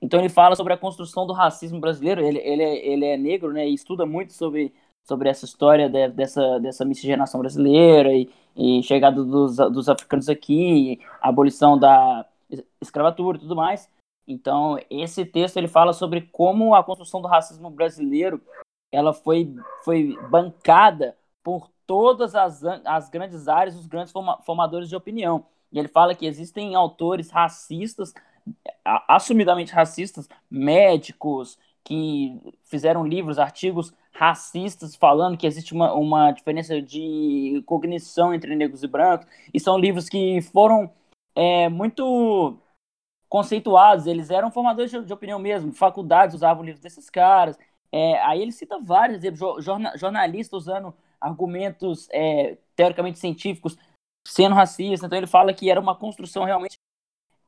Então 0.00 0.20
ele 0.20 0.28
fala 0.28 0.54
sobre 0.54 0.72
a 0.72 0.78
construção 0.78 1.26
do 1.26 1.32
racismo 1.32 1.80
brasileiro. 1.80 2.20
Ele, 2.20 2.38
ele, 2.38 2.62
é, 2.62 2.86
ele 2.86 3.04
é 3.04 3.16
negro, 3.16 3.52
né? 3.52 3.68
E 3.68 3.74
estuda 3.74 4.06
muito 4.06 4.32
sobre, 4.32 4.72
sobre 5.04 5.28
essa 5.28 5.44
história 5.44 5.88
de, 5.88 6.08
dessa, 6.08 6.58
dessa 6.60 6.84
miscigenação 6.84 7.40
brasileira 7.40 8.12
e, 8.12 8.30
e 8.56 8.82
chegada 8.82 9.22
dos, 9.22 9.56
dos 9.56 9.88
africanos 9.88 10.28
aqui, 10.28 11.00
abolição 11.20 11.78
da 11.78 12.26
escravatura 12.80 13.38
e 13.38 13.40
tudo 13.40 13.56
mais. 13.56 13.88
Então, 14.26 14.78
esse 14.90 15.24
texto 15.24 15.56
ele 15.56 15.68
fala 15.68 15.92
sobre 15.92 16.20
como 16.20 16.74
a 16.74 16.84
construção 16.84 17.22
do 17.22 17.28
racismo 17.28 17.70
brasileiro 17.70 18.40
ela 18.92 19.12
foi, 19.12 19.54
foi 19.84 20.16
bancada 20.30 21.16
por 21.42 21.70
todas 21.86 22.34
as, 22.34 22.62
as 22.84 23.08
grandes 23.08 23.48
áreas, 23.48 23.76
os 23.76 23.86
grandes 23.86 24.12
formadores 24.44 24.88
de 24.88 24.96
opinião. 24.96 25.46
E 25.72 25.78
ele 25.78 25.88
fala 25.88 26.14
que 26.14 26.26
existem 26.26 26.74
autores 26.74 27.30
racistas, 27.30 28.12
assumidamente 28.84 29.72
racistas, 29.72 30.28
médicos, 30.50 31.58
que 31.84 32.38
fizeram 32.64 33.06
livros, 33.06 33.38
artigos 33.38 33.94
racistas, 34.12 34.94
falando 34.96 35.38
que 35.38 35.46
existe 35.46 35.72
uma, 35.72 35.94
uma 35.94 36.32
diferença 36.32 36.82
de 36.82 37.62
cognição 37.64 38.34
entre 38.34 38.54
negros 38.54 38.82
e 38.82 38.86
brancos. 38.86 39.26
E 39.54 39.60
são 39.60 39.78
livros 39.78 40.08
que 40.08 40.42
foram 40.42 40.92
é, 41.34 41.68
muito 41.68 42.58
conceituados, 43.28 44.06
eles 44.06 44.30
eram 44.30 44.50
formadores 44.50 44.90
de, 44.90 45.04
de 45.04 45.12
opinião 45.12 45.38
mesmo, 45.38 45.72
faculdades 45.72 46.34
usavam 46.34 46.64
livros 46.64 46.82
desses 46.82 47.08
caras. 47.08 47.58
É, 47.92 48.18
aí 48.20 48.42
ele 48.42 48.52
cita 48.52 48.78
vários 48.80 49.18
exemplos, 49.18 49.64
jornalistas 49.96 50.62
usando 50.62 50.94
argumentos 51.20 52.08
é, 52.10 52.58
teoricamente 52.76 53.18
científicos 53.18 53.76
sendo 54.26 54.54
racista. 54.54 55.06
Então 55.06 55.16
ele 55.18 55.26
fala 55.26 55.54
que 55.54 55.70
era 55.70 55.80
uma 55.80 55.96
construção 55.96 56.44
realmente 56.44 56.78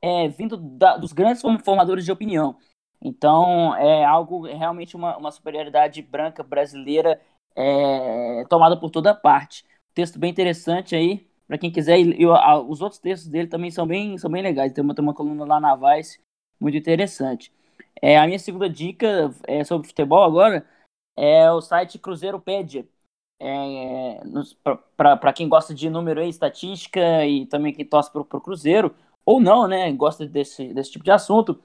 é, 0.03 0.28
vindo 0.28 0.57
da, 0.57 0.96
dos 0.96 1.12
grandes 1.12 1.42
formadores 1.64 2.05
de 2.05 2.12
opinião. 2.12 2.57
Então 3.03 3.74
é 3.76 4.05
algo 4.05 4.46
realmente 4.46 4.94
uma, 4.96 5.16
uma 5.16 5.30
superioridade 5.30 6.03
branca 6.03 6.42
brasileira 6.42 7.20
é, 7.57 8.44
tomada 8.48 8.76
por 8.78 8.90
toda 8.90 9.14
parte. 9.14 9.64
Texto 9.94 10.18
bem 10.18 10.30
interessante 10.30 10.94
aí 10.94 11.26
para 11.46 11.59
quem 11.59 11.70
quiser. 11.70 11.98
E, 11.98 12.24
a, 12.24 12.59
os 12.59 12.80
outros 12.80 13.01
textos 13.01 13.28
dele 13.28 13.48
também 13.48 13.70
são 13.70 13.86
bem, 13.86 14.16
são 14.18 14.30
bem 14.30 14.42
legais. 14.42 14.72
Tem 14.72 14.84
uma, 14.84 14.94
tem 14.94 15.03
uma 15.03 15.14
coluna 15.14 15.44
lá 15.44 15.61
na 15.61 15.76
Vice 15.76 16.20
muito 16.61 16.76
interessante. 16.76 17.53
É, 18.03 18.18
a 18.18 18.26
minha 18.26 18.38
segunda 18.38 18.68
dica 18.68 19.32
é 19.46 19.64
sobre 19.64 19.88
futebol 19.88 20.22
agora 20.22 20.64
é 21.16 21.51
o 21.51 21.61
site 21.61 21.98
Cruzeiropedia. 21.98 22.86
É, 23.42 24.20
para 24.96 25.32
quem 25.32 25.48
gosta 25.48 25.74
de 25.74 25.88
número 25.88 26.22
e 26.22 26.28
estatística 26.28 27.24
e 27.26 27.46
também 27.46 27.72
quem 27.72 27.84
torce 27.84 28.11
para 28.12 28.20
o 28.20 28.24
Cruzeiro, 28.24 28.94
ou 29.25 29.41
não, 29.41 29.66
né, 29.66 29.91
gosta 29.93 30.27
desse, 30.27 30.73
desse 30.73 30.93
tipo 30.93 31.05
de 31.05 31.11
assunto, 31.11 31.61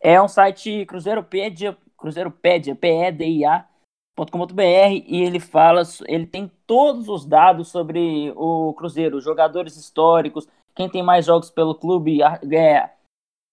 é 0.00 0.20
um 0.20 0.28
site 0.28 0.84
Cruzeiropedia, 0.86 1.76
Cruzeiropedia, 1.96 2.74
P-E-D-I-A, 2.74 3.66
e 5.06 5.22
ele 5.22 5.40
fala, 5.40 5.82
ele 6.06 6.26
tem 6.26 6.50
todos 6.66 7.08
os 7.08 7.24
dados 7.24 7.68
sobre 7.68 8.32
o 8.36 8.74
Cruzeiro, 8.74 9.20
jogadores 9.20 9.76
históricos, 9.76 10.46
quem 10.74 10.88
tem 10.88 11.02
mais 11.02 11.24
jogos 11.24 11.50
pelo 11.50 11.74
clube, 11.74 12.20
é, 12.22 12.90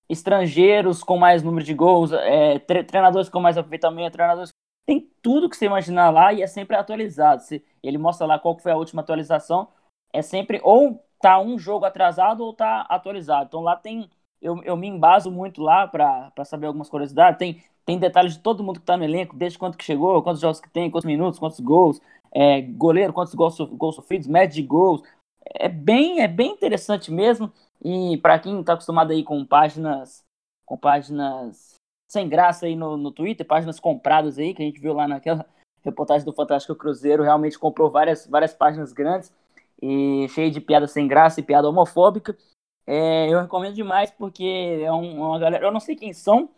estrangeiros 0.10 1.04
com 1.04 1.18
mais 1.18 1.44
número 1.44 1.66
de 1.66 1.74
gols, 1.74 2.12
é, 2.12 2.60
treinadores 2.60 3.30
com 3.30 3.40
mais 3.40 3.58
aproveitamento, 3.58 4.14
treinadores 4.14 4.52
tem 4.90 5.08
tudo 5.22 5.48
que 5.48 5.56
você 5.56 5.68
imaginar 5.68 6.10
lá 6.10 6.34
e 6.34 6.42
é 6.42 6.48
sempre 6.48 6.76
atualizado. 6.76 7.44
Ele 7.84 8.00
mostra 8.00 8.26
lá 8.26 8.40
qual 8.40 8.58
foi 8.58 8.72
a 8.72 8.76
última 8.76 9.04
atualização, 9.04 9.68
é 10.12 10.24
sempre 10.24 10.60
ou 10.64 11.06
tá 11.22 11.40
um 11.40 11.58
jogo 11.58 11.86
atrasado 11.86 12.44
ou 12.44 12.54
tá 12.54 12.82
atualizado. 12.90 13.48
Então 13.48 13.62
lá 13.62 13.76
tem 13.76 14.10
eu, 14.42 14.62
eu 14.64 14.78
me 14.78 14.88
embaso 14.88 15.30
muito 15.30 15.62
lá 15.62 15.88
para 15.88 16.32
saber 16.46 16.68
algumas 16.68 16.90
curiosidades. 16.90 17.38
Tem, 17.38 17.62
tem 17.86 18.00
detalhes 18.00 18.34
de 18.34 18.40
todo 18.40 18.64
mundo 18.64 18.80
que 18.80 18.86
tá 18.86 18.96
no 18.96 19.04
elenco, 19.04 19.36
desde 19.36 19.58
quanto 19.58 19.78
que 19.78 19.84
chegou, 19.84 20.22
quantos 20.24 20.42
jogos 20.42 20.62
que 20.62 20.70
tem, 20.70 20.90
quantos 20.90 21.06
minutos, 21.06 21.40
quantos 21.40 21.60
gols, 21.60 22.02
é, 22.32 22.62
goleiro, 22.62 23.14
quantos 23.14 23.34
gols, 23.34 23.58
gols 23.60 23.96
sofridos, 23.96 24.28
média 24.28 24.56
de 24.56 24.64
gols. 24.64 25.04
É 25.46 25.68
bem, 25.68 26.22
é 26.22 26.28
bem 26.28 26.52
interessante 26.52 27.12
mesmo. 27.12 27.52
E 27.84 28.18
para 28.18 28.40
quem 28.40 28.64
tá 28.64 28.74
acostumado 28.74 29.12
aí 29.12 29.24
com 29.24 29.46
páginas 29.46 30.24
com 30.66 30.78
páginas 30.78 31.76
sem 32.08 32.30
graça 32.30 32.66
aí 32.66 32.76
no, 32.76 32.96
no 32.96 33.12
Twitter, 33.12 33.46
páginas 33.46 33.80
compradas 33.80 34.38
aí, 34.38 34.54
que 34.54 34.62
a 34.62 34.66
gente 34.66 34.80
viu 34.80 34.94
lá 34.94 35.08
naquela 35.08 35.46
reportagem 35.84 36.26
do 36.26 36.34
Fantástico 36.34 36.76
Cruzeiro, 36.76 37.24
realmente 37.24 37.58
comprou 37.58 37.90
várias, 37.90 38.28
várias 38.28 38.54
páginas 38.54 38.94
grandes 38.94 39.34
e 39.82 40.28
cheio 40.30 40.52
de 40.52 40.62
piada 40.62 40.88
sem 40.88 41.08
graça 41.08 41.40
e 41.40 41.44
piada 41.44 41.70
homofóbica. 41.70 42.38
É, 42.86 43.32
eu 43.32 43.40
recomendo 43.42 43.76
demais 43.76 44.12
porque 44.12 44.82
é 44.84 44.92
um, 44.92 45.22
uma 45.22 45.40
galera. 45.40 45.66
Eu 45.66 45.72
não 45.72 45.80
sei 45.80 45.96
quem 45.96 46.12
são, 46.14 46.50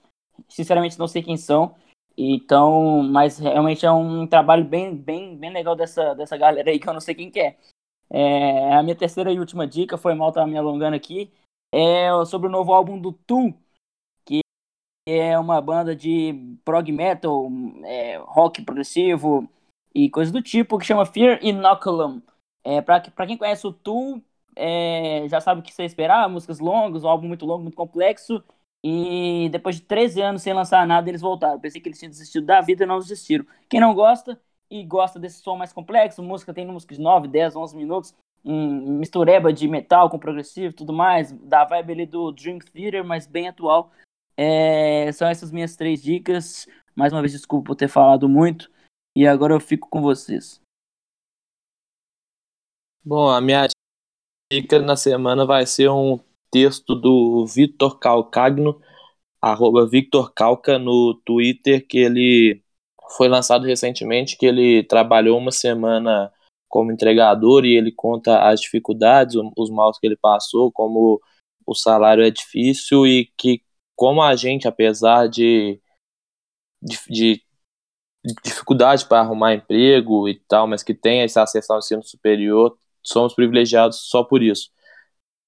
sinceramente 0.48 0.98
não 0.98 1.08
sei 1.08 1.22
quem 1.22 1.38
são. 1.38 1.76
Então, 2.18 3.04
mas 3.04 3.40
realmente 3.40 3.86
é 3.86 3.92
um 3.92 4.28
trabalho 4.28 4.66
bem, 4.66 4.96
bem, 4.96 5.36
bem 5.38 5.52
legal 5.52 5.76
dessa, 5.76 6.14
dessa 6.14 6.38
galera 6.38 6.70
aí 6.70 6.80
que 6.80 6.88
eu 6.88 6.94
não 6.94 7.00
sei 7.00 7.16
quem 7.16 7.32
que 7.32 7.40
é. 7.40 7.58
é 8.10 8.74
a 8.74 8.84
minha 8.84 8.96
terceira 8.96 9.32
e 9.32 9.40
última 9.40 9.66
dica, 9.66 9.98
foi 9.98 10.14
mal 10.14 10.30
estar 10.30 10.42
tá 10.42 10.48
me 10.48 10.58
alongando 10.58 10.96
aqui, 10.96 11.32
é 11.74 12.10
sobre 12.26 12.48
o 12.48 12.52
novo 12.52 12.74
álbum 12.74 13.00
do 13.00 13.14
Tu, 13.14 13.54
que 14.26 14.42
é 15.08 15.40
uma 15.40 15.62
banda 15.62 15.96
de 15.96 16.58
prog 16.66 16.92
metal, 16.92 17.50
é, 17.86 18.18
rock 18.18 18.62
progressivo 18.62 19.50
e 19.96 20.10
coisas 20.10 20.32
do 20.32 20.42
tipo, 20.42 20.78
que 20.78 20.86
chama 20.86 21.06
Fear 21.06 21.40
Inoculum. 21.42 22.22
É, 22.64 22.82
para 22.82 23.28
quem 23.28 23.38
conhece 23.38 23.66
o 23.66 23.74
Tu, 23.74 24.22
é, 24.56 25.26
já 25.30 25.42
sabe 25.42 25.62
o 25.62 25.64
que 25.64 25.74
você 25.74 25.84
esperar, 25.84 26.30
músicas 26.30 26.60
longas, 26.60 27.04
um 27.04 27.08
álbum 27.08 27.28
muito 27.28 27.46
longo, 27.46 27.64
muito 27.64 27.76
complexo. 27.76 28.44
E 28.84 29.48
depois 29.52 29.76
de 29.76 29.84
13 29.84 30.22
anos 30.22 30.42
sem 30.42 30.54
lançar 30.54 30.86
nada, 30.88 31.08
eles 31.10 31.22
voltaram. 31.22 31.60
Pensei 31.60 31.80
que 31.80 31.88
eles 31.88 32.00
tinham 32.00 32.10
desistido 32.10 32.46
da 32.46 32.62
vida 32.62 32.84
e 32.84 32.88
não 32.88 33.00
desistiram. 33.00 33.46
Quem 33.70 33.80
não 33.80 33.94
gosta 33.94 34.40
e 34.70 34.84
gosta 34.84 35.20
desse 35.20 35.42
som 35.42 35.56
mais 35.56 35.72
complexo, 35.72 36.24
música 36.24 36.54
tem 36.54 36.66
músicas 36.66 36.98
de 36.98 37.04
9, 37.04 37.28
10, 37.28 37.56
11 37.56 37.76
minutos, 37.76 38.16
um 38.44 38.98
mistureba 38.98 39.54
de 39.54 39.68
metal 39.68 40.10
com 40.10 40.18
progressivo 40.18 40.74
tudo 40.74 40.94
mais, 40.94 41.32
da 41.32 41.64
vibe 41.66 41.92
ali 41.92 42.06
do 42.06 42.32
Dream 42.32 42.58
Theater, 42.60 43.04
mas 43.04 43.28
bem 43.28 43.50
atual. 43.50 43.92
É, 44.36 45.12
são 45.12 45.28
essas 45.28 45.52
minhas 45.52 45.76
três 45.76 46.02
dicas. 46.02 46.68
Mais 46.96 47.14
uma 47.14 47.22
vez, 47.22 47.34
desculpa 47.34 47.68
por 47.68 47.76
ter 47.76 47.88
falado 47.88 48.28
muito. 48.28 48.72
E 49.16 49.28
agora 49.28 49.54
eu 49.54 49.60
fico 49.60 49.90
com 49.90 50.02
vocês. 50.02 50.60
Bom, 53.04 53.30
a 53.30 53.42
minha 53.42 53.68
dica 54.52 54.80
na 54.80 54.96
semana 54.96 55.46
vai 55.46 55.66
ser 55.66 55.90
um 55.90 56.20
texto 56.52 56.96
do 56.96 57.46
Vitor 57.48 58.00
Calcagno, 58.00 58.82
arroba 59.42 59.88
Victor 59.88 60.34
Calca 60.34 60.80
no 60.80 61.16
Twitter, 61.26 61.88
que 61.88 62.00
ele 62.00 62.64
foi 63.18 63.28
lançado 63.28 63.66
recentemente, 63.66 64.38
que 64.38 64.46
ele 64.46 64.84
trabalhou 64.84 65.38
uma 65.38 65.52
semana 65.52 66.32
como 66.70 66.92
entregador 66.92 67.66
e 67.66 67.76
ele 67.78 67.92
conta 67.92 68.50
as 68.50 68.62
dificuldades, 68.62 69.36
os 69.58 69.70
maus 69.72 70.00
que 70.00 70.08
ele 70.08 70.18
passou, 70.18 70.72
como 70.72 71.22
o 71.66 71.76
salário 71.76 72.24
é 72.24 72.32
difícil 72.32 73.08
e 73.08 73.32
que 73.38 73.64
como 73.96 74.22
a 74.22 74.36
gente, 74.36 74.68
apesar 74.68 75.28
de, 75.28 75.82
de, 76.82 76.98
de 77.10 77.44
dificuldade 78.44 79.06
para 79.06 79.22
arrumar 79.22 79.54
emprego 79.54 80.28
e 80.30 80.40
tal, 80.48 80.68
mas 80.68 80.84
que 80.84 80.94
tem 80.94 81.22
esse 81.24 81.40
acesso 81.40 81.74
ao 81.74 81.80
ensino 81.80 82.04
superior, 82.04 82.78
somos 83.04 83.34
privilegiados 83.34 84.00
só 84.10 84.24
por 84.24 84.42
isso. 84.44 84.70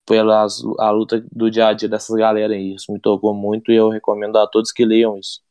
Pela 0.06 0.46
a 0.80 0.92
luta 0.92 1.26
do 1.32 1.50
dia 1.50 1.68
a 1.68 1.74
dia 1.74 1.88
dessas 1.90 2.16
galera 2.18 2.54
aí. 2.54 2.76
Isso 2.76 2.92
me 2.92 3.00
tocou 3.00 3.34
muito 3.34 3.72
e 3.72 3.76
eu 3.76 3.90
recomendo 3.90 4.38
a 4.38 4.48
todos 4.48 4.72
que 4.72 4.86
leiam 4.86 5.18
isso. 5.18 5.42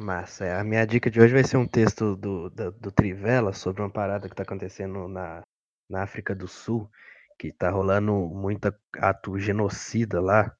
Massa. 0.00 0.46
É, 0.46 0.54
a 0.58 0.64
minha 0.64 0.86
dica 0.86 1.10
de 1.10 1.20
hoje 1.20 1.34
vai 1.34 1.44
ser 1.44 1.56
um 1.58 1.66
texto 1.66 2.16
do, 2.16 2.48
do, 2.50 2.72
do 2.72 2.90
Trivela 2.90 3.52
sobre 3.52 3.82
uma 3.82 3.90
parada 3.90 4.28
que 4.28 4.32
está 4.32 4.42
acontecendo 4.42 5.06
na, 5.08 5.42
na 5.88 6.02
África 6.02 6.34
do 6.34 6.48
Sul, 6.48 6.90
que 7.38 7.48
está 7.48 7.70
rolando 7.70 8.12
muita 8.12 8.74
ato 8.96 9.38
genocida 9.38 10.20
lá, 10.20 10.54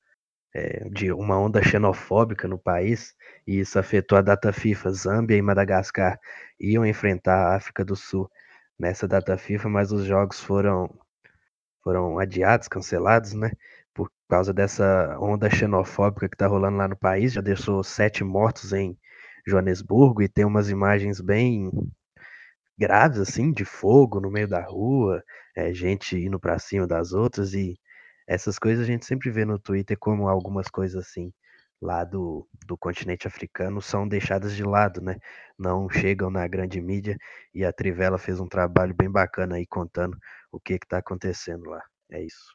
é, 0.55 0.89
de 0.91 1.13
uma 1.13 1.39
onda 1.39 1.63
xenofóbica 1.63 2.47
no 2.49 2.59
país, 2.59 3.15
e 3.47 3.61
isso 3.61 3.79
afetou 3.79 4.19
a 4.19 4.23
data 4.23 4.53
FIFA. 4.53 4.91
Zâmbia 4.93 5.37
e 5.37 5.43
Madagascar 5.43 6.19
iam 6.59 6.85
enfrentar 6.85 7.37
a 7.37 7.57
África 7.57 7.85
do 7.85 7.97
Sul 7.97 8.31
nessa 8.81 9.07
data 9.07 9.37
FIFA, 9.39 9.69
mas 9.69 9.93
os 9.93 10.05
jogos 10.05 10.41
foram 10.41 10.91
foram 11.85 12.19
adiados, 12.19 12.69
cancelados, 12.69 13.35
né? 13.35 13.53
Por 13.95 14.11
causa 14.29 14.53
dessa 14.53 15.19
onda 15.21 15.51
xenofóbica 15.51 16.29
que 16.29 16.37
tá 16.37 16.47
rolando 16.47 16.79
lá 16.79 16.89
no 16.89 16.97
país, 16.97 17.33
já 17.33 17.41
deixou 17.41 17.83
sete 17.85 18.25
mortos 18.25 18.73
em 18.73 18.99
Joanesburgo 19.47 20.23
e 20.23 20.29
tem 20.29 20.45
umas 20.45 20.71
imagens 20.71 21.21
bem 21.21 21.71
graves 22.79 23.19
assim 23.19 23.53
de 23.53 23.65
fogo 23.65 24.21
no 24.21 24.31
meio 24.31 24.49
da 24.49 24.63
rua, 24.63 25.23
é, 25.57 25.73
gente 25.73 26.17
indo 26.17 26.41
para 26.41 26.59
cima 26.59 26.87
das 26.87 27.13
outras 27.13 27.55
e 27.55 27.79
essas 28.27 28.59
coisas 28.59 28.85
a 28.85 28.87
gente 28.87 29.07
sempre 29.07 29.31
vê 29.31 29.45
no 29.45 29.59
Twitter 29.59 29.99
como 29.99 30.29
algumas 30.29 30.69
coisas 30.69 31.07
assim 31.07 31.33
lá 31.81 32.05
do, 32.05 32.47
do 32.67 32.77
continente 32.77 33.27
africano 33.27 33.81
são 33.81 34.07
deixadas 34.07 34.55
de 34.55 34.63
lado, 34.63 35.01
né? 35.01 35.17
Não 35.59 35.89
chegam 35.89 36.31
na 36.31 36.47
grande 36.47 36.81
mídia 36.81 37.17
e 37.55 37.65
a 37.65 37.73
Trivela 37.73 38.19
fez 38.19 38.39
um 38.39 38.49
trabalho 38.49 38.95
bem 38.95 39.11
bacana 39.11 39.57
aí 39.57 39.67
contando 39.67 40.17
o 40.53 40.61
que 40.61 40.75
está 40.75 40.99
acontecendo 40.99 41.65
lá. 41.71 41.83
É 42.11 42.23
isso. 42.23 42.55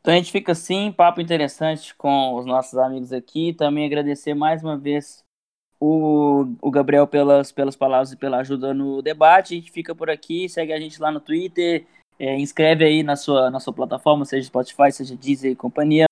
Então 0.00 0.14
a 0.14 0.16
gente 0.16 0.30
fica 0.30 0.52
assim, 0.52 0.92
papo 0.92 1.20
interessante 1.20 1.94
com 1.96 2.34
os 2.34 2.46
nossos 2.46 2.78
amigos 2.78 3.12
aqui. 3.12 3.52
Também 3.52 3.84
agradecer 3.84 4.34
mais 4.34 4.62
uma 4.62 4.78
vez 4.78 5.24
o, 5.80 6.46
o 6.62 6.70
Gabriel 6.70 7.06
pelas, 7.06 7.50
pelas 7.50 7.74
palavras 7.74 8.12
e 8.12 8.16
pela 8.16 8.38
ajuda 8.38 8.72
no 8.72 9.02
debate. 9.02 9.54
A 9.54 9.56
gente 9.56 9.72
fica 9.72 9.94
por 9.94 10.08
aqui, 10.08 10.48
segue 10.48 10.72
a 10.72 10.78
gente 10.78 11.00
lá 11.00 11.10
no 11.10 11.20
Twitter, 11.20 11.84
é, 12.18 12.36
inscreve 12.36 12.84
aí 12.84 13.02
na 13.02 13.16
sua, 13.16 13.50
na 13.50 13.58
sua 13.58 13.72
plataforma, 13.72 14.24
seja 14.24 14.46
Spotify, 14.46 14.92
seja 14.92 15.16
Deezer 15.16 15.50
e 15.50 15.56
companhia. 15.56 16.06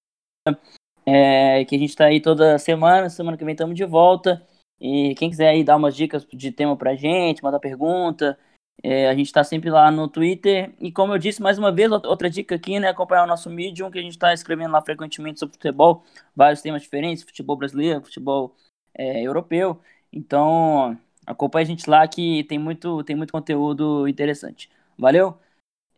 É, 1.06 1.64
que 1.64 1.76
a 1.76 1.78
gente 1.78 1.90
está 1.90 2.06
aí 2.06 2.20
toda 2.20 2.58
semana, 2.58 3.10
semana 3.10 3.36
que 3.36 3.44
vem 3.44 3.52
estamos 3.52 3.76
de 3.76 3.84
volta. 3.84 4.46
E 4.80 5.14
quem 5.16 5.30
quiser 5.30 5.48
aí 5.50 5.64
dar 5.64 5.76
umas 5.76 5.94
dicas 5.96 6.26
de 6.32 6.50
tema 6.52 6.76
pra 6.76 6.94
gente, 6.94 7.42
mandar 7.42 7.60
pergunta, 7.60 8.38
é, 8.82 9.08
a 9.08 9.14
gente 9.14 9.26
está 9.26 9.42
sempre 9.44 9.70
lá 9.70 9.90
no 9.90 10.08
Twitter. 10.08 10.74
E 10.80 10.92
como 10.92 11.14
eu 11.14 11.18
disse, 11.18 11.40
mais 11.42 11.58
uma 11.58 11.72
vez, 11.72 11.90
outra 11.90 12.28
dica 12.28 12.54
aqui, 12.54 12.78
né? 12.78 12.88
Acompanhar 12.88 13.24
o 13.24 13.26
nosso 13.26 13.48
Medium, 13.50 13.90
que 13.90 13.98
a 13.98 14.02
gente 14.02 14.12
está 14.12 14.32
escrevendo 14.34 14.72
lá 14.72 14.82
frequentemente 14.82 15.40
sobre 15.40 15.54
futebol, 15.54 16.04
vários 16.34 16.60
temas 16.62 16.82
diferentes, 16.82 17.22
futebol 17.24 17.56
brasileiro, 17.56 18.02
futebol 18.02 18.54
é, 18.94 19.22
europeu. 19.22 19.80
Então, 20.12 20.98
acompanhe 21.26 21.64
a 21.64 21.66
gente 21.66 21.88
lá 21.88 22.06
que 22.06 22.44
tem 22.44 22.58
muito, 22.58 23.02
tem 23.04 23.16
muito 23.16 23.32
conteúdo 23.32 24.06
interessante. 24.08 24.70
Valeu? 24.98 25.38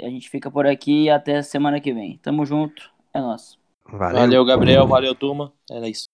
A 0.00 0.08
gente 0.08 0.28
fica 0.30 0.50
por 0.50 0.66
aqui 0.66 1.10
até 1.10 1.42
semana 1.42 1.80
que 1.80 1.92
vem. 1.92 2.18
Tamo 2.18 2.46
junto, 2.46 2.92
é 3.12 3.20
nosso. 3.20 3.65
Valeu, 3.88 4.20
valeu 4.20 4.44
Gabriel, 4.44 4.86
valeu 4.86 5.14
turma. 5.14 5.52
Era 5.70 5.88
isso. 5.88 6.08